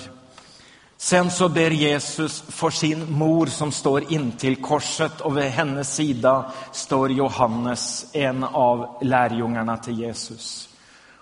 Sen 1.00 1.32
så 1.32 1.50
ber 1.50 1.72
Jesus 1.72 2.44
för 2.48 2.70
sin 2.70 3.12
mor 3.12 3.46
som 3.46 3.72
står 3.72 4.14
intill 4.14 4.62
korset 4.62 5.22
och 5.22 5.38
vid 5.38 5.44
hennes 5.44 5.96
sida 5.96 6.52
står 6.72 7.12
Johannes, 7.12 8.06
en 8.14 8.44
av 8.44 8.98
lärjungarna 9.02 9.78
till 9.78 10.00
Jesus. 10.00 10.70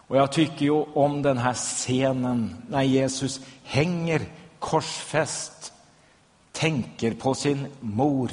Och 0.08 0.18
jag 0.18 0.32
tycker 0.32 0.66
ju 0.66 0.72
om 0.72 1.22
den 1.22 1.38
här 1.38 1.54
scenen 1.54 2.56
när 2.70 2.84
Jesus 2.84 3.40
hänger 3.64 4.22
korsfäst 4.60 5.74
tänker 6.56 7.14
på 7.14 7.34
sin 7.34 7.68
mor, 7.80 8.32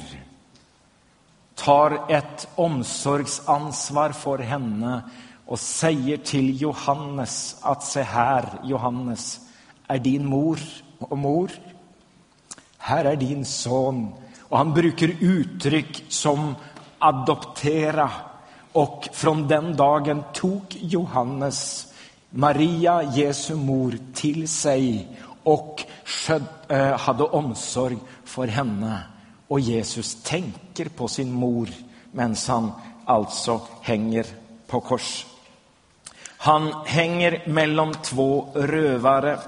tar 1.55 2.11
ett 2.11 2.47
omsorgsansvar 2.55 4.09
för 4.09 4.37
henne 4.37 5.01
och 5.45 5.59
säger 5.59 6.17
till 6.17 6.61
Johannes 6.61 7.55
att 7.61 7.83
se 7.83 8.01
här, 8.01 8.45
Johannes, 8.63 9.39
är 9.87 9.99
din 9.99 10.25
mor 10.25 10.59
och 10.99 11.17
mor. 11.17 11.51
Här 12.77 13.05
är 13.05 13.15
din 13.15 13.45
son. 13.45 14.13
Och 14.39 14.57
han 14.57 14.73
brukar 14.73 15.15
uttryck 15.19 16.03
som 16.09 16.55
adoptera. 16.99 18.11
Och 18.71 19.09
från 19.13 19.47
den 19.47 19.75
dagen 19.75 20.23
tog 20.33 20.63
Johannes 20.69 21.87
Maria, 22.29 23.03
Jesu 23.03 23.55
mor, 23.55 23.97
till 24.13 24.47
sig 24.47 25.07
och 25.43 25.83
eh, 26.67 26.99
hade 26.99 27.23
omsorg 27.23 27.97
för 28.33 28.47
henne. 28.47 28.99
Och 29.47 29.59
Jesus 29.59 30.23
tänker 30.23 30.85
på 30.85 31.07
sin 31.07 31.31
mor 31.31 31.69
medan 32.11 32.35
han 32.47 32.71
alltså 33.05 33.61
hänger 33.81 34.25
på 34.67 34.79
kors. 34.79 35.25
Han 36.37 36.73
hänger 36.85 37.47
mellan 37.47 37.93
två 37.93 38.47
rövare. 38.55 39.39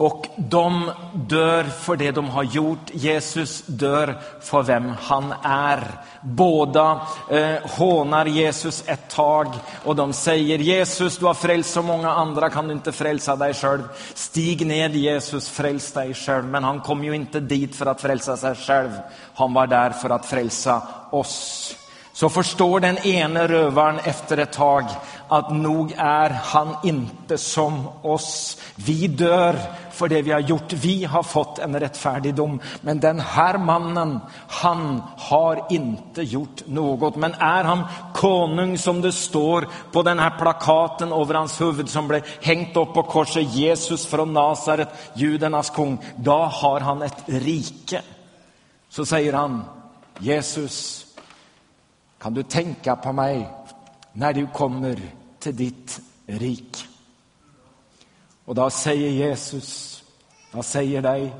Och 0.00 0.26
de 0.36 0.90
dör 1.14 1.64
för 1.64 1.96
det 1.96 2.10
de 2.10 2.28
har 2.28 2.42
gjort. 2.42 2.90
Jesus 2.92 3.62
dör 3.66 4.20
för 4.40 4.62
vem 4.62 4.92
han 5.00 5.34
är. 5.42 5.82
Båda 6.20 7.00
eh, 7.30 7.56
hånar 7.62 8.26
Jesus 8.26 8.84
ett 8.86 9.10
tag 9.10 9.46
och 9.84 9.96
de 9.96 10.12
säger 10.12 10.58
Jesus, 10.58 11.18
du 11.18 11.26
har 11.26 11.34
frälst 11.34 11.72
så 11.72 11.82
många 11.82 12.10
andra, 12.10 12.50
kan 12.50 12.68
du 12.68 12.72
inte 12.72 12.92
frälsa 12.92 13.36
dig 13.36 13.54
själv? 13.54 13.82
Stig 14.14 14.66
ned 14.66 14.96
Jesus, 14.96 15.48
fräls 15.48 15.92
dig 15.92 16.14
själv. 16.14 16.44
Men 16.44 16.64
han 16.64 16.80
kom 16.80 17.04
ju 17.04 17.14
inte 17.14 17.40
dit 17.40 17.76
för 17.76 17.86
att 17.86 18.00
frälsa 18.00 18.36
sig 18.36 18.54
själv. 18.54 18.90
Han 19.34 19.54
var 19.54 19.66
där 19.66 19.90
för 19.90 20.10
att 20.10 20.26
frälsa 20.26 20.82
oss 21.10 21.76
så 22.20 22.28
förstår 22.28 22.80
den 22.80 22.98
ene 22.98 23.48
rövaren 23.48 23.98
efter 23.98 24.38
ett 24.38 24.52
tag 24.52 24.84
att 25.28 25.52
nog 25.52 25.94
är 25.96 26.30
han 26.30 26.76
inte 26.82 27.38
som 27.38 27.88
oss. 28.02 28.56
Vi 28.74 29.08
dör 29.08 29.56
för 29.92 30.08
det 30.08 30.22
vi 30.22 30.32
har 30.32 30.40
gjort. 30.40 30.72
Vi 30.72 31.04
har 31.04 31.22
fått 31.22 31.58
en 31.58 31.80
rättfärdig 31.80 32.34
dom. 32.34 32.60
Men 32.80 33.00
den 33.00 33.20
här 33.20 33.58
mannen, 33.58 34.20
han 34.48 35.02
har 35.16 35.66
inte 35.70 36.22
gjort 36.22 36.66
något. 36.66 37.16
Men 37.16 37.34
är 37.34 37.64
han 37.64 37.84
konung 38.14 38.78
som 38.78 39.00
det 39.00 39.12
står 39.12 39.68
på 39.92 40.02
den 40.02 40.18
här 40.18 40.38
plakaten 40.38 41.12
över 41.12 41.34
hans 41.34 41.60
huvud 41.60 41.88
som 41.88 42.08
blev 42.08 42.22
hängt 42.42 42.76
upp 42.76 42.94
på 42.94 43.02
korset, 43.02 43.54
Jesus 43.54 44.06
från 44.06 44.32
Nasaret, 44.32 44.88
judarnas 45.14 45.70
kung, 45.70 46.04
då 46.16 46.32
har 46.32 46.80
han 46.80 47.02
ett 47.02 47.22
rike. 47.26 48.02
Så 48.90 49.06
säger 49.06 49.32
han, 49.32 49.64
Jesus, 50.18 50.99
kan 52.20 52.34
du 52.34 52.42
tänka 52.42 52.96
på 52.96 53.12
mig 53.12 53.48
när 54.12 54.32
du 54.32 54.46
kommer 54.46 55.00
till 55.38 55.56
ditt 55.56 56.00
rik? 56.26 56.86
Och 58.44 58.54
då 58.54 58.70
säger 58.70 59.10
Jesus, 59.10 60.02
jag 60.52 60.64
säger 60.64 61.02
dig, 61.02 61.34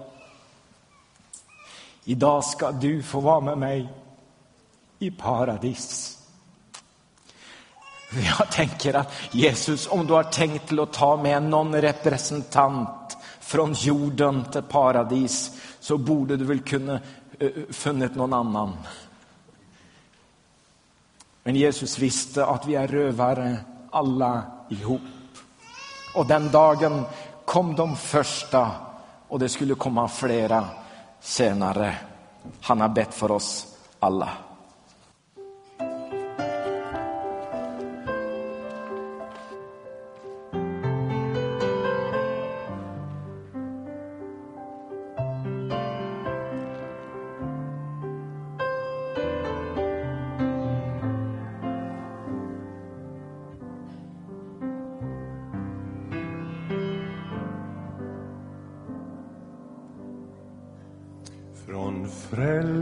idag 2.05 2.45
ska 2.45 2.73
du 2.73 3.03
få 3.03 3.21
vara 3.21 3.41
med 3.41 3.59
mig 3.59 3.89
i 4.99 5.11
paradis. 5.11 6.19
Jag 8.39 8.51
tänker 8.51 8.95
att 8.95 9.13
Jesus, 9.31 9.87
om 9.87 10.07
du 10.07 10.13
har 10.13 10.23
tänkt 10.23 10.73
att 10.73 10.93
ta 10.93 11.17
med 11.17 11.43
någon 11.43 11.81
representant 11.81 13.17
från 13.41 13.73
jorden 13.73 14.45
till 14.53 14.63
paradis 14.63 15.61
så 15.81 15.99
borde 15.99 16.37
du 16.37 16.45
väl 16.45 16.61
kunna 16.61 17.01
eh, 17.39 17.47
eh, 17.47 17.53
funnit 17.71 18.15
någon 18.15 18.33
annan. 18.33 18.73
Men 21.43 21.57
Jesus 21.57 21.99
visste 21.99 22.47
att 22.47 22.67
vi 22.67 22.75
är 22.75 22.89
rövare, 22.89 23.57
alla 23.91 24.43
ihop. 24.69 25.01
Och 26.15 26.27
den 26.27 26.51
dagen 26.51 27.05
kom 27.45 27.77
de 27.77 27.97
första 27.97 28.71
och 29.29 29.39
det 29.39 29.49
skulle 29.49 29.75
komma 29.75 30.09
flera 30.09 30.65
senare. 31.21 31.95
Han 32.61 32.81
har 32.81 32.89
bett 32.89 33.15
för 33.15 33.31
oss 33.31 33.67
alla. 33.99 34.29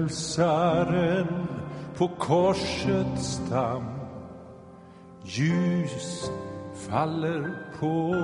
Frälsaren 0.09 1.27
på 1.97 2.09
korsets 2.09 3.23
stam. 3.23 3.85
Ljus 5.25 6.31
faller 6.75 7.55
på 7.81 8.15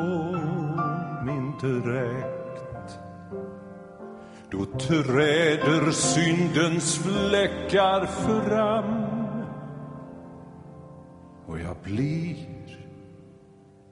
min 1.24 1.52
dräkt. 1.60 2.98
Då 4.50 4.64
träder 4.64 5.90
syndens 5.90 6.98
fläckar 6.98 8.06
fram 8.06 9.04
och 11.46 11.60
jag 11.60 11.76
blir 11.82 12.36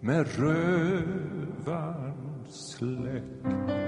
med 0.00 0.26
rövarn 0.38 2.12
släkt 2.48 3.81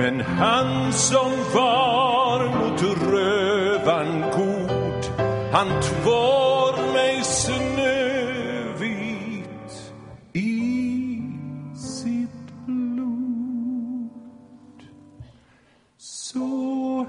men 0.00 0.20
han 0.20 0.92
som 0.92 1.30
var 1.54 2.44
mot 2.48 2.82
rövan 2.82 4.20
god, 4.20 5.04
han 5.52 5.68
tvår 5.82 6.92
mig 6.92 7.24
snövit 7.24 8.62
i 10.32 11.22
sitt 11.74 12.66
blod. 12.66 14.10
Så 15.98 17.06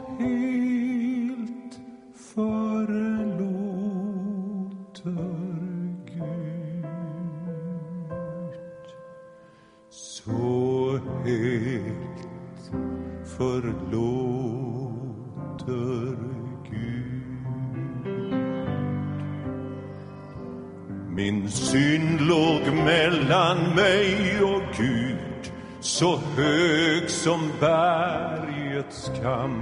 så 26.02 26.20
hög 26.38 27.10
som 27.10 27.52
bergets 27.60 29.12
kam 29.22 29.62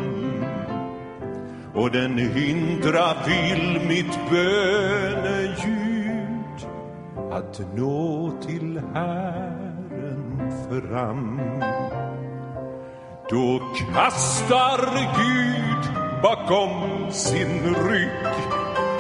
och 1.74 1.92
den 1.92 2.18
hindra 2.18 3.14
vill 3.28 3.82
mitt 3.88 4.20
böneljud 4.32 5.58
att 7.32 7.62
nå 7.76 8.32
till 8.48 8.82
Herren 8.94 10.52
fram. 10.70 11.40
Då 13.30 13.62
kastar 13.94 14.80
Gud 15.18 15.94
bakom 16.24 17.12
sin 17.12 17.76
rygg 17.76 18.28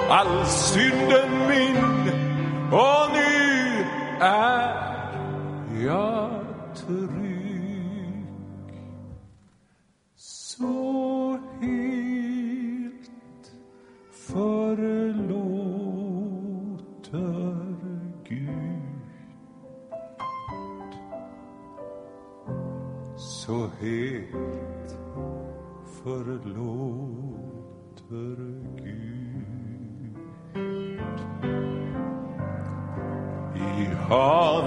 all 0.09 0.45
synden 0.45 1.47
min 1.47 1.98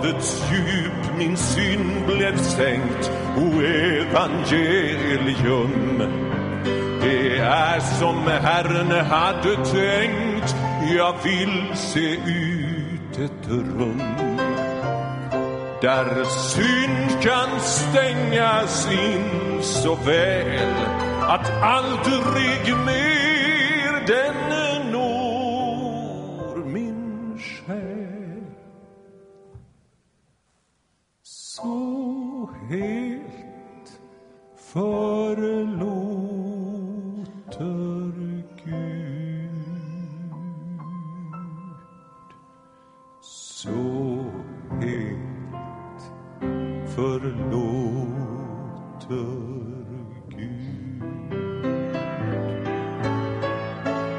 havets 0.02 0.42
djup 0.50 1.16
min 1.16 1.36
synd 1.36 2.06
blev 2.06 2.38
sänkt, 2.38 3.10
o 3.36 3.60
evangelium. 3.60 5.98
Det 7.00 7.38
är 7.38 7.80
som 7.80 8.26
Herren 8.26 9.06
hade 9.06 9.56
tänkt, 9.56 10.56
jag 10.96 11.14
vill 11.24 11.66
se 11.74 12.14
ut 12.14 13.18
ett 13.18 13.48
rum 13.48 14.02
där 15.82 16.24
synd 16.24 17.22
kan 17.22 17.60
stängas 17.60 18.88
in 18.92 19.62
så 19.62 19.94
väl 19.94 20.74
att 21.20 21.50
aldrig 21.62 22.76
mer 22.86 24.06
den 24.06 24.41
helt 32.72 34.00
förlåter 34.56 35.92
Gud. 38.64 39.92
Så 43.22 44.24
helt 44.80 46.02
förlåter 46.94 47.92
Gud. 50.28 51.02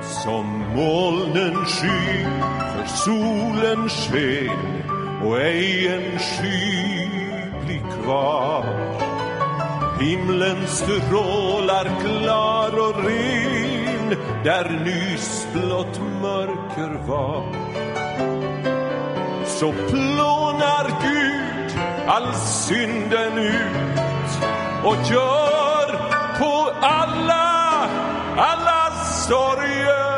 Som 0.03 0.45
molnen 0.75 1.65
sky 1.65 2.25
för 2.73 2.85
solens 2.87 3.93
sken 3.93 4.83
och 5.23 5.41
ej 5.41 5.87
en 5.87 6.19
sky 6.19 7.02
bli 7.65 7.81
kvar. 8.03 8.65
Himlen 9.99 10.67
strålar 10.67 11.83
klar 12.01 12.79
och 12.79 13.05
ren 13.05 14.17
där 14.43 14.69
nyss 14.85 15.47
blott 15.53 15.99
mörker 16.21 17.07
var 17.07 17.43
så 19.63 19.71
plånar 19.71 20.87
Gud 21.03 21.79
all 22.07 22.33
synden 22.33 23.37
ut 23.37 24.43
och 24.83 24.95
gör 25.11 25.97
på 26.39 26.71
alla, 26.81 27.89
alla 28.37 28.91
sorger 29.27 30.12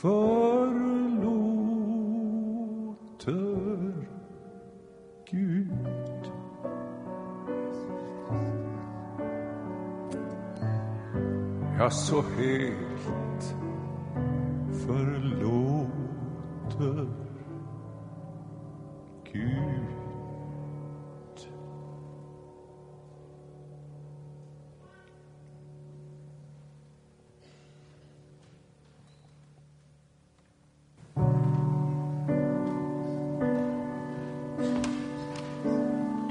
förlåter 0.00 1.36
Gud. 5.30 6.32
Ja, 11.78 11.90
så 11.90 12.22
helt 12.22 13.54
förlåter 14.86 15.46
Gud. 19.32 19.85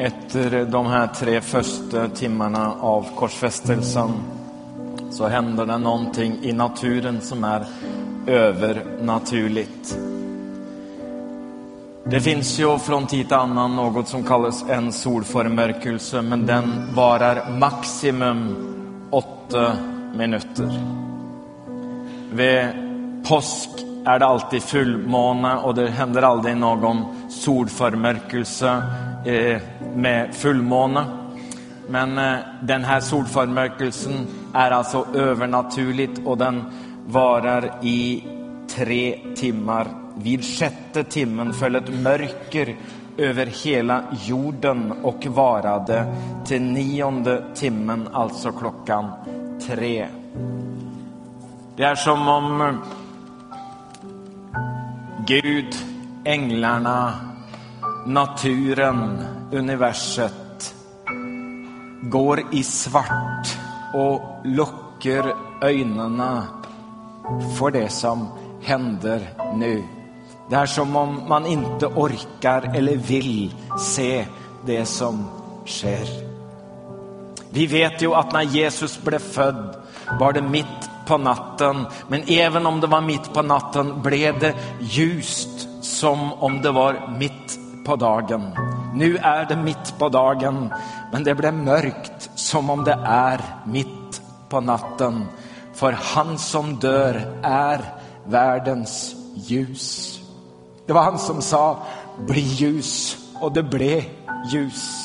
Efter 0.06 0.66
de 0.66 0.86
här 0.86 1.08
tre 1.08 1.42
första 1.42 2.08
timmarna 2.08 2.74
av 2.80 3.06
korsfästelsen 3.16 4.10
så 5.12 5.28
händer 5.28 5.66
det 5.66 5.78
någonting 5.78 6.38
i 6.42 6.54
naturen 6.54 7.22
som 7.22 7.44
är 7.44 7.66
övernaturligt. 8.28 9.98
Det 12.04 12.20
finns 12.20 12.60
ju 12.60 12.80
från 12.80 13.08
tid 13.08 13.28
till 13.28 13.38
annan 13.38 13.76
något 13.76 14.08
som 14.08 14.24
kallas 14.24 14.66
en 14.70 14.92
solförmörkelse, 14.92 16.22
men 16.22 16.46
den 16.46 16.94
varar 16.96 17.60
maximum 17.60 18.56
åtta 19.12 19.74
minuter. 20.16 20.80
Vid 22.32 22.66
påsk 23.28 23.70
är 24.06 24.20
det 24.20 24.26
alltid 24.26 24.64
fullmåne 24.64 25.56
och 25.56 25.76
det 25.76 25.90
händer 25.90 26.22
aldrig 26.22 26.58
någon 26.58 27.06
solförmörkelse 27.30 28.82
eh, 29.26 29.62
med 29.96 30.36
fullmåne. 30.36 31.06
Men 31.90 32.18
eh, 32.18 32.38
den 32.62 32.84
här 32.84 33.00
solförmörkelsen 33.00 34.28
är 34.54 34.72
alltså 34.72 35.08
övernaturligt 35.14 36.22
och 36.26 36.38
den 36.38 36.64
varar 37.08 37.72
i 37.82 38.24
tre 38.76 39.20
timmar. 39.36 39.88
Vid 40.18 40.44
sjätte 40.44 41.04
timmen 41.04 41.54
föll 41.54 41.76
ett 41.76 42.04
mörker 42.04 42.76
över 43.18 43.46
hela 43.46 44.04
jorden 44.26 44.92
och 44.92 45.26
varade 45.26 46.16
till 46.46 46.62
nionde 46.62 47.44
timmen, 47.56 48.10
alltså 48.14 48.52
klockan 48.52 49.12
tre. 49.68 50.08
Det 51.76 51.84
är 51.84 51.96
som 51.96 52.28
om 52.28 52.82
Gud, 55.28 55.76
änglarna, 56.24 57.14
naturen, 58.06 59.26
universet 59.52 60.76
går 62.02 62.42
i 62.52 62.64
svart 62.64 63.58
och 63.94 64.22
luckar 64.44 65.36
ögonen 65.62 66.42
för 67.60 67.72
det 67.72 67.90
som 67.90 68.28
händer 68.62 69.30
nu. 69.56 69.84
Det 70.50 70.56
är 70.56 70.66
som 70.66 70.96
om 70.96 71.22
man 71.28 71.46
inte 71.46 71.86
orkar 71.86 72.76
eller 72.76 72.98
vill 72.98 73.54
se 73.80 74.26
det 74.66 74.86
som 74.86 75.26
sker. 75.66 76.08
Vi 77.50 77.68
vet 77.68 78.02
ju 78.02 78.14
att 78.14 78.34
när 78.34 78.42
Jesus 78.42 79.02
blev 79.02 79.20
född 79.20 79.76
var 80.20 80.34
det 80.34 80.42
mitt 80.42 80.90
på 81.08 81.18
natten, 81.18 81.86
men 82.08 82.24
även 82.28 82.66
om 82.66 82.82
det 82.82 82.88
var 82.88 83.02
mitt 83.02 83.34
på 83.34 83.42
natten 83.42 84.02
blev 84.02 84.40
det 84.40 84.54
ljust 84.80 85.68
som 85.82 86.34
om 86.34 86.62
det 86.62 86.72
var 86.72 87.16
mitt 87.20 87.65
på 87.86 87.96
dagen. 87.96 88.52
Nu 88.94 89.18
är 89.18 89.46
det 89.46 89.56
mitt 89.56 89.98
på 89.98 90.10
dagen, 90.10 90.74
men 91.12 91.24
det 91.24 91.36
blev 91.36 91.54
mörkt 91.54 92.30
som 92.36 92.70
om 92.70 92.84
det 92.84 92.98
är 93.06 93.42
mitt 93.66 94.22
på 94.50 94.62
natten. 94.62 95.26
För 95.74 95.92
han 95.92 96.38
som 96.38 96.76
dör 96.76 97.40
är 97.44 97.82
världens 98.26 99.16
ljus. 99.36 100.20
Det 100.86 100.94
var 100.94 101.04
han 101.04 101.20
som 101.20 101.42
sa 101.42 101.78
bli 102.18 102.42
ljus 102.42 103.18
och 103.42 103.54
det 103.54 103.64
blev 103.64 104.04
ljus. 104.52 105.02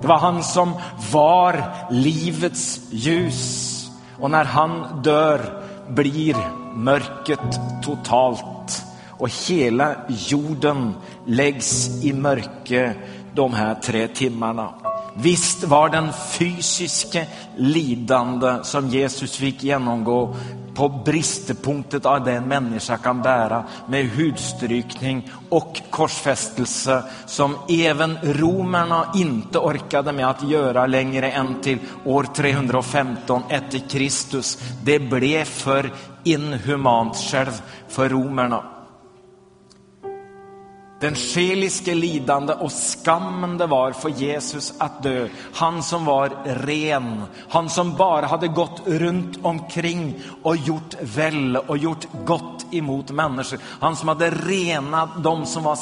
Det 0.00 0.06
var 0.06 0.18
han 0.18 0.42
som 0.42 0.72
var 1.12 1.64
livets 1.90 2.80
ljus. 2.90 3.66
Och 4.20 4.30
när 4.30 4.44
han 4.44 5.02
dör 5.02 5.62
blir 5.88 6.36
mörkret 6.74 7.60
totalt 7.82 8.44
och 9.20 9.28
hela 9.48 9.94
jorden 10.08 10.94
läggs 11.26 12.04
i 12.04 12.12
mörker 12.12 12.94
de 13.34 13.54
här 13.54 13.74
tre 13.74 14.08
timmarna. 14.08 14.74
Visst 15.14 15.64
var 15.64 15.88
den 15.88 16.12
fysiska 16.12 17.24
lidande 17.56 18.58
som 18.62 18.88
Jesus 18.88 19.36
fick 19.36 19.62
genomgå 19.62 20.36
på 20.74 20.88
bristepunktet 20.88 22.06
av 22.06 22.24
det 22.24 22.32
en 22.32 22.48
människa 22.48 22.96
kan 22.96 23.22
bära 23.22 23.64
med 23.88 24.10
hudstrykning 24.10 25.30
och 25.48 25.80
korsfästelse 25.90 27.02
som 27.26 27.56
även 27.68 28.18
romerna 28.22 29.12
inte 29.14 29.58
orkade 29.58 30.12
med 30.12 30.30
att 30.30 30.50
göra 30.50 30.86
längre 30.86 31.30
än 31.30 31.60
till 31.62 31.78
år 32.04 32.26
315 32.34 33.42
efter 33.48 33.78
Kristus. 33.78 34.58
Det 34.84 34.98
blev 34.98 35.44
för 35.44 35.92
inhumant 36.24 37.16
själv 37.16 37.62
för 37.88 38.08
romerna. 38.08 38.79
Den 41.00 41.14
själiske 41.14 41.94
lidande 41.94 42.52
och 42.52 42.72
skammen 42.72 43.58
det 43.58 43.66
var 43.66 43.92
för 43.92 44.08
Jesus 44.08 44.74
att 44.78 45.02
dö. 45.02 45.28
Han 45.54 45.82
som 45.82 46.04
var 46.04 46.30
ren, 46.44 47.22
han 47.48 47.70
som 47.70 47.96
bara 47.96 48.26
hade 48.26 48.48
gått 48.48 48.82
runt 48.86 49.38
omkring 49.42 50.20
och 50.42 50.56
gjort 50.56 50.94
väl 51.00 51.56
och 51.56 51.78
gjort 51.78 52.06
gott 52.24 52.66
emot 52.70 53.10
människor. 53.10 53.58
Han 53.80 53.96
som 53.96 54.08
hade 54.08 54.30
renat 54.30 55.08
de 55.22 55.46
som 55.46 55.62
var 55.62 55.78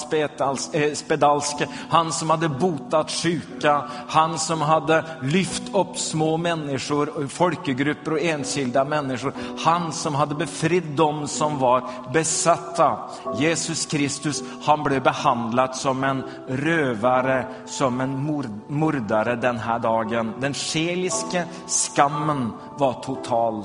eh, 0.72 1.68
han 1.88 2.12
som 2.12 2.30
hade 2.30 2.48
botat 2.48 3.10
sjuka, 3.10 3.82
han 4.08 4.38
som 4.38 4.60
hade 4.60 5.04
lyft 5.22 5.62
upp 5.74 5.96
små 5.96 6.36
människor, 6.36 7.28
folkgrupper 7.28 8.12
och 8.12 8.20
enskilda 8.20 8.84
människor. 8.84 9.32
Han 9.64 9.92
som 9.92 10.14
hade 10.14 10.34
befritt 10.34 10.96
de 10.96 11.28
som 11.28 11.58
var 11.58 11.84
besatta. 12.12 12.98
Jesus 13.38 13.86
Kristus, 13.86 14.42
han 14.62 14.82
blev 14.82 15.07
behandlat 15.08 15.76
som 15.76 16.04
en 16.04 16.22
rövare, 16.48 17.46
som 17.66 18.00
en 18.00 18.42
mordare 18.68 19.36
den 19.36 19.58
här 19.58 19.78
dagen. 19.78 20.34
Den 20.40 20.54
själiska 20.54 21.44
skammen 21.66 22.52
var 22.78 22.92
total. 22.92 23.64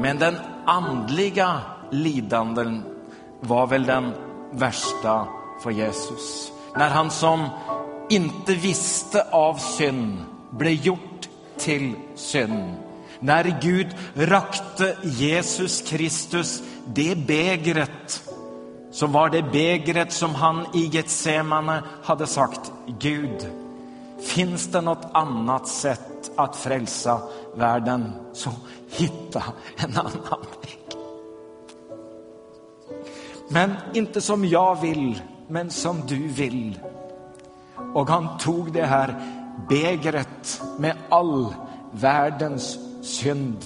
Men 0.00 0.18
den 0.18 0.36
andliga 0.66 1.60
lidanden 1.90 2.82
var 3.40 3.66
väl 3.66 3.86
den 3.86 4.12
värsta 4.50 5.26
för 5.62 5.70
Jesus. 5.70 6.52
När 6.76 6.90
han 6.90 7.10
som 7.10 7.48
inte 8.08 8.54
visste 8.54 9.22
av 9.30 9.54
synd 9.54 10.18
blev 10.50 10.72
gjort 10.72 11.28
till 11.58 11.94
synd. 12.14 12.74
När 13.20 13.58
Gud 13.62 13.86
rakte 14.14 14.96
Jesus 15.02 15.82
Kristus 15.82 16.62
det 16.86 17.26
begret 17.26 18.22
så 18.96 19.06
var 19.06 19.28
det 19.28 19.42
begret 19.52 20.12
som 20.12 20.34
han 20.34 20.66
i 20.74 20.86
Getsemane 20.86 21.82
hade 22.02 22.26
sagt, 22.26 22.72
Gud, 22.98 23.46
finns 24.20 24.66
det 24.66 24.80
något 24.80 25.08
annat 25.12 25.68
sätt 25.68 26.30
att 26.36 26.56
frälsa 26.56 27.20
världen 27.54 28.12
så 28.32 28.50
hitta 28.90 29.42
en 29.76 29.96
annan 29.96 30.46
väg. 30.62 30.98
Men 33.48 33.74
inte 33.94 34.20
som 34.20 34.44
jag 34.44 34.80
vill, 34.80 35.22
men 35.48 35.70
som 35.70 36.00
du 36.06 36.28
vill. 36.28 36.78
Och 37.94 38.08
han 38.08 38.38
tog 38.38 38.72
det 38.72 38.86
här 38.86 39.14
begret 39.68 40.62
med 40.78 40.96
all 41.08 41.54
världens 41.92 42.78
synd 43.02 43.64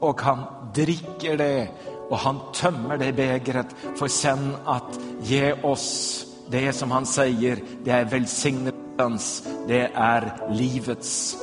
och 0.00 0.20
han 0.20 0.38
dricker 0.74 1.36
det 1.36 1.68
och 2.12 2.18
han 2.18 2.40
tömmer 2.52 2.98
det 2.98 3.12
bägret 3.12 3.66
för 3.98 4.08
sen 4.08 4.56
att 4.64 4.98
ge 5.22 5.52
oss 5.52 6.24
det 6.48 6.72
som 6.72 6.90
han 6.90 7.06
säger, 7.06 7.58
det 7.84 7.90
är 7.90 8.04
välsignelsens, 8.04 9.42
det 9.68 9.90
är 9.94 10.48
livets 10.50 11.36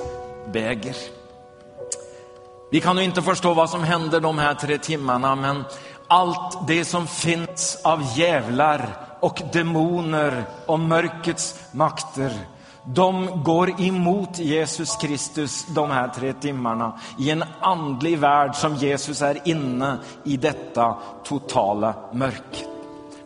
bäger. 0.54 0.96
Vi 2.72 2.82
kan 2.82 2.98
ju 2.98 3.04
inte 3.04 3.22
förstå 3.22 3.54
vad 3.54 3.70
som 3.70 3.84
händer 3.84 4.20
de 4.20 4.38
här 4.38 4.54
tre 4.54 4.78
timmarna, 4.78 5.36
men 5.36 5.64
allt 6.08 6.68
det 6.68 6.86
som 6.86 7.08
finns 7.08 7.82
av 7.84 8.04
djävlar 8.16 8.90
och 9.20 9.42
demoner 9.54 10.44
och 10.66 10.80
mörkrets 10.80 11.60
makter 11.72 12.32
de 12.94 13.44
går 13.44 13.82
emot 13.82 14.40
Jesus 14.40 14.96
Kristus 14.96 15.66
de 15.66 15.92
här 15.92 16.08
tre 16.08 16.34
timmarna 16.34 17.00
i 17.20 17.30
en 17.32 17.44
andlig 17.60 18.18
värld 18.18 18.56
som 18.56 18.76
Jesus 18.76 19.22
är 19.22 19.48
inne 19.48 19.98
i 20.24 20.38
detta 20.38 20.98
totala 21.24 21.94
mörker 22.14 22.79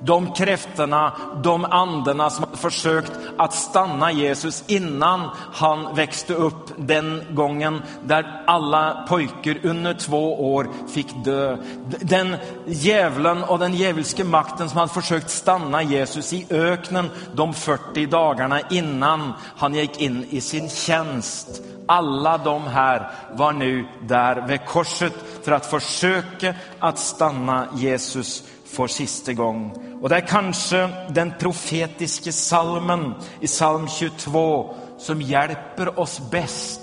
de 0.06 0.34
kräftorna, 0.34 1.14
de 1.44 1.66
andarna 1.66 2.30
som 2.30 2.44
hade 2.44 2.58
försökt 2.58 3.12
att 3.38 3.54
stanna 3.54 4.12
Jesus 4.12 4.64
innan 4.68 5.30
han 5.54 5.96
växte 5.96 6.34
upp 6.34 6.72
den 6.78 7.24
gången 7.30 7.82
där 8.06 8.44
alla 8.48 9.06
pojkar 9.10 9.58
under 9.64 9.94
två 9.94 10.54
år 10.54 10.68
fick 10.94 11.24
dö. 11.26 11.58
Den 12.00 12.36
djävulen 12.66 13.44
och 13.44 13.60
den 13.60 13.74
djävulska 13.74 14.24
makten 14.24 14.70
som 14.70 14.78
hade 14.80 14.94
försökt 14.94 15.30
stanna 15.30 15.82
Jesus 15.82 16.34
i 16.34 16.46
öknen 16.50 17.10
de 17.36 17.54
40 17.54 18.06
dagarna 18.06 18.60
innan 18.70 19.34
han 19.58 19.74
gick 19.74 20.02
in 20.02 20.26
i 20.30 20.42
sin 20.42 20.70
tjänst. 20.70 21.62
Alla 21.88 22.38
de 22.38 22.68
här 22.68 23.12
var 23.34 23.52
nu 23.52 23.88
där 24.02 24.48
vid 24.48 24.66
korset 24.66 25.14
för 25.44 25.52
att 25.52 25.66
försöka 25.66 26.56
att 26.80 27.00
stanna 27.00 27.68
Jesus 27.76 28.44
for 28.74 28.88
sista 28.88 29.34
gang. 29.34 29.72
Och 30.02 30.10
det 30.10 30.16
är 30.16 30.28
kanske 30.28 30.90
den 31.10 31.34
profetiska 31.40 32.32
salmen 32.32 33.14
i 33.40 33.48
psalm 33.48 33.88
22 33.88 34.76
som 34.98 35.22
hjälper 35.22 36.00
oss 36.00 36.22
bäst 36.32 36.82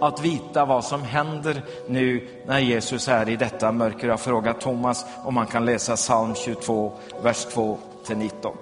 att 0.00 0.24
veta 0.24 0.64
vad 0.64 0.84
som 0.84 1.02
händer 1.02 1.62
nu 1.88 2.28
när 2.46 2.58
Jesus 2.58 3.08
är 3.08 3.28
i 3.28 3.36
detta 3.36 3.72
mörker. 3.72 4.08
Jag 4.08 4.20
frågar 4.20 4.52
Thomas 4.52 5.06
om 5.24 5.36
han 5.36 5.46
kan 5.46 5.64
läsa 5.64 5.96
psalm 5.96 6.34
22, 6.34 6.92
vers 7.22 7.44
2 7.44 7.78
till 8.06 8.16
19. 8.16 8.56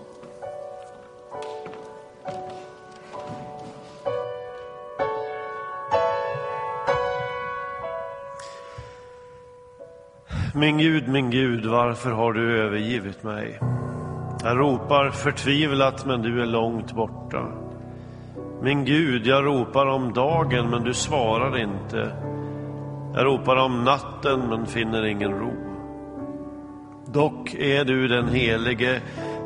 Min 10.54 10.78
Gud, 10.78 11.08
min 11.08 11.30
Gud, 11.30 11.66
varför 11.66 12.10
har 12.10 12.32
du 12.32 12.62
övergivit 12.62 13.22
mig? 13.22 13.58
Jag 14.42 14.58
ropar 14.58 15.10
förtvivlat, 15.10 16.06
men 16.06 16.22
du 16.22 16.42
är 16.42 16.46
långt 16.46 16.92
borta. 16.92 17.46
Min 18.62 18.84
Gud, 18.84 19.26
jag 19.26 19.46
ropar 19.46 19.86
om 19.86 20.12
dagen, 20.12 20.70
men 20.70 20.84
du 20.84 20.94
svarar 20.94 21.58
inte. 21.58 22.12
Jag 23.14 23.26
ropar 23.26 23.56
om 23.56 23.84
natten, 23.84 24.40
men 24.48 24.66
finner 24.66 25.06
ingen 25.06 25.30
ro. 25.30 25.52
Dock 27.12 27.54
är 27.54 27.84
du 27.84 28.08
den 28.08 28.28
helige, 28.28 29.00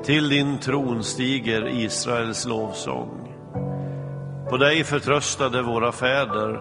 till 0.04 0.28
din 0.28 0.58
tron 0.58 1.02
stiger 1.02 1.68
Israels 1.68 2.46
lovsång. 2.46 3.34
På 4.50 4.56
dig 4.56 4.84
förtröstade 4.84 5.62
våra 5.62 5.92
fäder, 5.92 6.60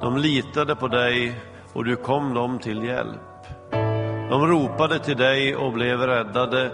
de 0.00 0.16
litade 0.16 0.76
på 0.76 0.88
dig 0.88 1.40
och 1.72 1.84
du 1.84 1.96
kom 1.96 2.34
dem 2.34 2.58
till 2.58 2.84
hjälp. 2.84 3.25
De 4.30 4.46
ropade 4.46 4.98
till 4.98 5.16
dig 5.16 5.56
och 5.56 5.72
blev 5.72 6.00
räddade. 6.00 6.70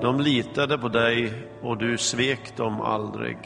De 0.00 0.20
litade 0.20 0.78
på 0.78 0.88
dig 0.88 1.32
och 1.62 1.78
du 1.78 1.98
svek 1.98 2.56
dem 2.56 2.80
aldrig. 2.80 3.38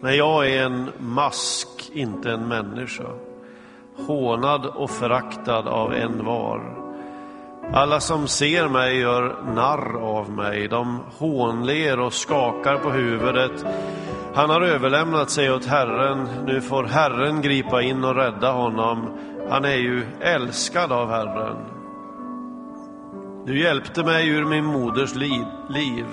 Men 0.00 0.16
jag 0.16 0.48
är 0.50 0.64
en 0.64 0.90
mask, 0.98 1.68
inte 1.92 2.30
en 2.30 2.48
människa. 2.48 3.08
Hånad 4.06 4.66
och 4.66 4.90
föraktad 4.90 5.68
av 5.68 5.94
en 5.94 6.24
var. 6.24 6.76
Alla 7.72 8.00
som 8.00 8.28
ser 8.28 8.68
mig 8.68 8.98
gör 8.98 9.36
narr 9.54 10.00
av 10.00 10.30
mig. 10.30 10.68
De 10.68 11.00
hånler 11.18 12.00
och 12.00 12.12
skakar 12.12 12.78
på 12.78 12.90
huvudet. 12.90 13.66
Han 14.34 14.50
har 14.50 14.60
överlämnat 14.60 15.30
sig 15.30 15.52
åt 15.52 15.66
Herren. 15.66 16.28
Nu 16.46 16.60
får 16.60 16.84
Herren 16.84 17.42
gripa 17.42 17.82
in 17.82 18.04
och 18.04 18.16
rädda 18.16 18.52
honom. 18.52 19.18
Han 19.48 19.64
är 19.64 19.76
ju 19.76 20.04
älskad 20.20 20.92
av 20.92 21.10
Herren. 21.10 21.56
Du 23.46 23.60
hjälpte 23.60 24.04
mig 24.04 24.28
ur 24.28 24.44
min 24.44 24.64
moders 24.64 25.14
liv. 25.14 26.06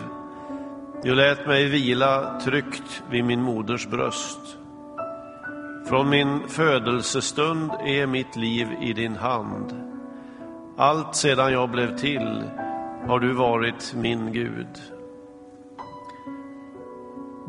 Du 1.04 1.16
lät 1.16 1.48
mig 1.48 1.70
vila 1.70 2.40
tryggt 2.40 3.04
vid 3.10 3.26
min 3.26 3.42
moders 3.42 3.88
bröst. 3.88 4.58
Från 5.90 6.10
min 6.10 6.40
födelsestund 6.48 7.72
är 7.72 8.08
mitt 8.08 8.36
liv 8.36 8.68
i 8.82 8.94
din 8.94 9.16
hand. 9.16 9.74
Allt 10.78 11.16
sedan 11.16 11.54
jag 11.54 11.70
blev 11.70 11.98
till 11.98 12.44
har 13.08 13.20
du 13.20 13.34
varit 13.34 13.94
min 13.96 14.34
Gud. 14.34 14.68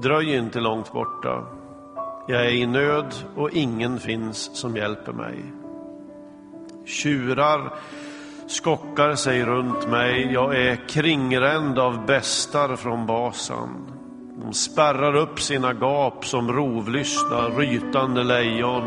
Dröj 0.03 0.37
inte 0.37 0.61
långt 0.61 0.93
borta. 0.93 1.45
Jag 2.29 2.47
är 2.47 2.51
i 2.51 2.67
nöd 2.67 3.15
och 3.37 3.51
ingen 3.51 3.99
finns 3.99 4.61
som 4.61 4.77
hjälper 4.77 5.13
mig. 5.13 5.45
Tjurar 6.85 7.73
skockar 8.47 9.15
sig 9.15 9.45
runt 9.45 9.89
mig. 9.89 10.33
Jag 10.33 10.57
är 10.57 10.89
kringränd 10.89 11.79
av 11.79 12.07
bestar 12.07 12.77
från 12.77 13.07
Basan. 13.07 13.91
De 14.45 14.53
spärrar 14.53 15.17
upp 15.17 15.41
sina 15.41 15.73
gap 15.73 16.27
som 16.27 16.53
rovlystna, 16.53 17.49
rytande 17.49 18.23
lejon. 18.23 18.83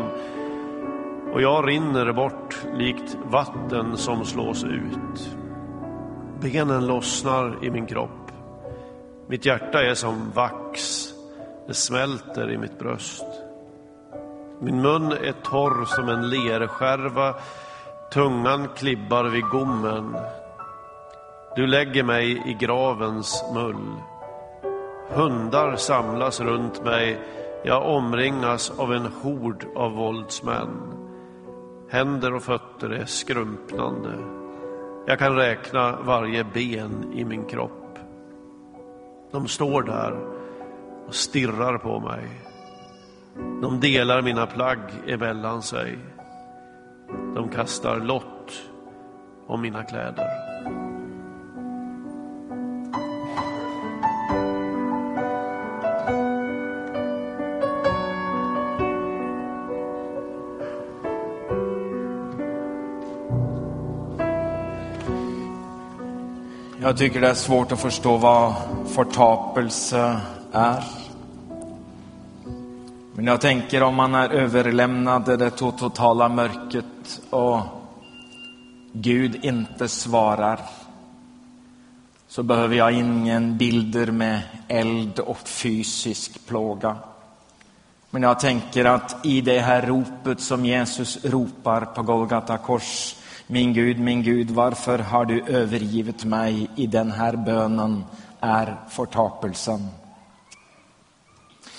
Och 1.32 1.42
jag 1.42 1.68
rinner 1.68 2.12
bort 2.12 2.56
likt 2.74 3.16
vatten 3.24 3.96
som 3.96 4.24
slås 4.24 4.64
ut. 4.64 5.36
Benen 6.40 6.86
lossnar 6.86 7.64
i 7.64 7.70
min 7.70 7.86
kropp. 7.86 8.32
Mitt 9.28 9.46
hjärta 9.46 9.82
är 9.82 9.94
som 9.94 10.30
vax. 10.34 11.04
Det 11.66 11.74
smälter 11.74 12.50
i 12.50 12.58
mitt 12.58 12.78
bröst. 12.78 13.24
Min 14.60 14.82
mun 14.82 15.12
är 15.12 15.32
torr 15.42 15.84
som 15.84 16.08
en 16.08 16.30
lerskärva 16.30 17.34
Tungan 18.12 18.68
klibbar 18.68 19.24
vid 19.24 19.44
gommen. 19.44 20.16
Du 21.56 21.66
lägger 21.66 22.02
mig 22.02 22.42
i 22.46 22.54
gravens 22.54 23.44
mull. 23.54 23.92
Hundar 25.08 25.76
samlas 25.76 26.40
runt 26.40 26.84
mig. 26.84 27.18
Jag 27.64 27.86
omringas 27.86 28.72
av 28.78 28.92
en 28.92 29.06
hord 29.22 29.66
av 29.76 29.92
våldsmän. 29.92 30.68
Händer 31.90 32.34
och 32.34 32.42
fötter 32.42 32.90
är 32.90 33.04
skrumpnande. 33.04 34.12
Jag 35.06 35.18
kan 35.18 35.36
räkna 35.36 35.98
varje 36.02 36.44
ben 36.44 37.12
i 37.14 37.24
min 37.24 37.44
kropp. 37.44 37.98
De 39.30 39.48
står 39.48 39.82
där 39.82 40.18
och 41.06 41.14
stirrar 41.14 41.78
på 41.78 42.00
mig. 42.00 42.28
De 43.62 43.80
delar 43.80 44.22
mina 44.22 44.46
plagg 44.46 44.80
emellan 45.06 45.62
sig. 45.62 45.98
De 47.34 47.48
kastar 47.48 48.00
lott 48.00 48.52
om 49.46 49.60
mina 49.60 49.82
kläder. 49.82 50.28
Jag 66.80 66.96
tycker 66.96 67.20
det 67.20 67.28
är 67.28 67.34
svårt 67.34 67.72
att 67.72 67.80
förstå 67.80 68.16
vad 68.16 68.54
förtapelse 68.86 70.20
är. 70.52 70.84
Men 73.14 73.26
jag 73.26 73.40
tänker 73.40 73.82
om 73.82 73.94
man 73.94 74.14
är 74.14 74.28
överlämnad 74.28 75.38
det 75.38 75.50
totala 75.50 76.28
mörkret 76.28 76.84
och 77.30 77.60
Gud 78.92 79.44
inte 79.44 79.88
svarar 79.88 80.60
så 82.28 82.42
behöver 82.42 82.76
jag 82.76 82.92
ingen 82.92 83.58
bilder 83.58 84.06
med 84.06 84.40
eld 84.68 85.18
och 85.18 85.48
fysisk 85.48 86.46
plåga. 86.46 86.96
Men 88.10 88.22
jag 88.22 88.40
tänker 88.40 88.84
att 88.84 89.26
i 89.26 89.40
det 89.40 89.60
här 89.60 89.82
ropet 89.82 90.40
som 90.40 90.64
Jesus 90.64 91.24
ropar 91.24 91.84
på 91.84 92.02
Golgata 92.02 92.58
kors 92.58 93.14
Min 93.46 93.72
Gud, 93.72 93.98
min 93.98 94.22
Gud, 94.22 94.50
varför 94.50 94.98
har 94.98 95.24
du 95.24 95.42
övergivit 95.42 96.24
mig? 96.24 96.70
I 96.76 96.86
den 96.86 97.12
här 97.12 97.36
bönen 97.36 98.04
är 98.40 98.76
förtapelsen. 98.88 99.88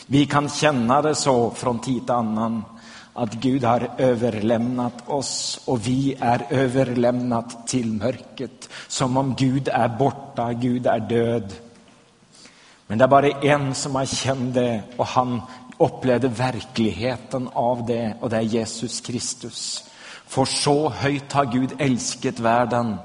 Vi 0.05 0.25
kan 0.25 0.49
känna 0.49 1.01
det 1.01 1.15
så 1.15 1.51
från 1.51 1.79
tid 1.79 2.01
till 2.01 2.15
annan 2.15 2.63
att 3.13 3.33
Gud 3.33 3.63
har 3.63 3.89
överlämnat 3.97 5.09
oss 5.09 5.59
och 5.65 5.87
vi 5.87 6.15
är 6.19 6.45
överlämnat 6.49 7.67
till 7.67 7.93
mörkret. 7.93 8.69
Som 8.87 9.17
om 9.17 9.35
Gud 9.35 9.67
är 9.67 9.87
borta, 9.87 10.53
Gud 10.53 10.87
är 10.87 10.99
död. 10.99 11.53
Men 12.87 12.97
det 12.97 13.03
är 13.03 13.07
bara 13.07 13.29
en 13.29 13.75
som 13.75 13.95
har 13.95 14.05
känt 14.05 14.53
det 14.53 14.81
och 14.97 15.05
han 15.05 15.41
upplevde 15.77 16.27
verkligheten 16.27 17.49
av 17.53 17.85
det 17.85 18.13
och 18.19 18.29
det 18.29 18.37
är 18.37 18.41
Jesus 18.41 19.01
Kristus. 19.01 19.83
För 20.27 20.45
så 20.45 20.89
höjt 20.89 21.33
har 21.33 21.45
Gud 21.45 21.69
älskat 21.77 22.39
världen 22.39 22.97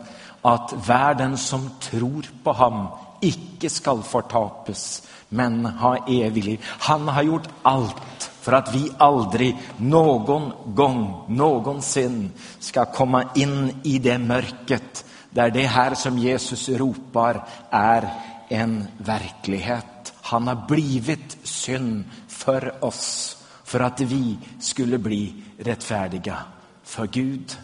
att 0.43 0.75
världen 0.87 1.37
som 1.39 1.71
tror 1.81 2.27
på 2.43 2.53
honom 2.53 2.87
icke 3.21 3.71
skall 3.71 4.03
förtapas 4.03 5.03
men 5.29 5.67
ha 5.67 5.97
evig 6.09 6.45
liv. 6.45 6.65
Han 6.65 7.09
har 7.09 7.23
gjort 7.23 7.49
allt 7.63 8.31
för 8.45 8.53
att 8.53 8.75
vi 8.75 8.91
aldrig 8.99 9.57
någon 9.77 10.75
gång, 10.75 11.25
någonsin 11.29 12.33
ska 12.59 12.85
komma 12.85 13.25
in 13.35 13.81
i 13.83 13.99
det 13.99 14.19
mörkret 14.19 15.05
där 15.31 15.51
det 15.51 15.67
här 15.67 15.95
som 15.95 16.19
Jesus 16.19 16.69
ropar 16.69 17.45
är 17.71 18.09
en 18.49 18.85
verklighet. 18.99 20.15
Han 20.21 20.49
har 20.49 20.67
blivit 20.69 21.37
synd 21.43 22.05
för 22.29 22.85
oss 22.85 23.37
för 23.65 23.81
att 23.81 24.01
vi 24.01 24.39
skulle 24.61 24.99
bli 24.99 25.35
rättfärdiga 25.59 26.39
för 26.83 27.07
Gud. 27.07 27.59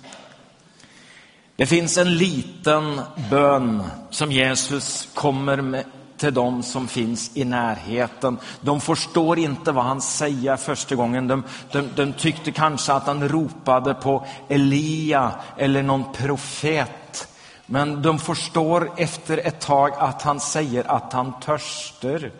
Det 1.56 1.66
finns 1.66 1.98
en 1.98 2.16
liten 2.16 3.00
bön 3.30 3.82
som 4.10 4.32
Jesus 4.32 5.08
kommer 5.14 5.56
med 5.60 5.84
till 6.20 6.34
dem 6.34 6.62
som 6.62 6.88
finns 6.88 7.30
i 7.34 7.44
närheten. 7.44 8.38
De 8.60 8.80
förstår 8.80 9.38
inte 9.38 9.72
vad 9.72 9.84
han 9.84 10.00
säger 10.00 10.56
första 10.56 10.94
gången. 10.94 11.28
De, 11.28 11.44
de, 11.72 11.88
de 11.96 12.12
tyckte 12.12 12.52
kanske 12.52 12.92
att 12.92 13.06
han 13.06 13.28
ropade 13.28 13.94
på 13.94 14.26
Elia 14.48 15.32
eller 15.56 15.82
någon 15.82 16.12
profet. 16.12 17.28
Men 17.66 18.02
de 18.02 18.18
förstår 18.18 18.90
efter 18.96 19.38
ett 19.38 19.60
tag 19.60 19.92
att 19.98 20.22
han 20.22 20.40
säger 20.40 20.90
att 20.90 21.12
han 21.12 21.40
törstar. 21.40 22.30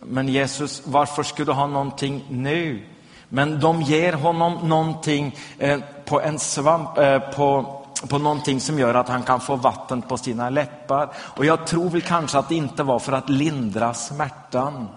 Men 0.00 0.28
Jesus, 0.28 0.82
varför 0.84 1.22
skulle 1.22 1.46
du 1.46 1.52
ha 1.52 1.66
någonting 1.66 2.24
nu? 2.28 2.82
Men 3.28 3.60
de 3.60 3.82
ger 3.82 4.12
honom 4.12 4.68
någonting 4.68 5.36
eh, 5.58 5.80
på 6.04 6.20
en 6.20 6.38
svamp, 6.38 6.98
eh, 6.98 7.18
på, 7.18 7.75
på 8.08 8.18
någonting 8.18 8.60
som 8.60 8.78
gör 8.78 8.94
att 8.94 9.08
han 9.08 9.22
kan 9.22 9.40
få 9.40 9.56
vatten 9.56 10.02
på 10.02 10.16
sina 10.16 10.50
läppar. 10.50 11.12
Och 11.16 11.44
jag 11.44 11.66
tror 11.66 11.90
väl 11.90 12.02
kanske 12.02 12.38
att 12.38 12.48
det 12.48 12.54
inte 12.54 12.82
var 12.82 12.98
för 12.98 13.12
att 13.12 13.28
lindra 13.28 13.94
smärtan. 13.94 14.88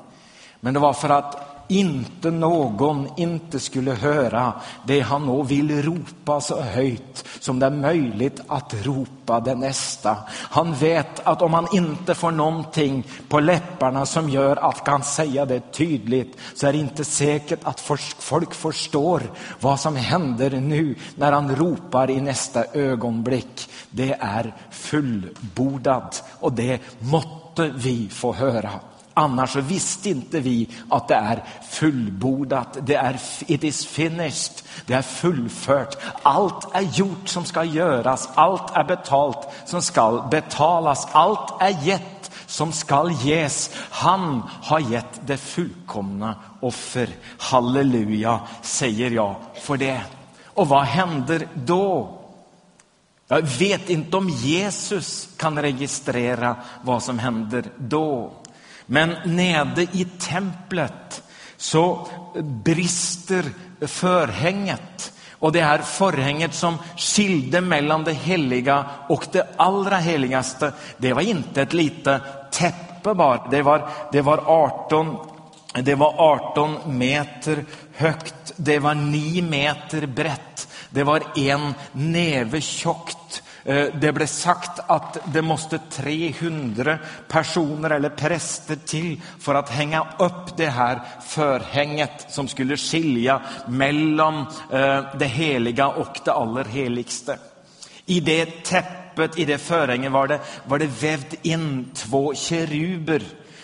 Men 0.60 0.74
det 0.74 0.80
var 0.80 0.94
för 0.94 1.10
att 1.10 1.49
inte 1.70 2.32
någon 2.32 3.08
inte 3.18 3.60
skulle 3.60 3.92
höra 3.92 4.54
det 4.86 5.00
han 5.00 5.26
nå 5.26 5.44
vill 5.44 5.82
ropa 5.82 6.42
så 6.42 6.62
högt 6.62 7.26
som 7.40 7.60
det 7.60 7.66
är 7.66 7.70
möjligt 7.70 8.40
att 8.48 8.86
ropa 8.86 9.40
det 9.40 9.56
nästa. 9.56 10.18
Han 10.32 10.74
vet 10.74 11.28
att 11.28 11.42
om 11.42 11.54
han 11.54 11.68
inte 11.72 12.16
får 12.16 12.32
någonting 12.32 13.08
på 13.28 13.40
läpparna 13.40 14.06
som 14.06 14.30
gör 14.30 14.56
att 14.56 14.78
han 14.78 14.86
kan 14.86 15.04
säga 15.04 15.46
det 15.46 15.72
tydligt 15.72 16.38
så 16.56 16.68
är 16.68 16.74
det 16.74 16.80
inte 16.80 17.06
säkert 17.06 17.60
att 17.64 17.80
folk 18.20 18.54
förstår 18.54 19.22
vad 19.60 19.80
som 19.80 19.96
händer 19.96 20.52
nu 20.52 20.96
när 21.16 21.32
han 21.32 21.56
ropar 21.56 22.10
i 22.10 22.22
nästa 22.22 22.66
ögonblick. 22.74 23.70
Det 23.90 24.18
är 24.20 24.56
fullbordat 24.72 26.24
och 26.40 26.54
det 26.54 26.80
måtte 27.00 27.70
vi 27.76 28.10
få 28.10 28.34
höra. 28.34 28.72
Annars 29.20 29.54
så 29.54 29.62
visste 29.62 30.10
inte 30.10 30.40
vi 30.40 30.70
att 30.90 31.08
det 31.08 31.16
är 31.16 31.44
fullbordat. 31.70 32.78
Det 32.82 32.96
är 32.96 33.20
it 33.48 33.64
is 33.64 33.86
finished. 33.86 34.54
Det 34.86 34.94
är 34.94 35.02
fullfört. 35.02 35.98
Allt 36.24 36.76
är 36.76 36.82
gjort 36.82 37.28
som 37.28 37.46
ska 37.46 37.64
göras. 37.64 38.30
Allt 38.36 38.78
är 38.78 38.84
betalt 38.84 39.48
som 39.66 39.82
ska 39.82 40.28
betalas. 40.32 41.08
Allt 41.12 41.62
är 41.62 41.88
gett 41.88 42.32
som 42.46 42.72
ska 42.72 43.10
ges. 43.10 43.72
Han 43.90 44.44
har 44.62 44.80
gett 44.80 45.22
det 45.26 45.38
fullkomna 45.38 46.36
offer. 46.60 47.10
Halleluja, 47.38 48.40
säger 48.62 49.12
jag 49.12 49.36
för 49.62 49.78
det. 49.78 50.02
Och 50.46 50.68
vad 50.68 50.84
händer 50.84 51.48
då? 51.54 52.20
Jag 53.28 53.42
vet 53.42 53.90
inte 53.90 54.18
om 54.18 54.30
Jesus 54.30 55.30
kan 55.38 55.62
registrera 55.62 56.56
vad 56.82 57.04
som 57.04 57.20
händer 57.20 57.64
då. 57.78 58.32
Men 58.92 59.16
nere 59.26 59.88
i 59.92 60.08
templet 60.20 61.24
så 61.58 62.08
brister 62.44 63.46
förhänget. 63.82 65.14
Och 65.32 65.52
det 65.52 65.62
här 65.62 65.78
förhänget 65.78 66.54
som 66.54 66.78
skilde 66.98 67.62
mellan 67.62 68.04
det 68.04 68.14
heliga 68.14 68.86
och 69.10 69.28
det 69.32 69.48
allra 69.58 69.98
heligaste, 69.98 70.74
det 70.98 71.14
var 71.14 71.22
inte 71.22 71.62
ett 71.62 71.74
litet 71.74 72.22
täppe 72.52 73.14
bara. 73.14 73.48
Det 73.52 73.62
var, 73.62 73.90
det 74.12 74.22
var 74.22 74.44
18 74.46 75.18
det 75.74 75.96
var 75.96 76.14
18 76.18 76.78
meter 76.86 77.66
högt, 77.96 78.54
det 78.56 78.80
var 78.80 78.96
9 78.96 79.42
meter 79.44 80.06
brett, 80.06 80.68
det 80.90 81.04
var 81.04 81.24
en 81.36 81.74
näve 81.92 82.62
tjockt 82.62 83.20
Eh, 83.30 83.49
Eh, 83.70 83.88
det 83.94 84.12
blev 84.12 84.26
sagt 84.26 84.80
att 84.88 85.18
det 85.26 85.42
måste 85.42 85.80
300 85.92 86.98
personer 87.28 87.90
eller 87.90 88.10
präster 88.10 88.76
till 88.76 89.22
för 89.40 89.56
att 89.56 89.70
hänga 89.70 90.08
upp 90.20 90.58
det 90.58 90.68
här 90.68 91.02
förhänget 91.28 92.26
som 92.30 92.48
skulle 92.48 92.78
skilja 92.78 93.42
mellan 93.68 94.40
eh, 94.72 95.04
det 95.20 95.26
heliga 95.26 95.88
och 95.88 96.20
det 96.26 96.32
allerheligste. 96.32 97.38
I 98.06 98.20
det 98.20 98.64
täppet, 98.64 99.40
i 99.40 99.46
det 99.46 99.58
förhänget 99.58 100.12
var 100.12 100.28
det, 100.28 100.40
var 100.66 100.80
det 100.80 101.02
vävt 101.02 101.46
in 101.46 101.92
två 101.94 102.34
keruber 102.34 103.22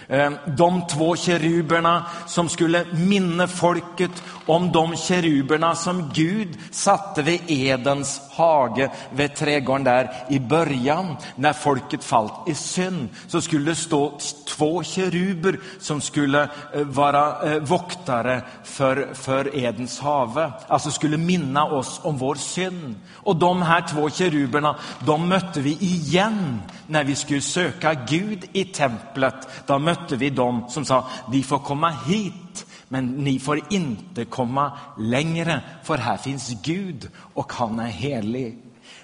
eh, 0.07 0.31
de 0.45 0.87
två 0.87 1.15
keruberna 1.15 2.05
som 2.27 2.49
skulle 2.49 2.85
minna 2.93 3.47
folket 3.47 4.23
om 4.45 4.71
de 4.71 4.95
keruberna 4.95 5.75
som 5.75 6.09
Gud 6.13 6.57
satte 6.71 7.21
vid 7.21 7.41
Edens 7.47 8.21
hage, 8.31 8.91
vid 9.11 9.35
trädgården 9.35 9.83
där 9.83 10.11
i 10.29 10.39
början. 10.39 11.15
När 11.35 11.53
folket 11.53 12.03
fallit 12.03 12.31
i 12.47 12.55
synd 12.55 13.09
så 13.27 13.41
skulle 13.41 13.71
det 13.71 13.75
stå 13.75 14.19
två 14.47 14.83
keruber 14.83 15.59
som 15.79 16.01
skulle 16.01 16.49
eh, 16.73 16.81
vara 16.81 17.51
eh, 17.51 17.61
voktare 17.61 18.41
för, 18.63 19.13
för 19.13 19.57
Edens 19.57 19.99
have, 19.99 20.51
alltså 20.67 20.91
skulle 20.91 21.17
minna 21.17 21.65
oss 21.65 21.99
om 22.03 22.17
vår 22.17 22.35
synd. 22.35 22.95
Och 23.13 23.35
de 23.35 23.61
här 23.61 23.81
två 23.81 24.09
keruberna, 24.09 24.75
de 25.05 25.29
mötte 25.29 25.61
vi 25.61 25.77
igen 25.79 26.61
när 26.87 27.03
vi 27.03 27.15
skulle 27.15 27.41
söka 27.41 27.93
Gud 27.93 28.45
i 28.53 28.65
templet. 28.65 29.35
Då 29.65 29.79
mötte 29.79 30.15
vi 30.15 30.29
dem 30.29 30.65
som 30.69 30.85
sa, 30.85 31.07
ni 31.31 31.43
får 31.43 31.59
komma 31.59 31.89
hit, 31.89 32.65
men 32.95 33.07
ni 33.07 33.39
får 33.39 33.59
inte 33.69 34.25
komma 34.25 34.71
längre, 34.97 35.61
för 35.83 35.97
här 35.97 36.17
finns 36.17 36.49
Gud 36.63 37.09
och 37.33 37.53
han 37.53 37.79
är 37.79 37.87
helig. 37.87 38.57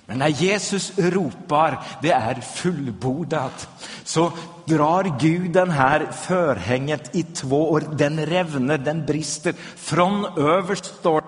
Men 0.05 0.17
när 0.17 0.27
Jesus 0.27 0.97
ropar, 0.97 1.83
det 2.01 2.11
är 2.11 2.41
fullbordat, 2.41 3.69
så 4.03 4.31
drar 4.65 5.19
Gud 5.19 5.51
den 5.51 5.69
här 5.69 6.11
förhänget 6.11 7.15
i 7.15 7.23
två 7.23 7.71
år. 7.71 7.83
Den 7.91 8.25
revner, 8.25 8.77
den 8.77 9.05
brister. 9.05 9.53
Från 9.75 10.25
överst 10.37 10.85
står 10.85 11.23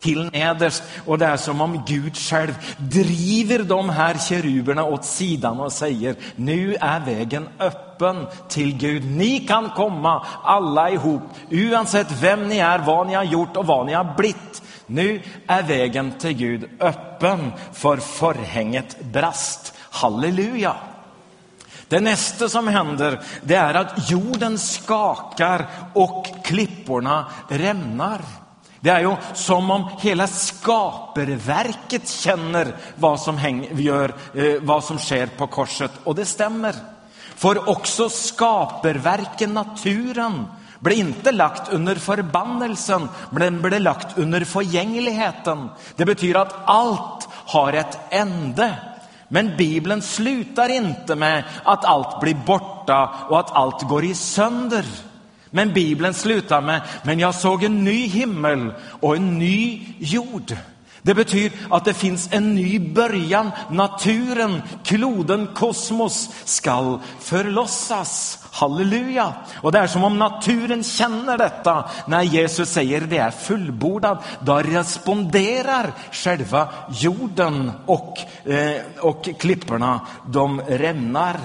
till 0.00 0.30
nederst 0.32 0.82
och 1.06 1.18
det 1.18 1.26
är 1.26 1.36
som 1.36 1.60
om 1.60 1.82
Gud 1.86 2.16
själv 2.16 2.54
driver 2.76 3.58
de 3.58 3.90
här 3.90 4.18
keruberna 4.28 4.84
åt 4.84 5.04
sidan 5.04 5.60
och 5.60 5.72
säger 5.72 6.16
nu 6.36 6.76
är 6.80 7.00
vägen 7.00 7.48
öppen 7.58 8.26
till 8.48 8.76
Gud. 8.76 9.04
Ni 9.04 9.40
kan 9.40 9.70
komma 9.70 10.26
alla 10.42 10.90
ihop, 10.90 11.22
oavsett 11.50 12.22
vem 12.22 12.48
ni 12.48 12.58
är, 12.58 12.78
vad 12.78 13.06
ni 13.06 13.14
har 13.14 13.24
gjort 13.24 13.56
och 13.56 13.66
vad 13.66 13.86
ni 13.86 13.92
har 13.92 14.14
blivit. 14.16 14.62
Nu 14.86 15.22
är 15.46 15.62
vägen 15.62 16.12
till 16.18 16.32
Gud 16.32 16.70
öppen 16.80 17.52
för 17.72 17.96
förhänget 17.96 19.00
brast. 19.00 19.74
Halleluja! 19.90 20.76
Det 21.88 22.00
nästa 22.00 22.48
som 22.48 22.68
händer 22.68 23.20
det 23.42 23.54
är 23.54 23.74
att 23.74 24.10
jorden 24.10 24.58
skakar 24.58 25.66
och 25.94 26.26
klipporna 26.44 27.26
rämnar. 27.48 28.20
Det 28.80 28.90
är 28.90 29.00
ju 29.00 29.16
som 29.34 29.70
om 29.70 29.90
hela 29.98 30.26
skaperverket 30.26 32.08
känner 32.08 32.76
vad 32.94 33.20
som, 33.20 33.38
häng, 33.38 33.68
gör, 33.72 34.14
eh, 34.34 34.54
vad 34.60 34.84
som 34.84 34.98
sker 34.98 35.26
på 35.26 35.46
korset. 35.46 35.90
Och 36.04 36.14
det 36.14 36.24
stämmer. 36.24 36.74
För 37.36 37.68
också 37.68 38.08
skaperverken, 38.08 39.54
naturen, 39.54 40.46
blev 40.78 40.98
inte 40.98 41.32
lagt 41.32 41.72
under 41.72 41.94
förbannelsen, 41.94 43.08
men 43.30 43.62
blev 43.62 43.80
lagt 43.80 44.18
under 44.18 44.44
förgängligheten. 44.44 45.68
Det 45.96 46.04
betyder 46.04 46.40
att 46.40 46.54
allt 46.64 47.28
har 47.30 47.72
ett 47.72 47.98
ände. 48.10 48.74
Men 49.28 49.56
Bibeln 49.56 50.02
slutar 50.02 50.68
inte 50.68 51.14
med 51.14 51.44
att 51.64 51.84
allt 51.84 52.20
blir 52.20 52.34
borta 52.46 53.14
och 53.28 53.40
att 53.40 53.50
allt 53.50 53.82
går 53.82 54.04
i 54.04 54.14
sönder. 54.14 54.84
Men 55.56 55.72
Bibeln 55.72 56.14
slutar 56.14 56.60
med, 56.60 56.80
men 57.02 57.18
jag 57.18 57.34
såg 57.34 57.64
en 57.64 57.84
ny 57.84 58.06
himmel 58.06 58.72
och 59.00 59.16
en 59.16 59.38
ny 59.38 59.86
jord. 59.98 60.56
Det 61.02 61.14
betyder 61.14 61.58
att 61.70 61.84
det 61.84 61.94
finns 61.94 62.28
en 62.32 62.54
ny 62.54 62.78
början. 62.78 63.50
Naturen, 63.70 64.62
kloden, 64.84 65.48
kosmos 65.54 66.30
skall 66.44 66.98
förlossas. 67.20 68.38
Halleluja! 68.52 69.32
Och 69.54 69.72
det 69.72 69.78
är 69.78 69.86
som 69.86 70.04
om 70.04 70.18
naturen 70.18 70.82
känner 70.82 71.38
detta 71.38 71.90
när 72.06 72.22
Jesus 72.22 72.70
säger 72.70 73.00
det 73.00 73.18
är 73.18 73.30
fullbordat. 73.30 74.24
Då 74.40 74.58
responderar 74.58 75.92
själva 76.12 76.68
jorden 76.90 77.72
och, 77.86 78.18
eh, 78.44 78.80
och 79.00 79.28
klipporna, 79.38 80.00
de 80.26 80.60
rämnar. 80.60 81.36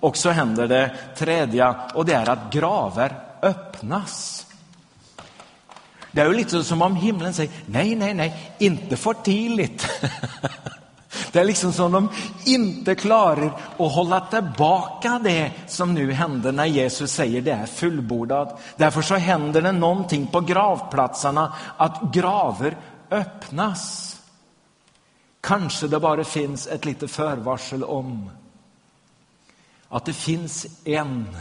Och 0.00 0.16
så 0.16 0.30
händer 0.30 0.68
det 0.68 0.90
tredje 1.16 1.74
och 1.94 2.04
det 2.06 2.14
är 2.14 2.30
att 2.30 2.52
graver 2.52 3.29
öppnas. 3.42 4.46
Det 6.12 6.20
är 6.20 6.26
ju 6.26 6.34
lite 6.34 6.64
som 6.64 6.82
om 6.82 6.96
himlen 6.96 7.34
säger 7.34 7.52
nej, 7.66 7.94
nej, 7.94 8.14
nej, 8.14 8.54
inte 8.58 8.96
för 8.96 9.14
tidigt. 9.14 9.86
Det 11.32 11.40
är 11.40 11.44
liksom 11.44 11.72
som 11.72 11.92
de 11.92 12.08
inte 12.44 12.94
klarar 12.94 13.46
att 13.78 13.92
hålla 13.92 14.20
tillbaka 14.20 15.20
det 15.24 15.52
som 15.66 15.94
nu 15.94 16.12
händer 16.12 16.52
när 16.52 16.66
Jesus 16.66 17.12
säger 17.12 17.42
det 17.42 17.52
är 17.52 17.66
fullbordat. 17.66 18.60
Därför 18.76 19.02
så 19.02 19.14
händer 19.14 19.62
det 19.62 19.72
någonting 19.72 20.26
på 20.26 20.40
gravplatserna, 20.40 21.54
att 21.76 22.00
graver 22.12 22.76
öppnas. 23.10 24.16
Kanske 25.40 25.88
det 25.88 26.00
bara 26.00 26.24
finns 26.24 26.66
ett 26.66 26.84
litet 26.84 27.10
förvarsel 27.10 27.84
om 27.84 28.30
att 29.88 30.04
det 30.04 30.12
finns 30.12 30.66
en 30.84 31.36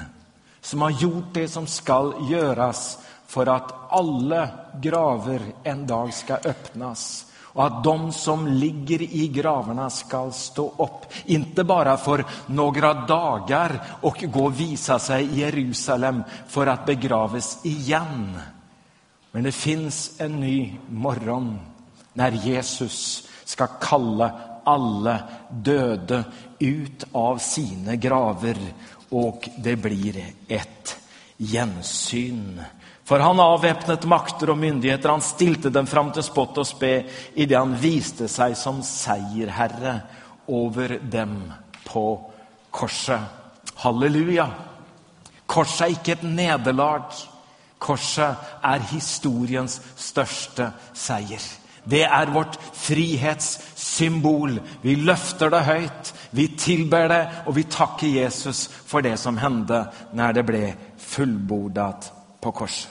som 0.61 0.81
har 0.81 0.89
gjort 0.89 1.33
det 1.33 1.47
som 1.47 1.67
skall 1.67 2.13
göras 2.31 2.97
för 3.27 3.45
att 3.45 3.91
alla 3.93 4.49
graver 4.81 5.41
en 5.63 5.87
dag 5.87 6.13
ska 6.13 6.35
öppnas. 6.35 7.25
och 7.51 7.65
att 7.65 7.83
de 7.83 8.11
som 8.11 8.47
ligger 8.47 9.01
i 9.01 9.27
gravarna 9.27 9.89
skall 9.89 10.33
stå 10.33 10.73
upp, 10.77 11.13
inte 11.25 11.63
bara 11.63 11.97
för 11.97 12.25
några 12.45 12.93
dagar 12.93 13.81
och 14.01 14.23
gå 14.33 14.45
och 14.45 14.59
visa 14.59 14.99
sig 14.99 15.25
i 15.25 15.39
Jerusalem 15.39 16.23
för 16.47 16.67
att 16.67 16.85
begravas 16.85 17.65
igen. 17.65 18.39
Men 19.31 19.43
det 19.43 19.51
finns 19.51 20.21
en 20.21 20.39
ny 20.39 20.77
morgon 20.89 21.59
när 22.13 22.31
Jesus 22.31 23.27
ska 23.45 23.67
kalla 23.67 24.31
alla 24.63 25.19
döda 25.49 26.23
ut 26.59 27.03
av 27.11 27.37
sina 27.37 27.95
graver 27.95 28.57
och 29.09 29.49
det 29.57 29.75
blir 29.75 30.25
ett 30.47 30.97
gensyn. 31.37 32.61
För 33.03 33.19
han 33.19 33.39
avväpnet 33.39 34.05
makter 34.05 34.49
och 34.49 34.57
myndigheter, 34.57 35.09
han 35.09 35.21
stilte 35.21 35.69
dem 35.69 35.87
fram 35.87 36.11
till 36.11 36.23
spott 36.23 36.57
och 36.57 36.67
spe 36.67 37.05
i 37.33 37.45
det 37.45 37.55
han 37.55 37.75
viste 37.75 38.27
sig 38.27 38.55
som 38.55 38.83
seierherre 38.83 39.99
över 40.47 40.99
dem 40.99 41.53
på 41.85 42.31
korset. 42.69 43.21
Halleluja! 43.75 44.49
Korset 45.45 45.81
är 45.81 45.89
inte 45.89 46.11
ett 46.11 46.21
nederlag. 46.21 47.03
Korset 47.77 48.35
är 48.61 48.79
historiens 48.79 49.81
största 49.95 50.71
seger. 50.93 51.41
Det 51.89 52.03
är 52.03 52.25
vårt 52.25 52.57
frihetssymbol. 52.73 54.61
Vi 54.81 54.95
löfter 54.95 55.49
det 55.49 55.59
högt, 55.59 56.13
vi 56.29 56.47
tillber 56.47 57.09
det 57.09 57.31
och 57.45 57.57
vi 57.57 57.63
tackar 57.63 58.07
Jesus 58.07 58.67
för 58.67 59.01
det 59.01 59.17
som 59.17 59.37
hände 59.37 59.93
när 60.13 60.33
det 60.33 60.43
blev 60.43 60.73
fullbordat 60.97 62.13
på 62.41 62.51
korset. 62.51 62.89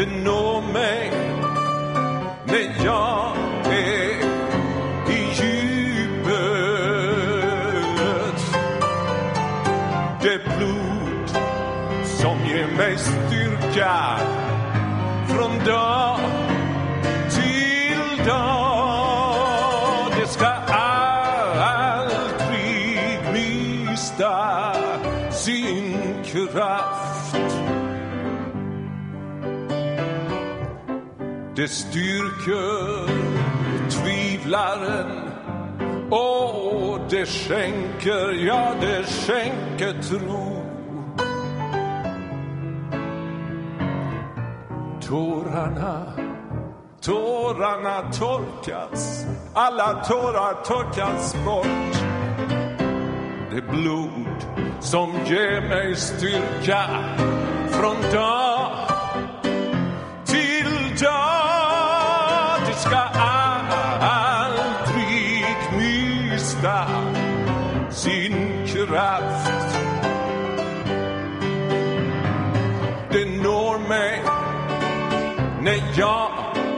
Det 0.00 0.08
når 0.24 0.39
Det 31.60 31.68
styrker 31.68 33.06
tvivlaren 33.90 35.10
och 36.10 37.00
det 37.10 37.26
skänker, 37.26 38.46
ja 38.46 38.74
det 38.80 39.04
skänker 39.04 40.02
tro. 40.02 40.62
Tårarna, 45.00 46.12
tårarna 47.00 48.12
torkas, 48.12 49.26
alla 49.54 50.04
tårar 50.04 50.64
torkas 50.64 51.34
bort. 51.44 52.02
Det 53.50 53.62
blod 53.62 54.46
som 54.80 55.12
ger 55.26 55.68
mig 55.68 55.96
styrka 55.96 56.84
från 57.70 57.96
dagen 58.12 58.49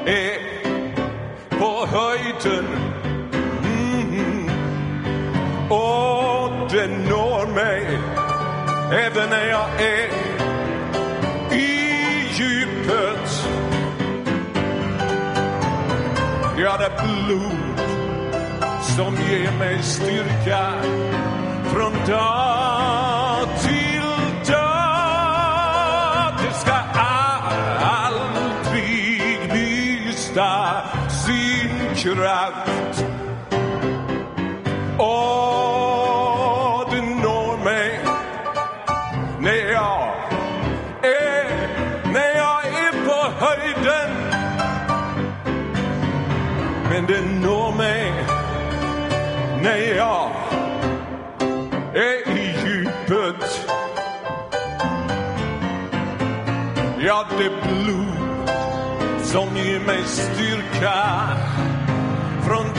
är 0.06 0.38
på 1.50 1.86
höjden. 1.86 2.66
Mm. 3.64 4.50
Och 5.70 6.70
det 6.70 6.86
når 6.86 7.46
mig 7.46 7.98
även 8.92 9.30
när 9.30 9.46
jag 9.46 9.68
är 9.82 10.08
i 11.52 11.92
djupet. 12.32 13.46
Ja, 16.58 16.76
det 16.78 17.02
blod 17.02 17.80
som 18.96 19.14
ger 19.14 19.58
mig 19.58 19.82
styrka 19.82 20.72
från 21.72 21.92
dag 22.08 23.11
sin 32.02 32.14
kraft. 32.14 33.04
Och 34.98 36.90
det 36.90 37.02
når 37.02 37.64
mig 37.64 38.00
när 39.40 39.72
jag 39.72 40.14
är, 41.02 41.44
när 42.12 42.36
jag 42.36 42.66
är 42.66 42.92
på 43.06 43.44
höjden. 43.44 44.10
Men 46.90 47.06
det 47.06 47.46
når 47.46 47.72
mig 47.76 48.12
när 49.62 49.96
jag 49.96 50.30
är 51.94 52.38
i 52.38 52.54
djupet. 52.64 53.68
Ja, 56.98 57.26
det 57.38 57.50
blod 57.68 58.22
som 59.22 59.56
ger 59.56 59.80
mig 59.80 60.04
styrka 60.04 60.92
från 62.52 62.72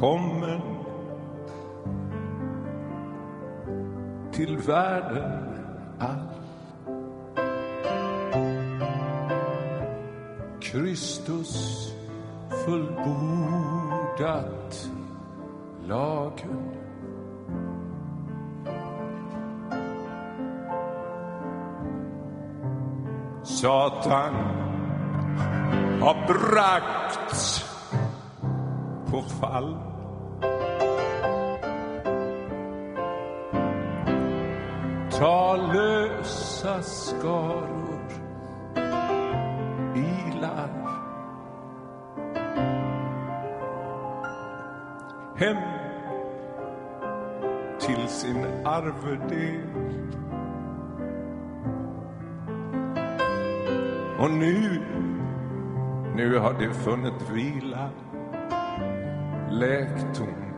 Kommen 0.00 0.60
till 4.32 4.58
världen 4.58 5.43
Satan 23.64 24.34
har 26.00 26.26
bragts 26.26 27.64
på 29.10 29.22
fall. 29.22 29.76
Ta 35.10 35.56
lösa 35.56 36.82
skaror 36.82 38.10
ilar 39.94 40.70
hem 45.36 45.56
till 47.80 48.08
sin 48.08 48.44
arvedel. 48.64 50.03
Och 54.24 54.30
nu, 54.30 54.80
nu 56.16 56.38
har 56.38 56.52
du 56.52 56.74
funnit 56.74 57.30
vila, 57.32 57.90
läktorn 59.50 60.54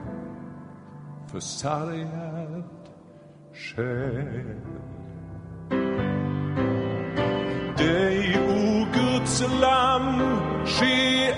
för 1.26 1.40
sargad 1.40 2.64
själ. 3.54 4.60
Dig, 7.78 8.38
o 8.48 8.86
Guds 8.94 9.60
lamm, 9.60 10.20
ske 10.66 11.32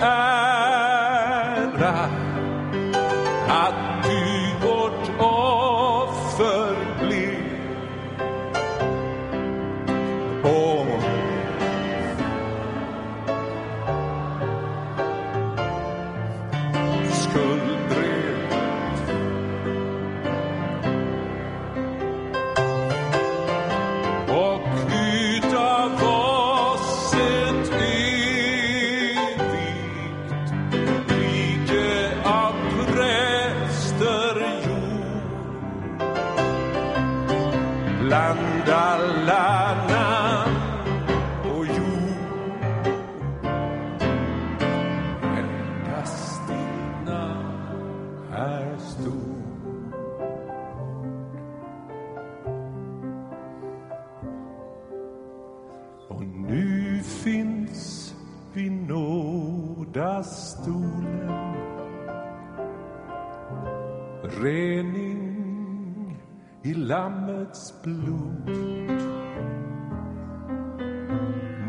blod. 67.94 68.56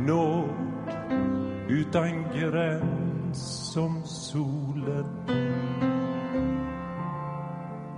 Nåd 0.08 0.50
utan 1.70 2.24
gräns 2.34 3.72
som 3.74 4.04
solen 4.04 5.06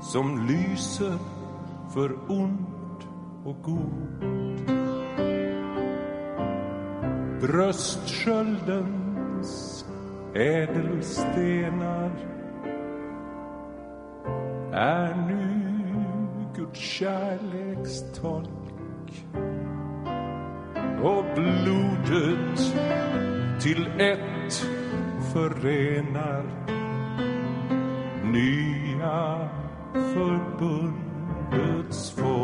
som 0.01 0.47
lyser 0.47 1.17
för 1.93 2.31
ont 2.31 3.07
och 3.45 3.61
god. 3.61 4.25
Bröstsköldens 7.41 9.85
ädelstenar 10.33 12.11
är 14.73 15.15
nu 15.15 15.60
kärlekstolk 16.73 18.47
och 21.03 21.25
blodet 21.35 22.73
till 23.61 23.87
ett 23.99 24.65
förenar 25.33 26.43
nya 28.23 29.49
förbundets 29.93 32.11
folk. 32.11 32.40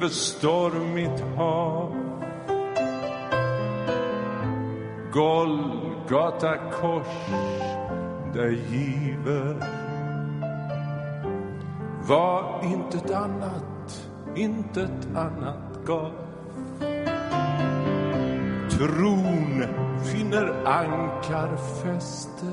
Över 0.00 0.08
stormigt 0.08 1.24
hav. 1.36 1.94
Golgata 5.12 6.56
kors 6.56 7.28
där 8.34 8.50
giver 8.50 9.56
var 12.08 12.60
intet 12.64 13.10
annat, 13.10 14.08
intet 14.34 15.08
annat 15.16 15.86
gav. 15.86 16.12
Tron 18.70 19.64
finner 20.04 20.66
ankarfäste 20.66 22.46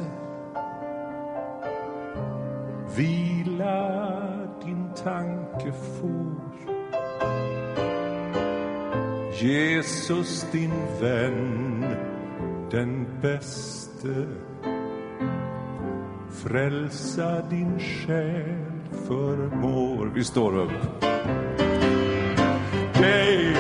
Vila 2.96 4.18
din 4.66 4.94
tanke 5.04 5.72
får 5.72 6.37
Jesus 9.40 10.46
din 10.52 10.72
vän, 11.02 11.86
den 12.72 13.06
bäste 13.22 14.26
Frälsa 16.32 17.42
din 17.50 17.80
själ 17.80 18.82
förmår 19.08 20.12
Vi 20.16 20.24
står 20.24 20.58
upp. 20.58 21.02
Dig 22.94 23.56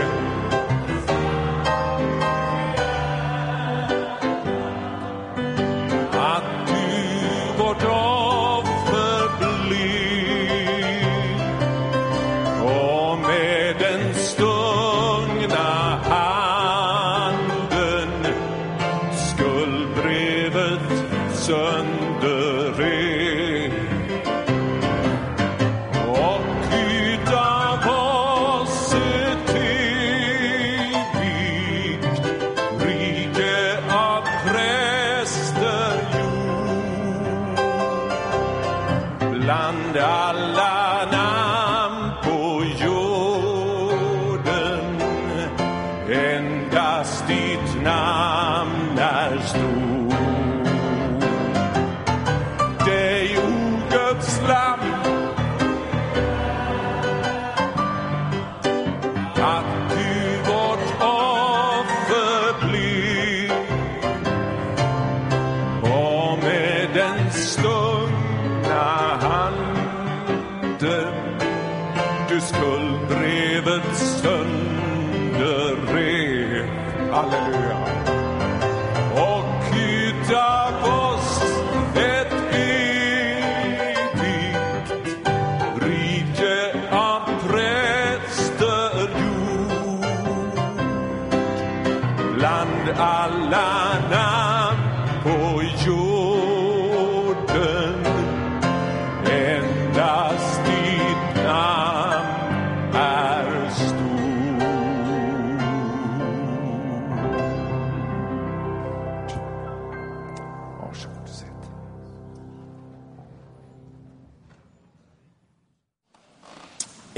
levet 73.38 73.98
sönder 74.22 75.76
rev. 75.94 76.66
Halleluja. 77.12 77.77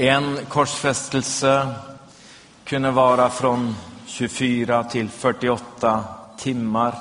En 0.02 0.38
korsfästelse 0.48 1.68
kunde 2.64 2.90
vara 2.90 3.30
från 3.30 3.76
24 4.06 4.84
till 4.84 5.08
48 5.08 6.04
timmar. 6.38 6.94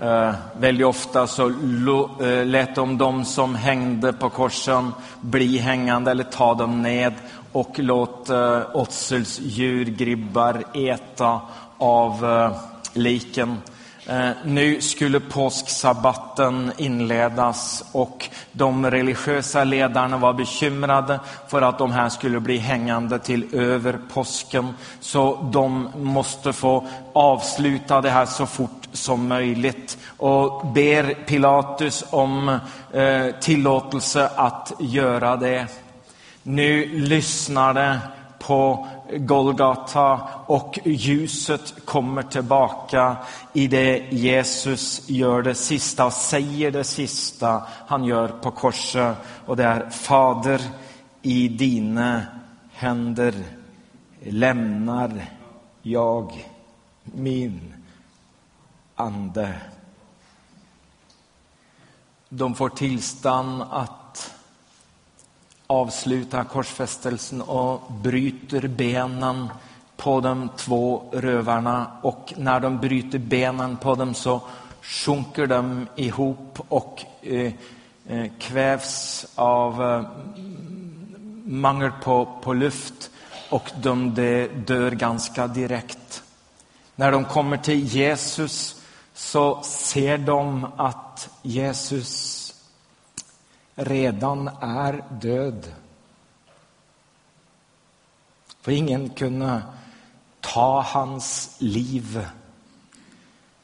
Eh, 0.00 0.34
väldigt 0.60 0.86
ofta 0.86 1.26
så 1.26 1.48
lo, 1.62 2.22
eh, 2.24 2.46
lät 2.46 2.74
de 2.74 2.98
de 2.98 3.24
som 3.24 3.54
hängde 3.54 4.12
på 4.12 4.30
korsen 4.30 4.92
bli 5.20 5.58
hängande 5.58 6.10
eller 6.10 6.24
ta 6.24 6.54
dem 6.54 6.82
ned 6.82 7.14
och 7.52 7.78
låt 7.78 8.30
eh, 8.30 8.62
åtselsdjur, 8.72 9.84
gribbar, 9.84 10.64
äta 10.74 11.40
av 11.78 12.24
eh, 12.24 12.56
liken. 12.92 13.56
Eh, 14.08 14.30
nu 14.44 14.80
skulle 14.80 15.20
påsksabbatten 15.20 16.72
inledas 16.76 17.84
och 17.92 18.28
de 18.52 18.90
religiösa 18.90 19.64
ledarna 19.64 20.18
var 20.18 20.32
bekymrade 20.32 21.20
för 21.48 21.62
att 21.62 21.78
de 21.78 21.92
här 21.92 22.08
skulle 22.08 22.40
bli 22.40 22.58
hängande 22.58 23.18
till 23.18 23.54
över 23.54 23.98
påsken. 24.12 24.74
Så 25.00 25.50
de 25.52 25.88
måste 25.96 26.52
få 26.52 26.86
avsluta 27.12 28.00
det 28.00 28.10
här 28.10 28.26
så 28.26 28.46
fort 28.46 28.88
som 28.92 29.28
möjligt 29.28 29.98
och 30.16 30.66
ber 30.66 31.14
Pilatus 31.26 32.04
om 32.10 32.48
eh, 32.92 33.26
tillåtelse 33.40 34.30
att 34.36 34.72
göra 34.78 35.36
det. 35.36 35.66
Nu 36.42 36.86
lyssnar 36.98 37.74
det 37.74 37.98
på 38.38 38.86
Golgata 39.16 40.20
och 40.46 40.78
ljuset 40.84 41.74
kommer 41.84 42.22
tillbaka 42.22 43.16
i 43.52 43.66
det 43.66 43.98
Jesus 44.10 45.08
gör 45.08 45.42
det 45.42 45.54
sista 45.54 46.06
och 46.06 46.12
säger 46.12 46.70
det 46.70 46.84
sista 46.84 47.62
han 47.86 48.04
gör 48.04 48.28
på 48.28 48.50
korset. 48.50 49.16
Och 49.46 49.56
det 49.56 49.64
är 49.64 49.90
Fader, 49.90 50.60
i 51.22 51.48
dina 51.48 52.22
händer 52.72 53.34
lämnar 54.20 55.24
jag 55.82 56.46
min 57.02 57.74
ande. 58.94 59.54
De 62.28 62.54
får 62.54 62.68
tillstånd 62.68 63.62
att 63.70 63.97
avslutar 65.70 66.44
korsfästelsen 66.44 67.42
och 67.42 67.92
bryter 67.92 68.68
benen 68.68 69.48
på 69.96 70.20
de 70.20 70.48
två 70.56 71.02
rövarna. 71.12 71.86
Och 72.02 72.34
när 72.36 72.60
de 72.60 72.78
bryter 72.78 73.18
benen 73.18 73.76
på 73.76 73.94
dem 73.94 74.14
så 74.14 74.40
sjunker 74.82 75.46
de 75.46 75.86
ihop 75.96 76.60
och 76.68 77.04
eh, 77.22 77.52
eh 78.08 78.26
kvävs 78.38 79.26
av 79.34 79.82
eh, 79.82 80.02
mangel 81.44 81.90
på, 82.02 82.28
på 82.42 82.52
luft 82.52 83.10
och 83.50 83.70
de, 83.82 84.14
de 84.14 84.46
dör 84.46 84.90
ganska 84.90 85.46
direkt. 85.46 86.22
När 86.96 87.12
de 87.12 87.24
kommer 87.24 87.56
till 87.56 87.84
Jesus 87.84 88.82
så 89.14 89.62
ser 89.62 90.18
de 90.18 90.66
att 90.76 91.28
Jesus 91.42 92.37
redan 93.78 94.48
är 94.60 95.04
död. 95.10 95.72
För 98.60 98.72
ingen 98.72 99.10
kunde 99.10 99.62
ta 100.40 100.80
hans 100.80 101.56
liv, 101.58 102.26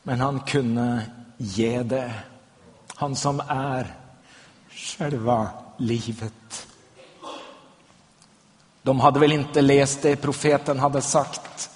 men 0.02 0.20
han 0.20 0.40
kunde 0.40 1.02
ge 1.36 1.82
det. 1.82 2.14
Han 2.94 3.16
som 3.16 3.40
är 3.48 3.94
själva 4.70 5.48
livet. 5.76 6.66
De 8.82 9.00
hade 9.00 9.20
väl 9.20 9.32
inte 9.32 9.62
läst 9.62 10.02
det 10.02 10.16
profeten 10.16 10.78
hade 10.78 11.02
sagt. 11.02 11.70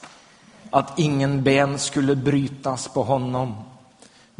att 0.70 0.98
ingen 0.98 1.42
ben 1.42 1.78
skulle 1.78 2.16
brytas 2.16 2.88
på 2.88 3.02
honom. 3.02 3.54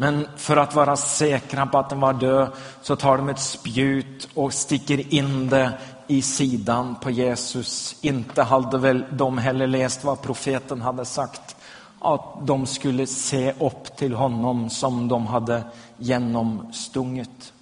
Men 0.01 0.29
för 0.37 0.57
att 0.57 0.75
vara 0.75 0.97
säkra 0.97 1.67
på 1.67 1.79
att 1.79 1.91
den 1.91 2.01
var 2.01 2.13
död 2.13 2.53
så 2.83 2.97
tar 2.97 3.17
de 3.17 3.29
ett 3.29 3.39
spjut 3.39 4.29
och 4.35 4.55
sticker 4.55 5.15
in 5.15 5.49
det 5.49 5.73
i 6.07 6.23
sidan 6.23 6.95
på 6.95 7.11
Jesus. 7.11 7.97
Inte 8.01 8.43
hade 8.43 8.79
väl 8.79 9.05
de 9.11 9.39
heller 9.39 9.67
läst 9.67 10.05
vad 10.05 10.23
profeten 10.23 10.83
hade 10.83 11.05
sagt 11.05 11.57
att 12.01 12.47
de 12.47 12.67
skulle 12.67 13.07
se 13.07 13.53
upp 13.53 13.97
till 13.97 14.15
honom 14.15 14.71
som 14.71 15.09
de 15.09 15.27
hade 15.27 15.63
genomstungit. 15.97 17.53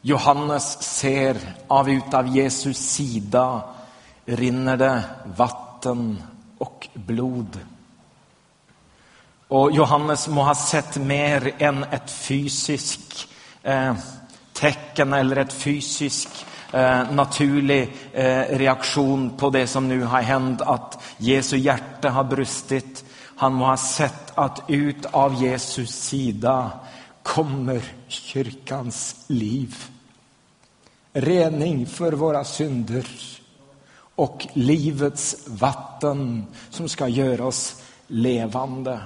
Johannes 0.00 0.82
ser 0.82 1.36
av 1.68 1.90
utav 1.90 2.26
Jesus 2.26 2.78
sida 2.78 3.62
rinner 4.24 4.76
det 4.76 5.04
vatten 5.36 6.22
och 6.58 6.88
blod. 6.94 7.58
Och 9.50 9.72
Johannes 9.72 10.28
må 10.28 10.42
ha 10.42 10.54
sett 10.54 10.96
mer 10.96 11.52
än 11.58 11.84
ett 11.84 12.10
fysiskt 12.10 13.28
eh, 13.62 13.94
tecken 14.52 15.12
eller 15.12 15.36
ett 15.36 15.52
fysiskt 15.52 16.46
eh, 16.72 17.12
naturlig 17.12 17.92
eh, 18.12 18.42
reaktion 18.42 19.36
på 19.36 19.50
det 19.50 19.66
som 19.66 19.88
nu 19.88 20.02
har 20.02 20.22
hänt, 20.22 20.60
att 20.60 21.02
Jesu 21.16 21.56
hjärta 21.56 22.10
har 22.10 22.24
brustit. 22.24 23.04
Han 23.36 23.54
må 23.54 23.66
ha 23.66 23.76
sett 23.76 24.32
att 24.38 24.62
ut 24.68 25.06
av 25.10 25.42
Jesus 25.42 25.90
sida 25.90 26.70
kommer 27.22 27.82
kyrkans 28.08 29.24
liv. 29.26 29.76
Rening 31.12 31.86
för 31.86 32.12
våra 32.12 32.44
synder 32.44 33.06
och 34.14 34.46
livets 34.52 35.36
vatten 35.46 36.46
som 36.70 36.88
ska 36.88 37.08
göra 37.08 37.46
oss 37.46 37.82
levande. 38.06 39.00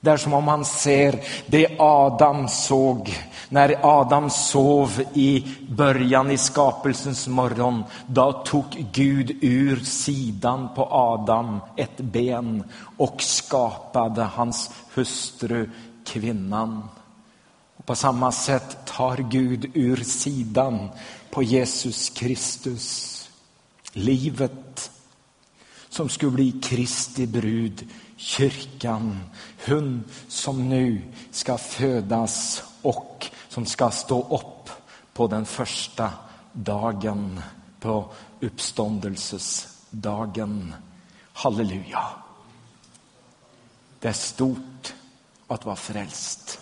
Det 0.00 0.10
är 0.10 0.16
som 0.16 0.32
om 0.32 0.48
han 0.48 0.64
ser 0.64 1.20
det 1.46 1.76
Adam 1.78 2.48
såg 2.48 3.18
när 3.48 3.76
Adam 3.82 4.30
sov 4.30 5.02
i 5.14 5.44
början 5.68 6.30
i 6.30 6.38
skapelsens 6.38 7.28
morgon. 7.28 7.84
Då 8.06 8.32
tog 8.32 8.64
Gud 8.92 9.38
ur 9.40 9.76
sidan 9.76 10.68
på 10.74 10.88
Adam 10.90 11.60
ett 11.76 11.96
ben 11.96 12.64
och 12.96 13.22
skapade 13.22 14.22
hans 14.22 14.70
hustru 14.94 15.70
kvinnan. 16.04 16.82
Och 17.76 17.86
på 17.86 17.94
samma 17.94 18.32
sätt 18.32 18.86
tar 18.86 19.16
Gud 19.16 19.70
ur 19.74 19.96
sidan 19.96 20.88
på 21.30 21.42
Jesus 21.42 22.10
Kristus 22.10 23.14
livet 23.92 24.90
som 25.88 26.08
skulle 26.08 26.32
bli 26.32 26.52
Kristi 26.52 27.26
brud, 27.26 27.88
kyrkan, 28.18 29.20
hon 29.66 30.04
som 30.28 30.68
nu 30.68 31.02
ska 31.30 31.58
födas 31.58 32.62
och 32.82 33.26
som 33.48 33.66
ska 33.66 33.90
stå 33.90 34.36
upp 34.36 34.70
på 35.12 35.26
den 35.26 35.46
första 35.46 36.10
dagen, 36.52 37.40
på 37.80 38.10
uppståndelsesdagen. 38.40 40.74
Halleluja. 41.32 42.06
Det 43.98 44.08
är 44.08 44.12
stort 44.12 44.94
att 45.46 45.64
vara 45.64 45.76
frälst. 45.76 46.60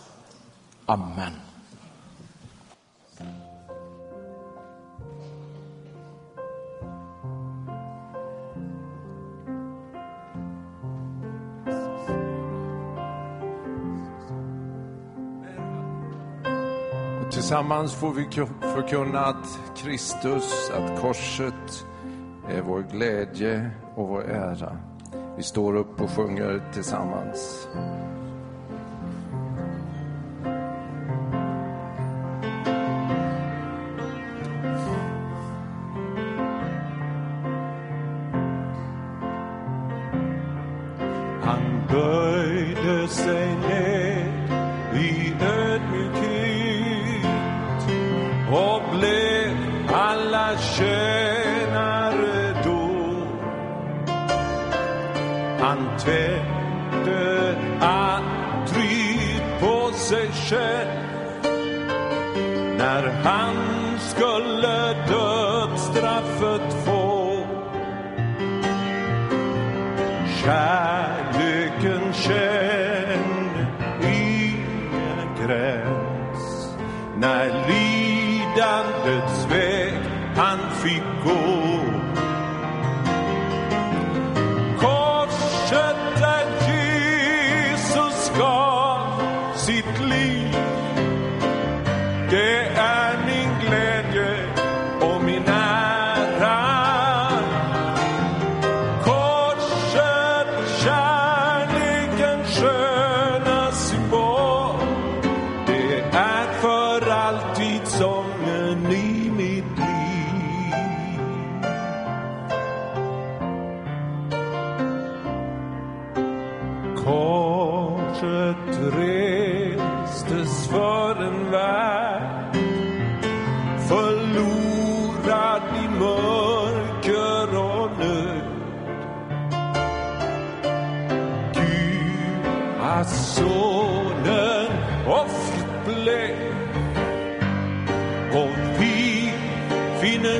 Amen. 0.86 1.45
Tillsammans 17.46 17.94
får 17.94 18.12
vi 18.12 18.26
förkunna 18.60 19.20
att 19.20 19.60
Kristus, 19.76 20.70
att 20.70 21.00
korset 21.00 21.86
är 22.48 22.62
vår 22.62 22.84
glädje 22.92 23.70
och 23.94 24.08
vår 24.08 24.22
ära. 24.22 24.76
Vi 25.36 25.42
står 25.42 25.76
upp 25.76 26.00
och 26.00 26.10
sjunger 26.10 26.62
tillsammans. 26.72 27.68